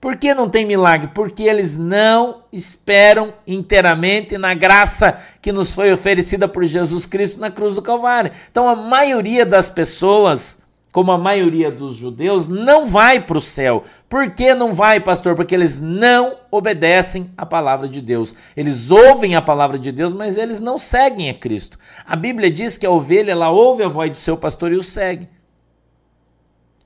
Por 0.00 0.16
que 0.16 0.32
não 0.32 0.48
tem 0.48 0.64
milagre? 0.64 1.10
Porque 1.12 1.42
eles 1.42 1.76
não 1.76 2.42
esperam 2.52 3.34
inteiramente 3.44 4.38
na 4.38 4.54
graça 4.54 5.20
que 5.42 5.50
nos 5.50 5.72
foi 5.72 5.92
oferecida 5.92 6.46
por 6.46 6.64
Jesus 6.64 7.04
Cristo 7.04 7.40
na 7.40 7.50
cruz 7.50 7.74
do 7.74 7.82
Calvário. 7.82 8.30
Então 8.48 8.68
a 8.68 8.76
maioria 8.76 9.44
das 9.44 9.68
pessoas, 9.68 10.58
como 10.92 11.10
a 11.10 11.18
maioria 11.18 11.68
dos 11.68 11.96
judeus, 11.96 12.46
não 12.46 12.86
vai 12.86 13.18
para 13.18 13.38
o 13.38 13.40
céu. 13.40 13.82
Por 14.08 14.30
que 14.30 14.54
não 14.54 14.72
vai, 14.72 15.00
pastor? 15.00 15.34
Porque 15.34 15.52
eles 15.52 15.80
não 15.80 16.36
obedecem 16.48 17.32
à 17.36 17.44
palavra 17.44 17.88
de 17.88 18.00
Deus. 18.00 18.36
Eles 18.56 18.92
ouvem 18.92 19.34
a 19.34 19.42
palavra 19.42 19.80
de 19.80 19.90
Deus, 19.90 20.12
mas 20.12 20.36
eles 20.36 20.60
não 20.60 20.78
seguem 20.78 21.28
a 21.28 21.34
Cristo. 21.34 21.76
A 22.06 22.14
Bíblia 22.14 22.52
diz 22.52 22.78
que 22.78 22.86
a 22.86 22.90
ovelha 22.90 23.32
ela 23.32 23.50
ouve 23.50 23.82
a 23.82 23.88
voz 23.88 24.12
do 24.12 24.18
seu 24.18 24.36
pastor 24.36 24.70
e 24.70 24.76
o 24.76 24.82
segue. 24.82 25.28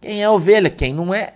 Quem 0.01 0.23
é 0.23 0.31
ovelha? 0.31 0.71
Quem 0.71 0.95
não 0.95 1.13
é? 1.13 1.35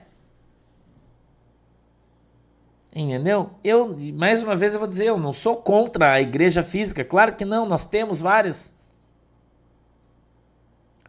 Entendeu? 2.98 3.50
Eu, 3.62 3.94
mais 4.14 4.42
uma 4.42 4.56
vez, 4.56 4.72
eu 4.72 4.78
vou 4.78 4.88
dizer, 4.88 5.04
eu 5.04 5.18
não 5.18 5.30
sou 5.30 5.56
contra 5.56 6.14
a 6.14 6.20
igreja 6.22 6.62
física, 6.62 7.04
claro 7.04 7.34
que 7.34 7.44
não, 7.44 7.66
nós 7.66 7.86
temos 7.86 8.22
várias. 8.22 8.74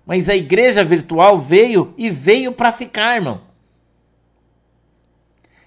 Mas 0.06 0.28
a 0.28 0.36
igreja 0.36 0.84
virtual 0.84 1.40
veio 1.40 1.94
e 1.98 2.10
veio 2.10 2.52
para 2.52 2.74
ficar, 2.74 3.16
irmão. 3.16 3.40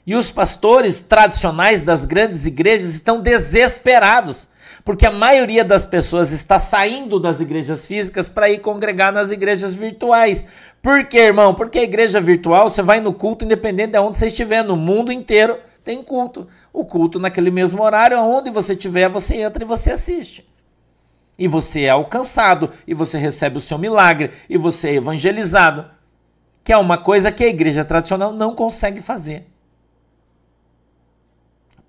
E 0.07 0.15
os 0.15 0.31
pastores 0.31 1.01
tradicionais 1.01 1.81
das 1.81 2.05
grandes 2.05 2.45
igrejas 2.45 2.95
estão 2.95 3.23
desesperados, 3.23 4.47
porque 4.85 5.07
a 5.07 5.11
maioria 5.11 5.65
das 5.65 5.87
pessoas 5.87 6.33
está 6.33 6.59
saindo 6.59 7.19
das 7.19 7.41
igrejas 7.41 7.87
físicas 7.87 8.29
para 8.29 8.51
ir 8.51 8.59
congregar 8.59 9.11
nas 9.11 9.31
igrejas 9.31 9.73
virtuais. 9.73 10.47
Por 10.83 11.07
quê, 11.07 11.21
irmão? 11.21 11.55
Porque 11.55 11.79
a 11.79 11.83
igreja 11.83 12.21
virtual, 12.21 12.69
você 12.69 12.83
vai 12.83 13.01
no 13.01 13.15
culto 13.15 13.47
independente 13.47 13.93
de 13.93 13.99
onde 13.99 14.19
você 14.19 14.27
estiver, 14.27 14.63
no 14.63 14.77
mundo 14.77 15.11
inteiro 15.11 15.70
tem 15.91 16.05
culto. 16.05 16.47
O 16.73 16.85
culto 16.85 17.19
naquele 17.19 17.51
mesmo 17.51 17.83
horário, 17.83 18.17
aonde 18.17 18.49
você 18.49 18.75
estiver, 18.75 19.09
você 19.09 19.43
entra 19.43 19.65
e 19.65 19.67
você 19.67 19.91
assiste. 19.91 20.49
E 21.37 21.49
você 21.49 21.83
é 21.83 21.91
alcançado, 21.91 22.71
e 22.87 22.95
você 22.95 23.19
recebe 23.19 23.57
o 23.57 23.61
seu 23.61 23.77
milagre, 23.77 24.31
e 24.49 24.57
você 24.57 24.91
é 24.91 24.95
evangelizado. 24.95 25.91
Que 26.63 26.73
é 26.73 26.77
uma 26.77 26.97
coisa 26.97 27.33
que 27.33 27.43
a 27.43 27.49
igreja 27.49 27.85
tradicional 27.85 28.33
não 28.33 28.55
consegue 28.55 29.03
fazer. 29.03 29.49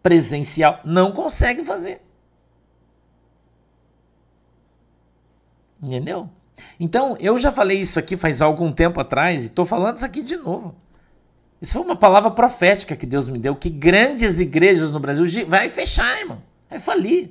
Presencial 0.01 0.79
não 0.83 1.11
consegue 1.11 1.63
fazer. 1.63 2.01
Entendeu? 5.79 6.27
Então, 6.79 7.15
eu 7.19 7.37
já 7.37 7.51
falei 7.51 7.79
isso 7.79 7.99
aqui 7.99 8.17
faz 8.17 8.41
algum 8.41 8.71
tempo 8.71 8.99
atrás 8.99 9.43
e 9.43 9.47
estou 9.47 9.65
falando 9.65 9.97
isso 9.97 10.05
aqui 10.05 10.23
de 10.23 10.37
novo. 10.37 10.75
Isso 11.61 11.73
foi 11.73 11.83
uma 11.83 11.95
palavra 11.95 12.31
profética 12.31 12.95
que 12.95 13.05
Deus 13.05 13.29
me 13.29 13.37
deu, 13.37 13.55
que 13.55 13.69
grandes 13.69 14.39
igrejas 14.39 14.89
no 14.89 14.99
Brasil 14.99 15.25
vai 15.47 15.69
fechar, 15.69 16.19
irmão. 16.19 16.41
Vai 16.67 16.79
falir. 16.79 17.29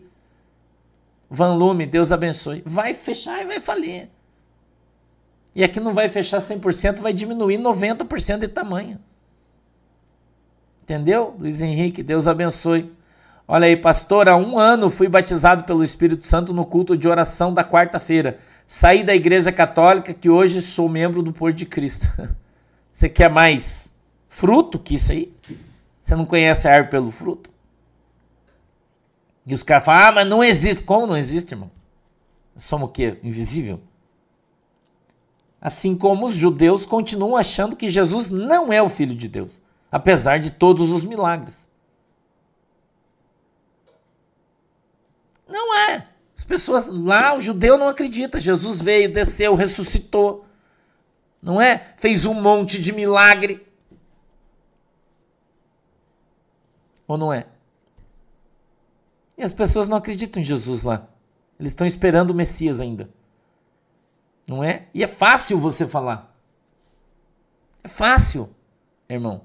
Van 1.29 1.55
Lume, 1.55 1.85
Deus 1.85 2.13
abençoe. 2.13 2.63
Vai 2.65 2.95
fechar 2.95 3.43
e 3.43 3.47
vai 3.47 3.59
falir. 3.59 4.09
E 5.53 5.65
aqui 5.65 5.81
não 5.81 5.93
vai 5.93 6.09
fechar 6.09 6.39
100%, 6.39 7.01
vai 7.01 7.13
diminuir 7.13 7.59
90% 7.59 8.39
de 8.39 8.49
tamanho. 8.49 8.99
Entendeu? 10.83 11.35
Luiz 11.39 11.61
Henrique, 11.61 12.03
Deus 12.03 12.29
abençoe. 12.29 12.93
Olha 13.49 13.67
aí, 13.67 13.77
pastor, 13.77 14.29
há 14.29 14.37
um 14.37 14.57
ano 14.57 14.91
fui 14.91 15.09
batizado 15.09 15.65
pelo 15.65 15.83
Espírito 15.83 16.25
Santo 16.25 16.53
no 16.53 16.65
culto 16.65 16.97
de 16.97 17.09
oração 17.09 17.53
da 17.53 17.65
quarta-feira. 17.65 18.39
Saí 18.65 19.03
da 19.03 19.15
igreja 19.15 19.51
católica 19.51 20.15
que 20.15 20.31
hoje 20.31 20.63
sou 20.63 20.89
membro 20.89 21.21
do 21.21 21.33
Porto 21.33 21.57
de 21.57 21.67
Cristo. 21.67 22.07
Você 22.93 23.09
quer 23.09 23.29
mais? 23.29 23.90
Fruto 24.41 24.79
que 24.79 24.95
isso 24.95 25.13
aí. 25.13 25.31
Você 26.01 26.17
não 26.17 26.25
conhece 26.25 26.67
a 26.67 26.73
árvore 26.73 26.91
pelo 26.91 27.11
fruto? 27.11 27.51
E 29.47 29.53
os 29.53 29.63
caras 29.63 29.85
falam, 29.85 30.09
ah, 30.09 30.13
mas 30.13 30.29
não 30.29 30.43
existe. 30.43 30.83
Como 30.83 31.07
não 31.07 31.17
existe, 31.17 31.53
irmão? 31.53 31.71
Somos 32.57 32.89
o 32.89 32.93
quê? 32.93 33.19
Invisível? 33.23 33.81
Assim 35.61 35.95
como 35.95 36.25
os 36.25 36.35
judeus 36.35 36.87
continuam 36.87 37.37
achando 37.37 37.77
que 37.77 37.89
Jesus 37.89 38.31
não 38.31 38.73
é 38.73 38.83
o 38.83 38.89
Filho 38.89 39.15
de 39.15 39.29
Deus, 39.29 39.61
apesar 39.93 40.39
de 40.39 40.51
todos 40.51 40.91
os 40.91 41.05
milagres. 41.05 41.69
Não 45.47 45.77
é. 45.77 46.07
As 46.37 46.45
pessoas 46.45 46.87
lá, 46.87 47.35
o 47.37 47.43
judeu 47.43 47.77
não 47.77 47.89
acredita. 47.89 48.41
Jesus 48.41 48.81
veio, 48.81 49.13
desceu, 49.13 49.55
ressuscitou. 49.55 50.47
Não 51.43 51.61
é? 51.61 51.93
Fez 51.99 52.25
um 52.25 52.35
monte 52.35 52.81
de 52.81 52.91
milagre. 52.93 53.67
Ou 57.11 57.19
não 57.19 57.33
é? 57.33 57.47
E 59.37 59.43
as 59.43 59.53
pessoas 59.53 59.89
não 59.89 59.97
acreditam 59.97 60.41
em 60.41 60.45
Jesus 60.45 60.85
lá. 60.85 61.09
Eles 61.59 61.73
estão 61.73 61.85
esperando 61.85 62.31
o 62.31 62.35
Messias 62.35 62.81
ainda. 62.81 63.11
Não 64.47 64.63
é? 64.63 64.85
E 64.95 65.03
é 65.03 65.09
fácil 65.09 65.59
você 65.59 65.89
falar. 65.89 66.33
É 67.83 67.89
fácil, 67.89 68.49
irmão. 69.09 69.43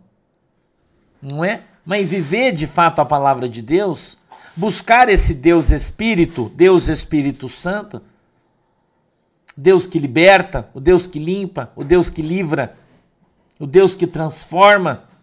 Não 1.20 1.44
é? 1.44 1.64
Mas 1.84 2.08
viver 2.08 2.52
de 2.52 2.68
fato 2.68 3.02
a 3.02 3.06
palavra 3.06 3.50
de 3.50 3.64
Deus, 3.64 4.16
buscar 4.56 5.10
esse 5.10 5.34
Deus 5.34 5.72
Espírito, 5.72 6.52
Deus 6.54 6.88
Espírito 6.88 7.50
Santo, 7.50 8.00
Deus 9.58 9.88
que 9.88 9.98
liberta, 9.98 10.70
o 10.72 10.80
Deus 10.80 11.08
que 11.08 11.18
limpa, 11.18 11.72
o 11.76 11.84
Deus 11.84 12.12
que 12.12 12.22
livra, 12.22 12.78
o 13.60 13.66
Deus 13.66 13.96
que 13.96 14.06
transforma. 14.06 15.15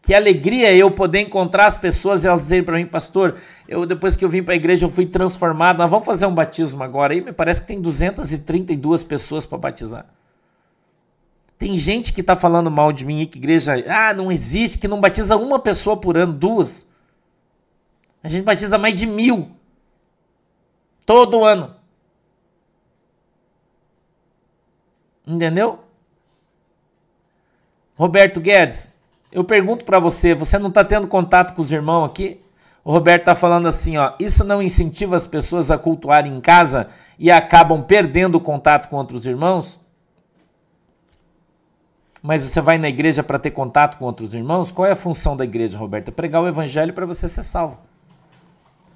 Que 0.00 0.14
alegria 0.14 0.74
eu 0.74 0.90
poder 0.90 1.20
encontrar 1.20 1.66
as 1.66 1.76
pessoas 1.76 2.24
e 2.24 2.26
elas 2.26 2.42
dizerem 2.42 2.64
para 2.64 2.76
mim, 2.76 2.86
pastor, 2.86 3.36
eu 3.68 3.84
depois 3.84 4.16
que 4.16 4.24
eu 4.24 4.28
vim 4.28 4.42
para 4.42 4.54
a 4.54 4.56
igreja 4.56 4.86
eu 4.86 4.90
fui 4.90 5.06
transformado. 5.06 5.78
Nós 5.78 5.90
vamos 5.90 6.06
fazer 6.06 6.26
um 6.26 6.34
batismo 6.34 6.82
agora. 6.82 7.12
Aí 7.12 7.20
me 7.20 7.32
parece 7.32 7.60
que 7.60 7.66
tem 7.66 7.80
232 7.80 9.02
pessoas 9.02 9.44
para 9.44 9.58
batizar. 9.58 10.06
Tem 11.58 11.76
gente 11.76 12.12
que 12.12 12.20
está 12.20 12.36
falando 12.36 12.70
mal 12.70 12.92
de 12.92 13.04
mim, 13.04 13.26
que 13.26 13.36
igreja, 13.36 13.74
ah, 13.88 14.14
não 14.14 14.30
existe, 14.30 14.78
que 14.78 14.86
não 14.86 15.00
batiza 15.00 15.36
uma 15.36 15.58
pessoa 15.58 15.96
por 15.96 16.16
ano, 16.16 16.32
duas. 16.32 16.86
A 18.22 18.28
gente 18.28 18.44
batiza 18.44 18.78
mais 18.78 18.96
de 18.98 19.06
mil. 19.06 19.50
Todo 21.04 21.44
ano. 21.44 21.74
Entendeu? 25.26 25.80
Roberto 27.96 28.40
Guedes, 28.40 28.97
eu 29.30 29.44
pergunto 29.44 29.84
para 29.84 29.98
você, 29.98 30.34
você 30.34 30.58
não 30.58 30.68
está 30.68 30.84
tendo 30.84 31.06
contato 31.06 31.54
com 31.54 31.62
os 31.62 31.70
irmãos 31.70 32.04
aqui? 32.04 32.40
O 32.84 32.92
Roberto 32.92 33.22
está 33.22 33.34
falando 33.34 33.68
assim, 33.68 33.96
ó, 33.96 34.12
isso 34.18 34.44
não 34.44 34.62
incentiva 34.62 35.16
as 35.16 35.26
pessoas 35.26 35.70
a 35.70 35.76
cultuarem 35.76 36.34
em 36.34 36.40
casa 36.40 36.88
e 37.18 37.30
acabam 37.30 37.82
perdendo 37.82 38.36
o 38.36 38.40
contato 38.40 38.88
com 38.88 38.96
outros 38.96 39.26
irmãos? 39.26 39.80
Mas 42.22 42.42
você 42.42 42.60
vai 42.60 42.78
na 42.78 42.88
igreja 42.88 43.22
para 43.22 43.38
ter 43.38 43.50
contato 43.50 43.98
com 43.98 44.04
outros 44.04 44.34
irmãos? 44.34 44.70
Qual 44.70 44.86
é 44.86 44.92
a 44.92 44.96
função 44.96 45.36
da 45.36 45.44
igreja, 45.44 45.78
Roberto? 45.78 46.08
É 46.08 46.10
pregar 46.12 46.42
o 46.42 46.48
evangelho 46.48 46.92
para 46.92 47.06
você 47.06 47.28
ser 47.28 47.42
salvo. 47.42 47.78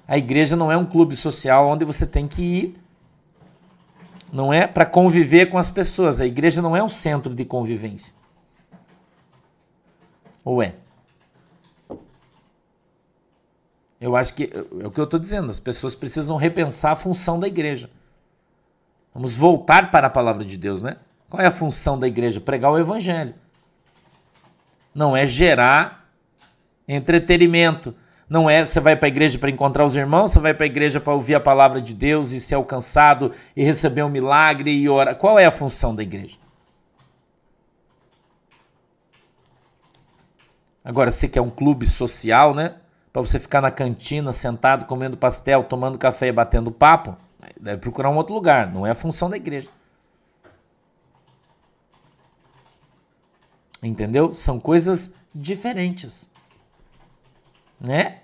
A 0.07 0.17
igreja 0.17 0.55
não 0.55 0.71
é 0.71 0.75
um 0.75 0.85
clube 0.85 1.15
social 1.15 1.67
onde 1.67 1.85
você 1.85 2.05
tem 2.05 2.27
que 2.27 2.41
ir 2.41 2.83
não 4.33 4.51
é 4.51 4.65
para 4.65 4.83
conviver 4.83 5.45
com 5.45 5.59
as 5.59 5.69
pessoas. 5.69 6.19
A 6.19 6.25
igreja 6.25 6.59
não 6.59 6.75
é 6.75 6.83
um 6.83 6.89
centro 6.89 7.35
de 7.35 7.45
convivência. 7.45 8.11
Ou 10.43 10.61
é? 10.61 10.75
Eu 13.99 14.15
acho 14.15 14.33
que 14.33 14.51
é 14.53 14.85
o 14.85 14.91
que 14.91 14.99
eu 14.99 15.05
estou 15.05 15.19
dizendo. 15.19 15.49
As 15.49 15.59
pessoas 15.59 15.95
precisam 15.95 16.35
repensar 16.35 16.91
a 16.91 16.95
função 16.95 17.39
da 17.39 17.47
igreja. 17.47 17.89
Vamos 19.13 19.35
voltar 19.35 19.91
para 19.91 20.07
a 20.07 20.09
palavra 20.09 20.43
de 20.43 20.57
Deus, 20.57 20.81
né? 20.81 20.97
Qual 21.29 21.41
é 21.41 21.45
a 21.45 21.51
função 21.51 21.97
da 21.97 22.07
igreja? 22.07 22.41
Pregar 22.41 22.71
o 22.71 22.77
evangelho. 22.77 23.33
Não 24.93 25.15
é 25.15 25.25
gerar 25.25 26.09
entretenimento, 26.87 27.95
não 28.29 28.49
é 28.49 28.65
você 28.65 28.79
vai 28.79 28.95
para 28.95 29.07
a 29.07 29.09
igreja 29.09 29.39
para 29.39 29.49
encontrar 29.49 29.85
os 29.85 29.95
irmãos, 29.95 30.31
você 30.31 30.39
vai 30.39 30.53
para 30.53 30.65
a 30.65 30.67
igreja 30.67 30.99
para 30.99 31.13
ouvir 31.13 31.35
a 31.35 31.39
palavra 31.39 31.81
de 31.81 31.93
Deus 31.93 32.31
e 32.31 32.39
ser 32.39 32.55
alcançado 32.55 33.31
e 33.55 33.63
receber 33.63 34.03
um 34.03 34.09
milagre 34.09 34.71
e 34.71 34.89
orar. 34.89 35.15
Qual 35.15 35.39
é 35.39 35.45
a 35.45 35.51
função 35.51 35.95
da 35.95 36.03
igreja? 36.03 36.37
Agora, 40.83 41.11
você 41.11 41.27
quer 41.27 41.41
um 41.41 41.49
clube 41.49 41.87
social, 41.87 42.53
né? 42.53 42.75
Para 43.11 43.21
você 43.21 43.39
ficar 43.39 43.61
na 43.61 43.71
cantina, 43.71 44.33
sentado, 44.33 44.85
comendo 44.85 45.15
pastel, 45.15 45.63
tomando 45.63 45.97
café 45.97 46.27
e 46.27 46.31
batendo 46.31 46.71
papo, 46.71 47.15
deve 47.59 47.77
procurar 47.79 48.09
um 48.09 48.17
outro 48.17 48.33
lugar. 48.33 48.71
Não 48.71 48.85
é 48.85 48.91
a 48.91 48.95
função 48.95 49.29
da 49.29 49.37
igreja. 49.37 49.69
Entendeu? 53.81 54.33
São 54.33 54.59
coisas 54.59 55.13
diferentes. 55.33 56.29
Né? 57.79 58.19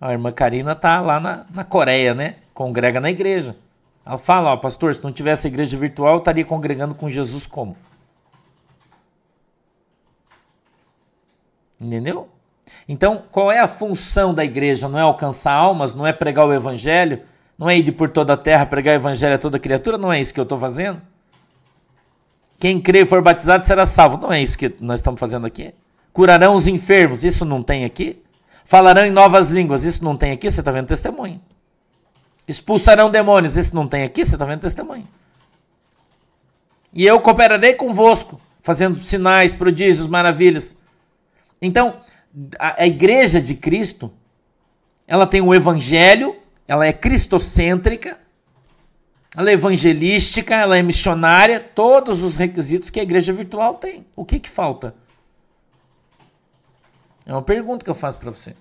A 0.00 0.12
irmã 0.12 0.32
Karina 0.32 0.74
tá 0.74 1.00
lá 1.00 1.20
na, 1.20 1.46
na 1.50 1.64
Coreia, 1.64 2.14
né? 2.14 2.36
Congrega 2.52 3.00
na 3.00 3.10
igreja. 3.10 3.56
Ela 4.04 4.18
fala, 4.18 4.52
ó, 4.52 4.56
pastor, 4.56 4.94
se 4.94 5.04
não 5.04 5.12
tivesse 5.12 5.46
igreja 5.46 5.76
virtual, 5.76 6.14
eu 6.14 6.18
estaria 6.18 6.44
congregando 6.44 6.94
com 6.94 7.08
Jesus 7.08 7.46
como? 7.46 7.76
Entendeu? 11.82 12.28
Então, 12.88 13.22
qual 13.30 13.50
é 13.50 13.58
a 13.58 13.68
função 13.68 14.32
da 14.32 14.44
igreja? 14.44 14.88
Não 14.88 14.98
é 14.98 15.02
alcançar 15.02 15.52
almas, 15.52 15.94
não 15.94 16.06
é 16.06 16.12
pregar 16.12 16.46
o 16.46 16.52
evangelho, 16.52 17.22
não 17.58 17.68
é 17.68 17.76
ir 17.76 17.92
por 17.92 18.08
toda 18.08 18.34
a 18.34 18.36
terra 18.36 18.66
pregar 18.66 18.94
o 18.94 18.96
evangelho 18.96 19.34
a 19.34 19.38
toda 19.38 19.58
criatura, 19.58 19.98
não 19.98 20.12
é 20.12 20.20
isso 20.20 20.32
que 20.32 20.40
eu 20.40 20.44
estou 20.44 20.58
fazendo? 20.58 21.00
Quem 22.58 22.80
crê 22.80 23.00
e 23.00 23.04
for 23.04 23.20
batizado 23.20 23.66
será 23.66 23.86
salvo. 23.86 24.18
Não 24.18 24.32
é 24.32 24.40
isso 24.40 24.56
que 24.56 24.72
nós 24.80 25.00
estamos 25.00 25.18
fazendo 25.18 25.46
aqui? 25.46 25.74
Curarão 26.12 26.54
os 26.54 26.68
enfermos, 26.68 27.24
isso 27.24 27.44
não 27.44 27.62
tem 27.62 27.84
aqui? 27.84 28.22
Falarão 28.64 29.04
em 29.04 29.10
novas 29.10 29.50
línguas. 29.50 29.84
Isso 29.84 30.04
não 30.04 30.16
tem 30.16 30.30
aqui, 30.30 30.50
você 30.50 30.60
está 30.60 30.70
vendo 30.70 30.86
testemunho. 30.86 31.40
Expulsarão 32.46 33.10
demônios. 33.10 33.56
Isso 33.56 33.74
não 33.74 33.88
tem 33.88 34.04
aqui, 34.04 34.24
você 34.24 34.36
está 34.36 34.44
vendo 34.44 34.60
testemunho. 34.60 35.08
E 36.92 37.04
eu 37.04 37.18
cooperarei 37.20 37.74
convosco, 37.74 38.40
fazendo 38.60 38.96
sinais, 38.98 39.54
prodígios, 39.54 40.06
maravilhas. 40.06 40.76
Então, 41.62 42.00
a, 42.58 42.82
a 42.82 42.86
igreja 42.86 43.40
de 43.40 43.54
Cristo, 43.54 44.12
ela 45.06 45.26
tem 45.26 45.40
o 45.40 45.54
evangelho, 45.54 46.36
ela 46.66 46.84
é 46.84 46.92
cristocêntrica, 46.92 48.18
ela 49.36 49.48
é 49.48 49.54
evangelística, 49.54 50.54
ela 50.54 50.76
é 50.76 50.82
missionária, 50.82 51.60
todos 51.60 52.22
os 52.22 52.36
requisitos 52.36 52.90
que 52.90 52.98
a 52.98 53.02
igreja 53.02 53.32
virtual 53.32 53.74
tem. 53.74 54.04
O 54.16 54.24
que 54.24 54.40
que 54.40 54.50
falta? 54.50 54.94
É 57.24 57.32
uma 57.32 57.42
pergunta 57.42 57.84
que 57.84 57.90
eu 57.90 57.94
faço 57.94 58.18
para 58.18 58.30
você. 58.30 58.56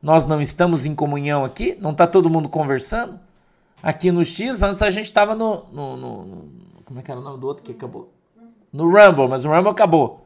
Nós 0.00 0.24
não 0.24 0.40
estamos 0.40 0.86
em 0.86 0.94
comunhão 0.94 1.44
aqui? 1.44 1.76
Não 1.80 1.90
está 1.90 2.06
todo 2.06 2.30
mundo 2.30 2.48
conversando? 2.48 3.18
Aqui 3.82 4.12
no 4.12 4.24
X, 4.24 4.62
antes 4.62 4.80
a 4.80 4.90
gente 4.90 5.06
estava 5.06 5.34
no, 5.34 5.64
no, 5.72 5.96
no, 5.96 6.48
Como 6.84 7.00
é 7.00 7.02
que 7.02 7.10
era 7.10 7.20
o 7.20 7.22
nome 7.22 7.38
do 7.38 7.46
outro 7.46 7.62
que 7.62 7.72
acabou? 7.72 8.12
No 8.72 8.84
Rumble, 8.84 9.28
mas 9.28 9.44
o 9.44 9.50
Rumble 9.50 9.70
acabou. 9.70 10.21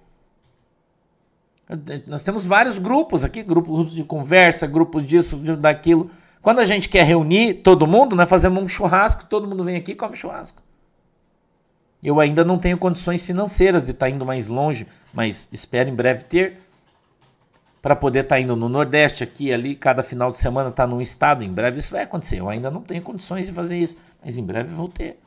Nós 2.06 2.22
temos 2.22 2.46
vários 2.46 2.78
grupos 2.78 3.24
aqui, 3.24 3.42
grupos 3.42 3.92
de 3.92 4.04
conversa, 4.04 4.66
grupos 4.66 5.02
disso, 5.02 5.36
daquilo. 5.56 6.10
Quando 6.40 6.60
a 6.60 6.64
gente 6.64 6.88
quer 6.88 7.04
reunir 7.04 7.54
todo 7.54 7.86
mundo, 7.86 8.14
nós 8.14 8.28
fazemos 8.28 8.62
um 8.62 8.68
churrasco, 8.68 9.24
todo 9.24 9.48
mundo 9.48 9.64
vem 9.64 9.76
aqui 9.76 9.92
e 9.92 9.96
come 9.96 10.16
churrasco. 10.16 10.62
Eu 12.00 12.20
ainda 12.20 12.44
não 12.44 12.56
tenho 12.56 12.78
condições 12.78 13.24
financeiras 13.24 13.86
de 13.86 13.90
estar 13.90 14.06
tá 14.06 14.10
indo 14.10 14.24
mais 14.24 14.46
longe, 14.46 14.86
mas 15.12 15.48
espero 15.52 15.88
em 15.88 15.94
breve 15.94 16.22
ter 16.22 16.58
para 17.82 17.96
poder 17.96 18.20
estar 18.20 18.36
tá 18.36 18.40
indo 18.40 18.54
no 18.54 18.68
Nordeste, 18.68 19.24
aqui, 19.24 19.52
ali, 19.52 19.74
cada 19.74 20.02
final 20.02 20.30
de 20.30 20.38
semana 20.38 20.70
tá 20.70 20.86
num 20.86 21.00
estado. 21.00 21.42
Em 21.42 21.52
breve 21.52 21.78
isso 21.78 21.92
vai 21.92 22.04
acontecer. 22.04 22.38
Eu 22.38 22.48
ainda 22.48 22.70
não 22.70 22.82
tenho 22.82 23.02
condições 23.02 23.46
de 23.46 23.52
fazer 23.52 23.78
isso, 23.78 23.96
mas 24.24 24.38
em 24.38 24.44
breve 24.44 24.72
vou 24.72 24.88
ter. 24.88 25.18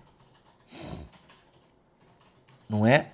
Não 2.69 2.85
é? 2.85 3.07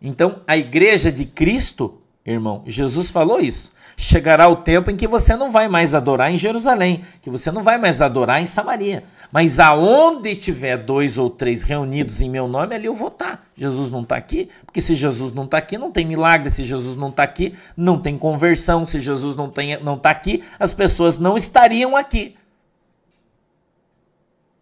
Então, 0.00 0.40
a 0.46 0.56
igreja 0.56 1.12
de 1.12 1.24
Cristo, 1.24 2.00
irmão, 2.24 2.62
Jesus 2.66 3.10
falou 3.10 3.40
isso 3.40 3.72
chegará 3.96 4.48
o 4.48 4.56
tempo 4.56 4.90
em 4.90 4.96
que 4.96 5.06
você 5.06 5.36
não 5.36 5.50
vai 5.50 5.68
mais 5.68 5.94
adorar 5.94 6.32
em 6.32 6.36
Jerusalém, 6.36 7.04
que 7.22 7.30
você 7.30 7.50
não 7.50 7.62
vai 7.62 7.78
mais 7.78 8.02
adorar 8.02 8.42
em 8.42 8.46
Samaria. 8.46 9.04
Mas 9.30 9.58
aonde 9.58 10.34
tiver 10.36 10.76
dois 10.76 11.18
ou 11.18 11.30
três 11.30 11.62
reunidos 11.62 12.20
em 12.20 12.30
meu 12.30 12.46
nome, 12.46 12.74
ali 12.74 12.86
eu 12.86 12.94
vou 12.94 13.08
estar. 13.08 13.46
Jesus 13.56 13.90
não 13.90 14.02
está 14.02 14.16
aqui, 14.16 14.50
porque 14.64 14.80
se 14.80 14.94
Jesus 14.94 15.32
não 15.32 15.44
está 15.44 15.58
aqui, 15.58 15.78
não 15.78 15.90
tem 15.90 16.06
milagre. 16.06 16.50
Se 16.50 16.64
Jesus 16.64 16.96
não 16.96 17.08
está 17.08 17.22
aqui, 17.22 17.54
não 17.76 17.98
tem 17.98 18.16
conversão. 18.16 18.84
Se 18.84 19.00
Jesus 19.00 19.36
não 19.36 19.48
está 19.48 19.62
não 19.82 19.98
tá 19.98 20.10
aqui, 20.10 20.42
as 20.58 20.72
pessoas 20.72 21.18
não 21.18 21.36
estariam 21.36 21.96
aqui. 21.96 22.36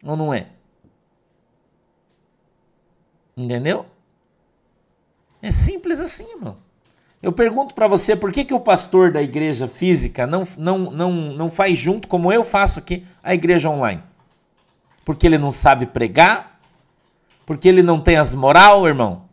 Ou 0.04 0.16
não 0.16 0.32
é? 0.32 0.46
Entendeu? 3.36 3.86
É 5.40 5.50
simples 5.50 5.98
assim, 6.00 6.30
irmão. 6.34 6.56
Eu 7.22 7.32
pergunto 7.32 7.74
para 7.74 7.86
você 7.86 8.16
por 8.16 8.32
que, 8.32 8.44
que 8.44 8.52
o 8.52 8.58
pastor 8.58 9.12
da 9.12 9.22
igreja 9.22 9.68
física 9.68 10.26
não, 10.26 10.46
não, 10.58 10.78
não, 10.90 11.12
não 11.12 11.50
faz 11.50 11.78
junto, 11.78 12.08
como 12.08 12.32
eu 12.32 12.42
faço 12.42 12.80
aqui, 12.80 13.06
a 13.22 13.32
igreja 13.32 13.70
online? 13.70 14.02
Porque 15.04 15.26
ele 15.26 15.38
não 15.38 15.52
sabe 15.52 15.86
pregar? 15.86 16.58
Porque 17.46 17.68
ele 17.68 17.82
não 17.82 18.00
tem 18.00 18.16
as 18.16 18.34
moral, 18.34 18.86
irmão? 18.88 19.28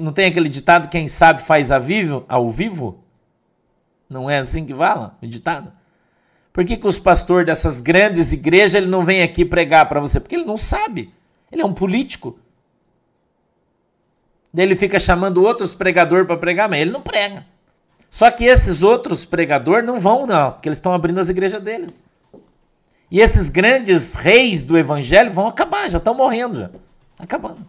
Não 0.00 0.12
tem 0.12 0.26
aquele 0.26 0.48
ditado, 0.48 0.88
quem 0.88 1.08
sabe 1.08 1.42
faz 1.42 1.70
a 1.70 1.78
vivo, 1.78 2.24
ao 2.28 2.50
vivo? 2.50 3.02
Não 4.08 4.28
é 4.28 4.38
assim 4.38 4.64
que 4.64 4.74
fala 4.74 5.16
o 5.22 5.26
ditado? 5.26 5.72
Por 6.52 6.64
que, 6.64 6.76
que 6.76 6.86
os 6.86 6.98
pastores 6.98 7.46
dessas 7.46 7.80
grandes 7.80 8.32
igrejas 8.32 8.74
ele 8.74 8.86
não 8.86 9.04
vem 9.04 9.22
aqui 9.22 9.44
pregar 9.44 9.88
para 9.88 10.00
você? 10.00 10.18
Porque 10.18 10.34
ele 10.34 10.44
não 10.44 10.56
sabe. 10.56 11.12
Ele 11.52 11.62
é 11.62 11.64
um 11.64 11.74
político. 11.74 12.38
Ele 14.62 14.74
fica 14.74 14.98
chamando 14.98 15.42
outros 15.42 15.74
pregadores 15.74 16.26
para 16.26 16.36
pregar, 16.36 16.68
mas 16.68 16.80
ele 16.80 16.90
não 16.90 17.00
prega. 17.00 17.46
Só 18.10 18.30
que 18.30 18.44
esses 18.44 18.82
outros 18.82 19.24
pregadores 19.24 19.86
não 19.86 20.00
vão, 20.00 20.26
não, 20.26 20.52
porque 20.52 20.68
eles 20.68 20.78
estão 20.78 20.92
abrindo 20.92 21.20
as 21.20 21.28
igrejas 21.28 21.62
deles. 21.62 22.06
E 23.10 23.20
esses 23.20 23.48
grandes 23.48 24.14
reis 24.14 24.64
do 24.64 24.76
evangelho 24.76 25.32
vão 25.32 25.46
acabar, 25.46 25.90
já 25.90 25.98
estão 25.98 26.14
morrendo 26.14 26.58
já. 26.58 26.70
Acabando. 27.18 27.66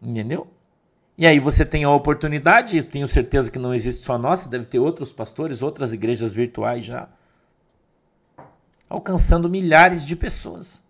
Entendeu? 0.00 0.46
E 1.18 1.26
aí 1.26 1.40
você 1.40 1.64
tem 1.64 1.84
a 1.84 1.90
oportunidade, 1.90 2.82
tenho 2.82 3.08
certeza 3.08 3.50
que 3.50 3.58
não 3.58 3.74
existe 3.74 4.04
só 4.04 4.18
nossa, 4.18 4.48
deve 4.48 4.66
ter 4.66 4.78
outros 4.78 5.12
pastores, 5.12 5.62
outras 5.62 5.92
igrejas 5.92 6.32
virtuais 6.32 6.84
já, 6.84 7.08
alcançando 8.88 9.48
milhares 9.48 10.04
de 10.04 10.14
pessoas. 10.14 10.82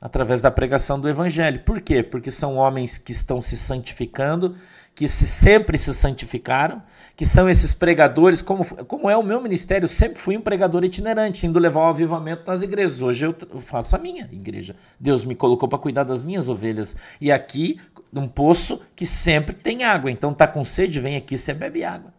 Através 0.00 0.40
da 0.40 0.50
pregação 0.50 0.98
do 0.98 1.08
evangelho. 1.08 1.60
Por 1.60 1.80
quê? 1.80 2.02
Porque 2.02 2.30
são 2.30 2.56
homens 2.56 2.96
que 2.96 3.12
estão 3.12 3.42
se 3.42 3.56
santificando, 3.56 4.56
que 4.94 5.06
se, 5.06 5.26
sempre 5.26 5.76
se 5.76 5.92
santificaram, 5.92 6.82
que 7.14 7.26
são 7.26 7.50
esses 7.50 7.74
pregadores, 7.74 8.40
como, 8.40 8.64
como 8.86 9.10
é 9.10 9.16
o 9.16 9.22
meu 9.22 9.40
ministério, 9.42 9.84
eu 9.84 9.88
sempre 9.88 10.18
fui 10.18 10.36
um 10.36 10.40
pregador 10.40 10.84
itinerante, 10.84 11.46
indo 11.46 11.58
levar 11.58 11.80
o 11.80 11.88
avivamento 11.88 12.44
nas 12.46 12.62
igrejas. 12.62 13.02
Hoje 13.02 13.26
eu 13.26 13.34
faço 13.60 13.94
a 13.94 13.98
minha 13.98 14.28
igreja. 14.32 14.74
Deus 14.98 15.24
me 15.24 15.34
colocou 15.34 15.68
para 15.68 15.78
cuidar 15.78 16.04
das 16.04 16.22
minhas 16.22 16.48
ovelhas. 16.48 16.96
E 17.20 17.30
aqui, 17.30 17.78
um 18.12 18.26
poço 18.26 18.82
que 18.96 19.06
sempre 19.06 19.54
tem 19.54 19.84
água. 19.84 20.10
Então 20.10 20.32
tá 20.32 20.46
com 20.46 20.64
sede, 20.64 20.98
vem 20.98 21.16
aqui, 21.16 21.36
você 21.36 21.52
bebe 21.52 21.84
água. 21.84 22.12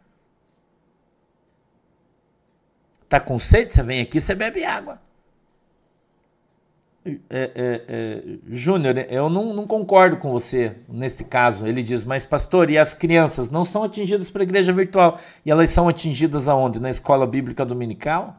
Tá 3.10 3.20
com 3.20 3.38
sede, 3.38 3.74
você 3.74 3.84
vem 3.84 4.02
aqui, 4.02 4.22
você 4.22 4.34
bebe 4.34 4.64
água. 4.64 5.02
É, 7.04 7.18
é, 7.30 7.52
é, 7.88 8.24
Júnior, 8.48 8.96
eu 9.10 9.28
não, 9.28 9.54
não, 9.54 9.66
concordo 9.66 10.18
com 10.18 10.32
você 10.32 10.76
nesse 10.88 11.24
caso. 11.24 11.68
Ele 11.68 11.82
diz, 11.82 12.04
mas 12.04 12.26
pastor, 12.26 12.70
e 12.70 12.78
as 12.78 12.94
crianças 12.94 13.50
não 13.50 13.66
são 13.66 13.84
atingidas 13.84 14.30
pela 14.30 14.44
igreja 14.44 14.72
virtual? 14.72 15.20
E 15.44 15.50
elas 15.50 15.72
são 15.72 15.90
atingidas 15.90 16.48
aonde? 16.48 16.80
Na 16.80 16.92
escola 16.92 17.26
bíblica 17.26 17.66
dominical? 17.66 18.38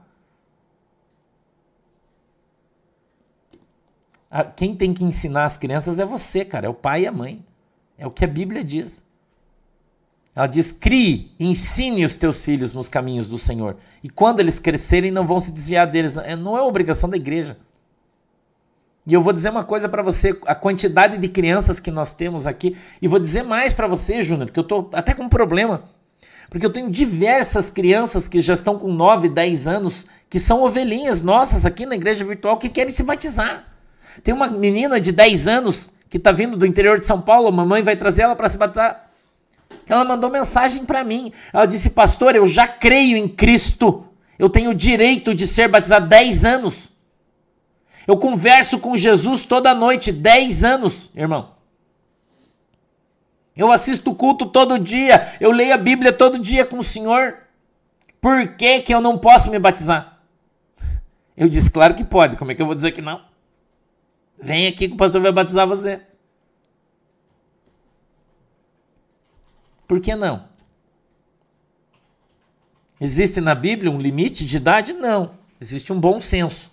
Quem 4.56 4.74
tem 4.74 4.94
que 4.94 5.04
ensinar 5.04 5.44
as 5.44 5.56
crianças 5.56 5.98
é 5.98 6.04
você, 6.06 6.44
cara, 6.44 6.66
é 6.66 6.70
o 6.70 6.74
pai 6.74 7.02
e 7.02 7.06
a 7.06 7.12
mãe. 7.12 7.44
É 7.98 8.06
o 8.06 8.10
que 8.10 8.24
a 8.24 8.28
Bíblia 8.28 8.64
diz. 8.64 9.04
Ela 10.34 10.46
diz: 10.46 10.72
crie, 10.72 11.32
ensine 11.38 12.04
os 12.04 12.16
teus 12.16 12.42
filhos 12.42 12.72
nos 12.72 12.88
caminhos 12.88 13.28
do 13.28 13.36
Senhor. 13.36 13.76
E 14.02 14.08
quando 14.08 14.40
eles 14.40 14.58
crescerem, 14.58 15.10
não 15.10 15.26
vão 15.26 15.38
se 15.38 15.52
desviar 15.52 15.86
deles. 15.86 16.14
Não 16.38 16.56
é 16.56 16.62
obrigação 16.62 17.10
da 17.10 17.16
igreja. 17.16 17.58
E 19.06 19.12
eu 19.12 19.20
vou 19.20 19.32
dizer 19.32 19.50
uma 19.50 19.64
coisa 19.64 19.88
para 19.88 20.02
você, 20.02 20.38
a 20.46 20.54
quantidade 20.54 21.18
de 21.18 21.28
crianças 21.28 21.80
que 21.80 21.90
nós 21.90 22.12
temos 22.12 22.46
aqui, 22.46 22.76
e 23.00 23.08
vou 23.08 23.18
dizer 23.18 23.42
mais 23.42 23.72
para 23.72 23.88
você, 23.88 24.22
Júnior, 24.22 24.50
que 24.50 24.58
eu 24.58 24.64
tô 24.64 24.88
até 24.92 25.12
com 25.12 25.24
um 25.24 25.28
problema. 25.28 25.84
Porque 26.48 26.64
eu 26.64 26.70
tenho 26.70 26.90
diversas 26.90 27.68
crianças 27.68 28.28
que 28.28 28.40
já 28.40 28.54
estão 28.54 28.78
com 28.78 28.92
9, 28.92 29.28
10 29.28 29.66
anos, 29.66 30.06
que 30.28 30.38
são 30.38 30.62
ovelhinhas 30.62 31.22
nossas 31.22 31.66
aqui 31.66 31.84
na 31.84 31.94
igreja 31.94 32.24
virtual 32.24 32.58
que 32.58 32.68
querem 32.68 32.92
se 32.92 33.02
batizar. 33.02 33.64
Tem 34.22 34.32
uma 34.32 34.46
menina 34.46 35.00
de 35.00 35.10
10 35.10 35.48
anos 35.48 35.90
que 36.08 36.18
está 36.18 36.30
vindo 36.30 36.56
do 36.56 36.66
interior 36.66 36.98
de 36.98 37.06
São 37.06 37.20
Paulo, 37.20 37.48
a 37.48 37.52
mamãe 37.52 37.82
vai 37.82 37.96
trazer 37.96 38.22
ela 38.22 38.36
para 38.36 38.50
se 38.50 38.58
batizar. 38.58 39.08
Ela 39.88 40.04
mandou 40.04 40.30
mensagem 40.30 40.84
para 40.84 41.02
mim. 41.02 41.32
Ela 41.52 41.66
disse: 41.66 41.90
"Pastor, 41.90 42.36
eu 42.36 42.46
já 42.46 42.68
creio 42.68 43.16
em 43.16 43.26
Cristo. 43.26 44.04
Eu 44.38 44.50
tenho 44.50 44.70
o 44.70 44.74
direito 44.74 45.34
de 45.34 45.46
ser 45.46 45.68
batizado 45.68 46.06
10 46.06 46.44
anos." 46.44 46.91
Eu 48.06 48.16
converso 48.16 48.78
com 48.78 48.96
Jesus 48.96 49.44
toda 49.44 49.74
noite, 49.74 50.10
10 50.10 50.64
anos, 50.64 51.10
irmão. 51.14 51.54
Eu 53.54 53.70
assisto 53.70 54.14
culto 54.14 54.46
todo 54.46 54.78
dia, 54.78 55.36
eu 55.40 55.52
leio 55.52 55.74
a 55.74 55.78
Bíblia 55.78 56.12
todo 56.12 56.38
dia 56.38 56.64
com 56.64 56.78
o 56.78 56.84
Senhor. 56.84 57.38
Por 58.20 58.56
que, 58.56 58.80
que 58.80 58.94
eu 58.94 59.00
não 59.00 59.18
posso 59.18 59.50
me 59.50 59.58
batizar? 59.58 60.20
Eu 61.36 61.48
disse, 61.48 61.70
claro 61.70 61.94
que 61.94 62.04
pode, 62.04 62.36
como 62.36 62.50
é 62.50 62.54
que 62.54 62.62
eu 62.62 62.66
vou 62.66 62.74
dizer 62.74 62.92
que 62.92 63.02
não? 63.02 63.22
Vem 64.40 64.66
aqui 64.66 64.88
que 64.88 64.94
o 64.94 64.96
pastor 64.96 65.20
vai 65.20 65.32
batizar 65.32 65.66
você. 65.66 66.00
Por 69.86 70.00
que 70.00 70.14
não? 70.16 70.48
Existe 73.00 73.40
na 73.40 73.54
Bíblia 73.54 73.90
um 73.90 74.00
limite 74.00 74.46
de 74.46 74.56
idade? 74.56 74.92
Não. 74.92 75.34
Existe 75.60 75.92
um 75.92 76.00
bom 76.00 76.20
senso 76.20 76.71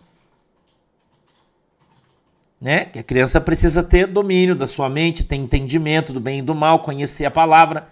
né? 2.60 2.86
Que 2.86 3.00
a 3.00 3.04
criança 3.04 3.40
precisa 3.40 3.84
ter 3.84 4.08
domínio 4.08 4.56
da 4.56 4.68
sua 4.68 4.90
mente, 4.90 5.24
ter 5.24 5.36
entendimento 5.36 6.12
do 6.12 6.20
bem 6.20 6.40
e 6.40 6.42
do 6.42 6.54
mal, 6.54 6.80
conhecer 6.80 7.26
a 7.26 7.32
palavra. 7.32 7.88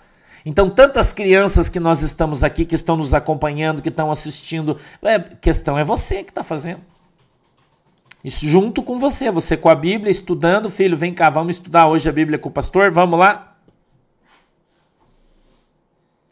Então, 0.46 0.70
tantas 0.70 1.12
crianças 1.12 1.68
que 1.68 1.80
nós 1.80 2.02
estamos 2.02 2.44
aqui, 2.44 2.66
que 2.66 2.76
estão 2.76 2.96
nos 2.96 3.14
acompanhando, 3.14 3.82
que 3.82 3.90
estão 3.90 4.12
assistindo, 4.12 4.78
é, 5.02 5.20
questão 5.20 5.78
é 5.78 5.84
você 5.84 6.24
que 6.24 6.32
está 6.32 6.44
fazendo. 6.44 6.82
Isso 8.24 8.48
junto 8.48 8.82
com 8.84 9.00
você, 9.00 9.32
você 9.32 9.56
com 9.56 9.70
a 9.70 9.76
Bíblia, 9.76 10.12
estudando, 10.12 10.70
filho, 10.70 10.98
vem 10.98 11.14
cá, 11.14 11.30
vamos 11.30 11.56
estudar 11.56 11.88
hoje 11.88 12.10
a 12.10 12.12
Bíblia 12.12 12.40
com 12.40 12.50
o 12.50 12.52
pastor, 12.52 12.92
vamos 12.92 13.18
lá? 13.18 13.58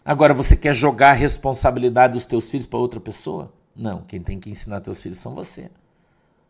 Agora, 0.04 0.34
você 0.34 0.56
quer 0.56 0.74
jogar 0.74 1.12
a 1.12 1.14
responsabilidade 1.14 2.14
dos 2.14 2.26
teus 2.26 2.48
filhos 2.48 2.68
para 2.68 2.80
outra 2.80 3.00
pessoa? 3.00 3.52
Não, 3.76 4.02
quem 4.02 4.22
tem 4.22 4.40
que 4.40 4.50
ensinar 4.50 4.82
teus 4.82 5.02
filhos 5.02 5.20
são 5.20 5.34
você. 5.34 5.70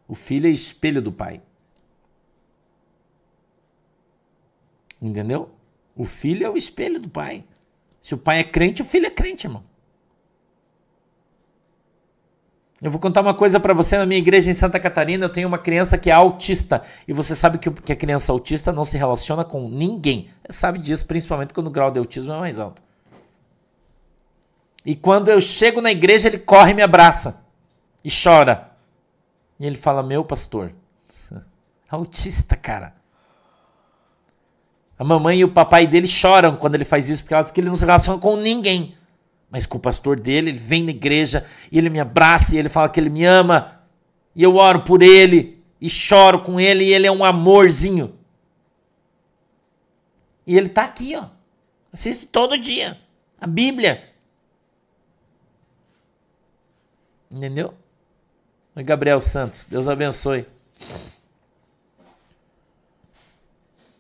O 0.08 0.14
filho 0.14 0.48
é 0.48 0.50
espelho 0.50 1.02
do 1.02 1.12
pai. 1.12 1.42
Entendeu? 5.06 5.52
O 5.96 6.04
filho 6.06 6.46
é 6.46 6.50
o 6.50 6.58
espelho 6.58 7.00
do 7.00 7.08
pai. 7.08 7.46
Se 8.02 8.16
o 8.16 8.18
pai 8.18 8.40
é 8.40 8.44
crente, 8.44 8.82
o 8.82 8.86
filho 8.86 9.06
é 9.06 9.10
crente, 9.12 9.46
irmão. 9.46 9.64
Eu 12.82 12.90
vou 12.90 13.00
contar 13.00 13.22
uma 13.22 13.34
coisa 13.34 13.60
para 13.60 13.74
você. 13.74 13.98
Na 13.98 14.06
minha 14.06 14.20
igreja 14.20 14.50
em 14.50 14.54
Santa 14.56 14.80
Catarina, 14.80 15.26
eu 15.26 15.30
tenho 15.30 15.48
uma 15.48 15.60
criança 15.60 15.98
que 15.98 16.10
é 16.10 16.14
autista. 16.14 16.82
E 17.08 17.14
você 17.14 17.36
sabe 17.36 17.60
que, 17.60 17.70
que 17.70 17.94
a 17.94 17.96
criança 17.96 18.32
autista 18.32 18.72
não 18.72 18.84
se 18.84 18.98
relaciona 18.98 19.46
com 19.46 19.70
ninguém. 19.70 20.30
Você 20.44 20.58
sabe 20.58 20.80
disso, 20.80 21.06
principalmente 21.06 21.54
quando 21.54 21.68
o 21.68 21.72
grau 21.72 21.92
de 21.92 22.00
autismo 22.00 22.34
é 22.34 22.40
mais 22.40 22.58
alto. 22.58 22.82
E 24.84 24.96
quando 24.96 25.30
eu 25.30 25.40
chego 25.40 25.82
na 25.82 25.92
igreja, 25.92 26.28
ele 26.28 26.40
corre 26.40 26.72
e 26.72 26.76
me 26.76 26.82
abraça. 26.82 27.44
E 28.04 28.10
chora. 28.10 28.72
E 29.60 29.66
ele 29.66 29.78
fala: 29.78 30.02
Meu 30.02 30.26
pastor. 30.26 30.74
Autista, 31.90 32.56
cara. 32.56 33.05
A 34.98 35.04
mamãe 35.04 35.40
e 35.40 35.44
o 35.44 35.52
papai 35.52 35.86
dele 35.86 36.08
choram 36.08 36.56
quando 36.56 36.76
ele 36.76 36.86
faz 36.86 37.10
isso, 37.10 37.24
porque 37.24 37.34
ela 37.34 37.44
diz 37.44 37.52
que 37.52 37.60
ele 37.60 37.70
não 37.70 37.76
se 37.76 37.86
relaciona 37.86 38.20
com 38.20 38.38
ninguém. 38.38 38.96
Mas 39.50 39.66
com 39.66 39.78
o 39.78 39.82
pastor 39.82 40.20
dele, 40.20 40.52
ele 40.52 40.58
vem 40.58 40.84
na 40.84 40.92
igreja 40.92 41.46
e 41.72 41.78
ele 41.78 41.90
me 41.90 42.00
abraça 42.00 42.56
e 42.56 42.58
ele 42.58 42.70
fala 42.70 42.90
que 42.90 43.00
ele 43.00 43.10
me 43.10 43.26
ama. 43.26 43.82
E 44.36 44.42
eu 44.42 44.56
oro 44.56 44.82
por 44.82 45.02
ele 45.02 45.64
e 45.80 45.90
choro 45.90 46.42
com 46.42 46.60
ele 46.60 46.86
e 46.86 46.94
ele 46.94 47.08
é 47.08 47.12
um 47.12 47.24
amorzinho. 47.24 48.16
E 50.48 50.58
ele 50.58 50.68
está 50.68 50.84
aqui, 50.84 51.16
ó. 51.16 51.26
Assiste 51.92 52.26
todo 52.26 52.58
dia. 52.58 53.00
A 53.40 53.48
Bíblia. 53.48 54.04
Entendeu? 57.30 57.74
Gabriel 58.76 59.20
Santos. 59.22 59.66
Deus 59.66 59.88
abençoe. 59.88 60.46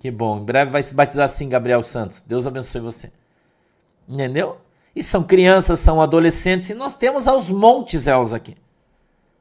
Que 0.05 0.11
bom. 0.11 0.37
Em 0.37 0.45
breve 0.45 0.69
vai 0.69 0.83
se 0.83 0.93
batizar 0.93 1.25
assim, 1.25 1.49
Gabriel 1.49 1.81
Santos. 1.81 2.21
Deus 2.21 2.45
abençoe 2.45 2.79
você. 2.79 3.11
Entendeu? 4.07 4.57
E 4.95 5.01
são 5.01 5.23
crianças, 5.23 5.79
são 5.79 5.99
adolescentes, 5.99 6.69
e 6.69 6.75
nós 6.75 6.93
temos 6.93 7.27
aos 7.27 7.49
montes 7.49 8.05
elas 8.05 8.31
aqui. 8.31 8.55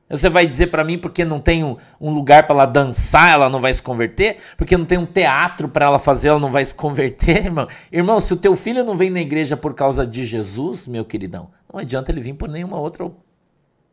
Você 0.08 0.30
vai 0.30 0.46
dizer 0.46 0.68
para 0.68 0.82
mim 0.82 0.96
porque 0.98 1.22
não 1.22 1.38
tem 1.38 1.62
um, 1.62 1.76
um 2.00 2.08
lugar 2.08 2.46
para 2.46 2.54
ela 2.56 2.64
dançar, 2.64 3.34
ela 3.34 3.50
não 3.50 3.60
vai 3.60 3.74
se 3.74 3.82
converter? 3.82 4.38
Porque 4.56 4.74
não 4.74 4.86
tem 4.86 4.96
um 4.96 5.04
teatro 5.04 5.68
para 5.68 5.84
ela 5.84 5.98
fazer, 5.98 6.28
ela 6.28 6.40
não 6.40 6.50
vai 6.50 6.64
se 6.64 6.74
converter, 6.74 7.44
irmão? 7.44 7.68
Irmão, 7.92 8.18
se 8.18 8.32
o 8.32 8.36
teu 8.36 8.56
filho 8.56 8.82
não 8.82 8.96
vem 8.96 9.10
na 9.10 9.20
igreja 9.20 9.58
por 9.58 9.74
causa 9.74 10.06
de 10.06 10.24
Jesus, 10.24 10.86
meu 10.86 11.04
queridão, 11.04 11.50
não 11.70 11.78
adianta 11.78 12.10
ele 12.10 12.22
vir 12.22 12.32
por 12.32 12.48
nenhuma 12.48 12.78
outra 12.78 13.12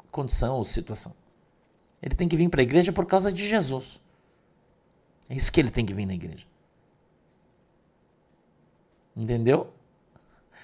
condição 0.09 0.55
ou 0.55 0.63
situação. 0.63 1.13
Ele 2.01 2.15
tem 2.15 2.30
que 2.30 2.38
vir 2.38 2.47
para 2.47 2.61
a 2.61 2.63
igreja 2.63 2.93
por 2.93 3.05
causa 3.05 3.30
de 3.30 3.45
Jesus. 3.45 3.99
É 5.30 5.36
isso 5.36 5.51
que 5.51 5.59
ele 5.59 5.69
tem 5.69 5.86
que 5.86 5.93
vir 5.93 6.05
na 6.05 6.13
igreja. 6.13 6.49
Entendeu? 9.16 9.74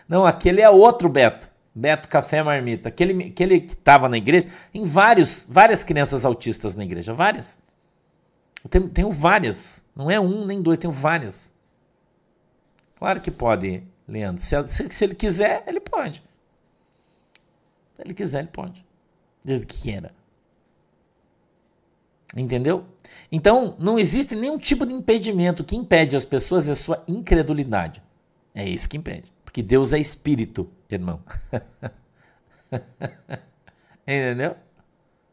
Não, 0.08 0.26
aquele 0.26 0.62
é 0.62 0.70
outro 0.70 1.10
Beto. 1.10 1.50
Beto 1.78 2.08
Café 2.08 2.42
Marmita, 2.42 2.90
aquele, 2.90 3.26
aquele 3.26 3.62
que 3.62 3.74
estava 3.74 4.10
na 4.10 4.18
igreja, 4.18 4.50
tem 4.74 4.84
vários, 4.84 5.46
várias 5.48 5.84
crianças 5.84 6.26
autistas 6.26 6.76
na 6.76 6.84
igreja, 6.84 7.14
várias. 7.14 7.60
Eu 8.64 8.70
tenho, 8.70 8.90
tenho 8.90 9.12
várias, 9.12 9.86
não 9.96 10.10
é 10.10 10.20
um 10.20 10.44
nem 10.44 10.60
dois, 10.60 10.80
tenho 10.80 10.92
várias. 10.92 11.54
Claro 12.98 13.22
que 13.22 13.30
pode, 13.30 13.84
Leandro. 14.08 14.42
Se, 14.42 14.56
se, 14.70 14.90
se 14.90 15.04
ele 15.04 15.14
quiser, 15.14 15.64
ele 15.68 15.80
pode. 15.80 16.24
Se 17.96 18.02
ele 18.02 18.14
quiser, 18.16 18.40
ele 18.40 18.48
pode. 18.48 18.84
Desde 19.44 19.68
que 19.68 19.80
queira. 19.84 20.12
Entendeu? 22.36 22.86
Então, 23.32 23.76
não 23.78 24.00
existe 24.00 24.36
nenhum 24.36 24.58
tipo 24.58 24.84
de 24.84 24.94
impedimento. 24.94 25.62
O 25.62 25.66
que 25.66 25.76
impede 25.76 26.18
as 26.18 26.26
pessoas 26.26 26.68
é 26.68 26.72
a 26.72 26.76
sua 26.76 27.04
incredulidade. 27.08 28.02
É 28.58 28.68
isso 28.68 28.90
que 28.90 28.98
impede. 28.98 29.32
Porque 29.46 29.62
Deus 29.62 29.94
é 29.94 30.00
espírito, 30.00 30.68
irmão. 30.90 31.22
Entendeu? 34.02 34.56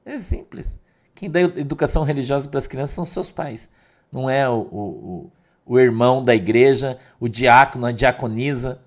É 0.04 0.18
simples. 0.18 0.78
Quem 1.14 1.30
dá 1.30 1.40
educação 1.40 2.04
religiosa 2.04 2.46
para 2.50 2.58
as 2.58 2.66
crianças 2.66 2.94
são 2.94 3.04
seus 3.06 3.30
pais. 3.30 3.70
Não 4.12 4.28
é 4.28 4.46
o, 4.46 4.58
o, 4.58 5.32
o, 5.64 5.80
irmão 5.80 6.22
da 6.22 6.34
igreja, 6.34 6.98
o 7.18 7.26
diácono, 7.26 7.86
a 7.86 7.92
diaconisa. 7.92 8.82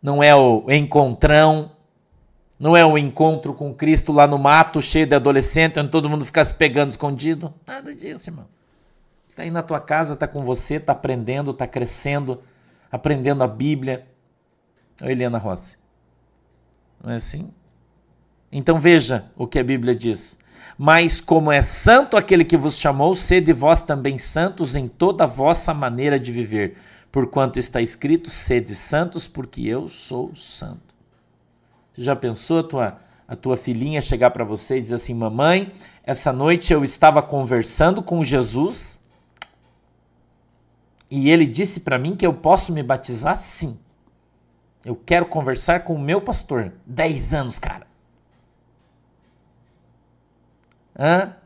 Não 0.00 0.22
é 0.22 0.36
o 0.36 0.70
encontrão. 0.70 1.72
Não 2.60 2.76
é 2.76 2.86
o 2.86 2.96
encontro 2.96 3.52
com 3.52 3.74
Cristo 3.74 4.12
lá 4.12 4.24
no 4.24 4.38
mato, 4.38 4.80
cheio 4.80 5.04
de 5.04 5.16
adolescente, 5.16 5.80
onde 5.80 5.90
todo 5.90 6.08
mundo 6.08 6.24
fica 6.24 6.44
se 6.44 6.54
pegando 6.54 6.90
escondido. 6.90 7.52
Nada 7.66 7.92
disso, 7.92 8.30
irmão. 8.30 8.46
Está 9.28 9.42
aí 9.42 9.50
na 9.50 9.62
tua 9.62 9.80
casa, 9.80 10.14
está 10.14 10.28
com 10.28 10.44
você, 10.44 10.74
está 10.74 10.92
aprendendo, 10.92 11.50
está 11.50 11.66
crescendo, 11.66 12.40
aprendendo 12.92 13.42
a 13.42 13.48
Bíblia. 13.48 14.06
Ô 15.02 15.06
Eliana 15.06 15.38
Rossi. 15.38 15.78
Não 17.02 17.10
é 17.10 17.16
assim? 17.16 17.50
Então 18.52 18.78
veja 18.78 19.24
o 19.34 19.46
que 19.46 19.58
a 19.58 19.64
Bíblia 19.64 19.94
diz. 19.94 20.38
Mas 20.76 21.20
como 21.20 21.50
é 21.50 21.62
santo 21.62 22.16
aquele 22.16 22.44
que 22.44 22.56
vos 22.56 22.78
chamou, 22.78 23.14
sede 23.14 23.52
vós 23.52 23.82
também 23.82 24.18
santos 24.18 24.76
em 24.76 24.86
toda 24.86 25.24
a 25.24 25.26
vossa 25.26 25.72
maneira 25.72 26.20
de 26.20 26.30
viver. 26.30 26.76
Porquanto 27.10 27.58
está 27.58 27.80
escrito, 27.80 28.30
sede 28.30 28.74
santos, 28.74 29.26
porque 29.26 29.62
eu 29.62 29.88
sou 29.88 30.34
santo. 30.36 30.94
Você 31.92 32.02
já 32.02 32.14
pensou 32.14 32.60
a 32.60 32.62
tua, 32.62 32.98
a 33.26 33.36
tua 33.36 33.56
filhinha 33.56 34.00
chegar 34.00 34.30
para 34.30 34.44
você 34.44 34.78
e 34.78 34.80
dizer 34.80 34.94
assim: 34.94 35.14
Mamãe, 35.14 35.72
essa 36.04 36.32
noite 36.32 36.72
eu 36.72 36.84
estava 36.84 37.22
conversando 37.22 38.02
com 38.02 38.22
Jesus 38.24 39.01
e 41.14 41.28
ele 41.28 41.44
disse 41.44 41.80
para 41.80 41.98
mim 41.98 42.16
que 42.16 42.26
eu 42.26 42.32
posso 42.32 42.72
me 42.72 42.82
batizar 42.82 43.36
sim. 43.36 43.78
Eu 44.82 44.96
quero 44.96 45.26
conversar 45.26 45.84
com 45.84 45.94
o 45.94 45.98
meu 45.98 46.22
pastor. 46.22 46.72
Dez 46.86 47.34
anos, 47.34 47.58
cara. 47.58 47.86
Hã? 50.98 51.36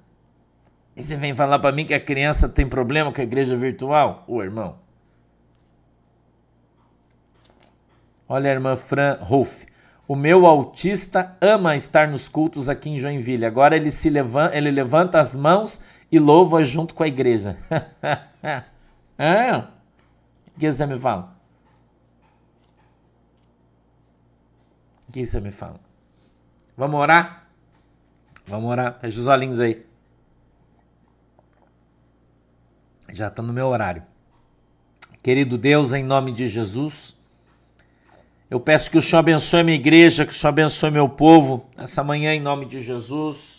E 0.95 1.03
você 1.03 1.17
vem 1.17 1.35
falar 1.35 1.59
para 1.59 1.73
mim 1.73 1.85
que 1.85 1.93
a 1.93 1.99
criança 1.99 2.49
tem 2.49 2.64
problema 2.64 3.12
com 3.12 3.21
a 3.21 3.25
igreja 3.25 3.57
virtual? 3.57 4.23
Ô, 4.29 4.41
irmão. 4.41 4.77
Olha 8.29 8.49
a 8.49 8.55
irmã 8.55 8.77
Fran 8.77 9.19
Rolf. 9.21 9.64
O 10.07 10.14
meu 10.14 10.47
autista 10.47 11.37
ama 11.41 11.75
estar 11.75 12.07
nos 12.07 12.29
cultos 12.29 12.69
aqui 12.69 12.89
em 12.89 13.01
Joinville. 13.01 13.45
Agora 13.45 13.75
ele 13.75 13.91
se 13.91 14.09
levanta, 14.09 14.57
ele 14.57 14.71
levanta 14.71 15.19
as 15.19 15.35
mãos 15.35 15.83
e 16.11 16.21
louva 16.21 16.62
junto 16.62 16.95
com 16.95 17.03
a 17.03 17.09
igreja. 17.09 17.57
ah, 19.19 19.69
o 20.57 20.61
que 20.61 20.71
você 20.71 20.87
me 20.87 20.99
fala? 20.99 21.37
O 25.09 25.12
que 25.12 25.25
você 25.25 25.41
me 25.41 25.51
fala? 25.51 25.81
Vamos 26.77 27.01
orar? 27.01 27.49
Vamos 28.47 28.71
orar. 28.71 28.99
Fecha 29.01 29.19
os 29.19 29.27
olhinhos 29.27 29.61
aí. 29.61 29.85
Já 33.12 33.29
está 33.29 33.43
no 33.43 33.53
meu 33.53 33.69
horário. 33.69 34.03
Querido 35.23 35.57
Deus, 35.57 35.93
em 35.93 36.05
nome 36.05 36.33
de 36.33 36.49
Jesus. 36.49 37.17
Eu 38.49 38.61
peço 38.61 38.91
que 38.91 38.99
o 38.99 39.03
Senhor 39.03 39.21
abençoe 39.21 39.61
a 39.61 39.64
minha 39.64 39.77
igreja, 39.77 40.25
que 40.25 40.33
o 40.33 40.35
Senhor 40.35 40.51
abençoe 40.51 40.91
meu 40.91 41.09
povo 41.09 41.67
essa 41.77 42.05
manhã 42.05 42.33
em 42.33 42.41
nome 42.41 42.67
de 42.67 42.81
Jesus. 42.81 43.56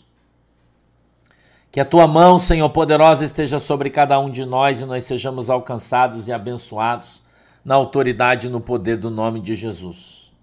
Que 1.78 1.82
a 1.82 1.86
tua 1.86 2.08
mão, 2.08 2.40
Senhor 2.40 2.68
poderosa, 2.72 3.24
esteja 3.24 3.60
sobre 3.60 3.92
cada 3.92 4.20
um 4.20 4.32
de 4.32 4.44
nós 4.44 4.80
e 4.80 4.86
nós 4.86 5.04
sejamos 5.04 5.48
alcançados 5.48 6.28
e 6.28 6.34
abençoados 6.34 7.22
na 7.64 7.76
autoridade 7.76 8.48
e 8.48 8.50
no 8.50 8.60
poder 8.60 8.98
do 8.98 9.12
nome 9.12 9.40
de 9.40 9.54
Jesus. 9.54 10.34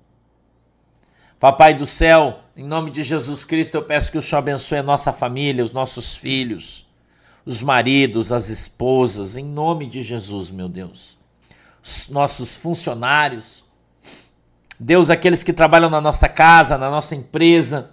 Papai 1.40 1.74
do 1.74 1.86
céu, 1.86 2.38
em 2.56 2.62
nome 2.62 2.92
de 2.92 3.02
Jesus 3.02 3.44
Cristo, 3.44 3.74
eu 3.74 3.82
peço 3.82 4.12
que 4.12 4.18
o 4.18 4.22
Senhor 4.22 4.38
abençoe 4.38 4.78
a 4.78 4.82
nossa 4.84 5.12
família, 5.12 5.64
os 5.64 5.72
nossos 5.72 6.14
filhos, 6.14 6.86
os 7.44 7.60
maridos, 7.62 8.30
as 8.30 8.48
esposas, 8.48 9.36
em 9.36 9.44
nome 9.44 9.86
de 9.86 10.02
Jesus, 10.02 10.52
meu 10.52 10.68
Deus. 10.68 11.18
Os 11.84 12.08
nossos 12.10 12.54
funcionários, 12.54 13.64
Deus, 14.78 15.10
aqueles 15.10 15.42
que 15.42 15.52
trabalham 15.52 15.90
na 15.90 16.00
nossa 16.00 16.28
casa, 16.28 16.78
na 16.78 16.88
nossa 16.88 17.16
empresa, 17.16 17.92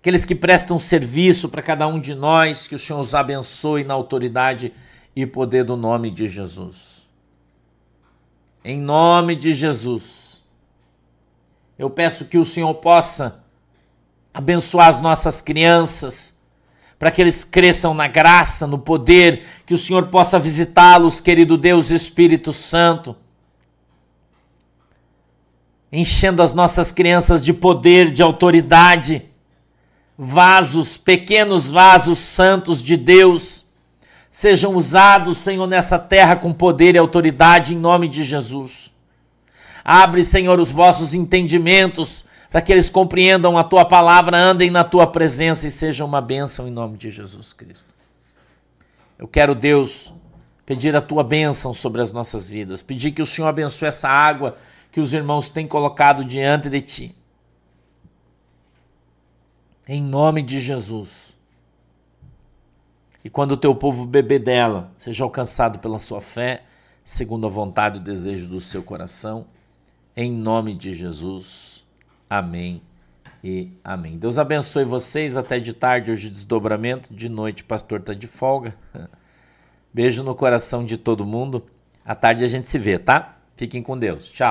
aqueles 0.00 0.24
que 0.24 0.34
prestam 0.34 0.78
serviço 0.78 1.50
para 1.50 1.60
cada 1.60 1.86
um 1.86 2.00
de 2.00 2.14
nós, 2.14 2.66
que 2.66 2.74
o 2.74 2.78
Senhor 2.78 3.00
os 3.00 3.14
abençoe 3.14 3.84
na 3.84 3.92
autoridade 3.92 4.72
e 5.14 5.26
poder 5.26 5.62
do 5.62 5.76
nome 5.76 6.10
de 6.10 6.26
Jesus. 6.26 7.06
Em 8.64 8.80
nome 8.80 9.36
de 9.36 9.52
Jesus, 9.52 10.42
eu 11.78 11.90
peço 11.90 12.24
que 12.24 12.38
o 12.38 12.44
Senhor 12.44 12.74
possa 12.74 13.44
abençoar 14.32 14.88
as 14.88 15.00
nossas 15.00 15.42
crianças, 15.42 16.38
para 16.98 17.10
que 17.10 17.20
eles 17.20 17.44
cresçam 17.44 17.92
na 17.92 18.06
graça, 18.06 18.66
no 18.66 18.78
poder, 18.78 19.44
que 19.66 19.74
o 19.74 19.78
Senhor 19.78 20.06
possa 20.08 20.38
visitá-los, 20.38 21.20
querido 21.20 21.58
Deus 21.58 21.90
Espírito 21.90 22.52
Santo 22.52 23.14
enchendo 25.92 26.40
as 26.42 26.54
nossas 26.54 26.92
crianças 26.92 27.44
de 27.44 27.52
poder, 27.52 28.10
de 28.10 28.22
autoridade, 28.22 29.29
vasos, 30.22 30.98
pequenos 30.98 31.70
vasos 31.70 32.18
santos 32.18 32.82
de 32.82 32.94
Deus, 32.94 33.64
sejam 34.30 34.76
usados, 34.76 35.38
Senhor, 35.38 35.66
nessa 35.66 35.98
terra 35.98 36.36
com 36.36 36.52
poder 36.52 36.94
e 36.94 36.98
autoridade, 36.98 37.72
em 37.72 37.78
nome 37.78 38.06
de 38.06 38.22
Jesus. 38.22 38.92
Abre, 39.82 40.22
Senhor, 40.22 40.60
os 40.60 40.70
vossos 40.70 41.14
entendimentos, 41.14 42.26
para 42.50 42.60
que 42.60 42.70
eles 42.70 42.90
compreendam 42.90 43.56
a 43.56 43.64
tua 43.64 43.82
palavra, 43.82 44.36
andem 44.36 44.68
na 44.68 44.84
tua 44.84 45.06
presença 45.06 45.66
e 45.66 45.70
sejam 45.70 46.06
uma 46.06 46.20
bênção 46.20 46.68
em 46.68 46.70
nome 46.70 46.98
de 46.98 47.10
Jesus 47.10 47.54
Cristo. 47.54 47.88
Eu 49.18 49.26
quero, 49.26 49.54
Deus, 49.54 50.12
pedir 50.66 50.94
a 50.94 51.00
tua 51.00 51.24
bênção 51.24 51.72
sobre 51.72 52.02
as 52.02 52.12
nossas 52.12 52.46
vidas, 52.46 52.82
pedir 52.82 53.12
que 53.12 53.22
o 53.22 53.26
Senhor 53.26 53.48
abençoe 53.48 53.88
essa 53.88 54.10
água 54.10 54.58
que 54.92 55.00
os 55.00 55.14
irmãos 55.14 55.48
têm 55.48 55.66
colocado 55.66 56.26
diante 56.26 56.68
de 56.68 56.82
ti. 56.82 57.19
Em 59.92 60.00
nome 60.00 60.40
de 60.40 60.60
Jesus. 60.60 61.36
E 63.24 63.28
quando 63.28 63.52
o 63.52 63.56
teu 63.56 63.74
povo 63.74 64.06
beber 64.06 64.38
dela, 64.38 64.92
seja 64.96 65.24
alcançado 65.24 65.80
pela 65.80 65.98
sua 65.98 66.20
fé, 66.20 66.62
segundo 67.02 67.44
a 67.44 67.50
vontade 67.50 67.98
e 67.98 68.00
o 68.00 68.04
desejo 68.04 68.46
do 68.46 68.60
seu 68.60 68.84
coração. 68.84 69.48
Em 70.16 70.30
nome 70.30 70.76
de 70.76 70.94
Jesus. 70.94 71.84
Amém 72.30 72.80
e 73.42 73.72
amém. 73.82 74.16
Deus 74.16 74.38
abençoe 74.38 74.84
vocês. 74.84 75.36
Até 75.36 75.58
de 75.58 75.72
tarde, 75.72 76.12
hoje 76.12 76.30
desdobramento. 76.30 77.12
De 77.12 77.28
noite, 77.28 77.64
pastor 77.64 77.98
está 77.98 78.14
de 78.14 78.28
folga. 78.28 78.76
Beijo 79.92 80.22
no 80.22 80.36
coração 80.36 80.86
de 80.86 80.96
todo 80.96 81.26
mundo. 81.26 81.66
À 82.04 82.14
tarde 82.14 82.44
a 82.44 82.48
gente 82.48 82.68
se 82.68 82.78
vê, 82.78 82.96
tá? 82.96 83.38
Fiquem 83.56 83.82
com 83.82 83.98
Deus. 83.98 84.30
Tchau. 84.30 84.38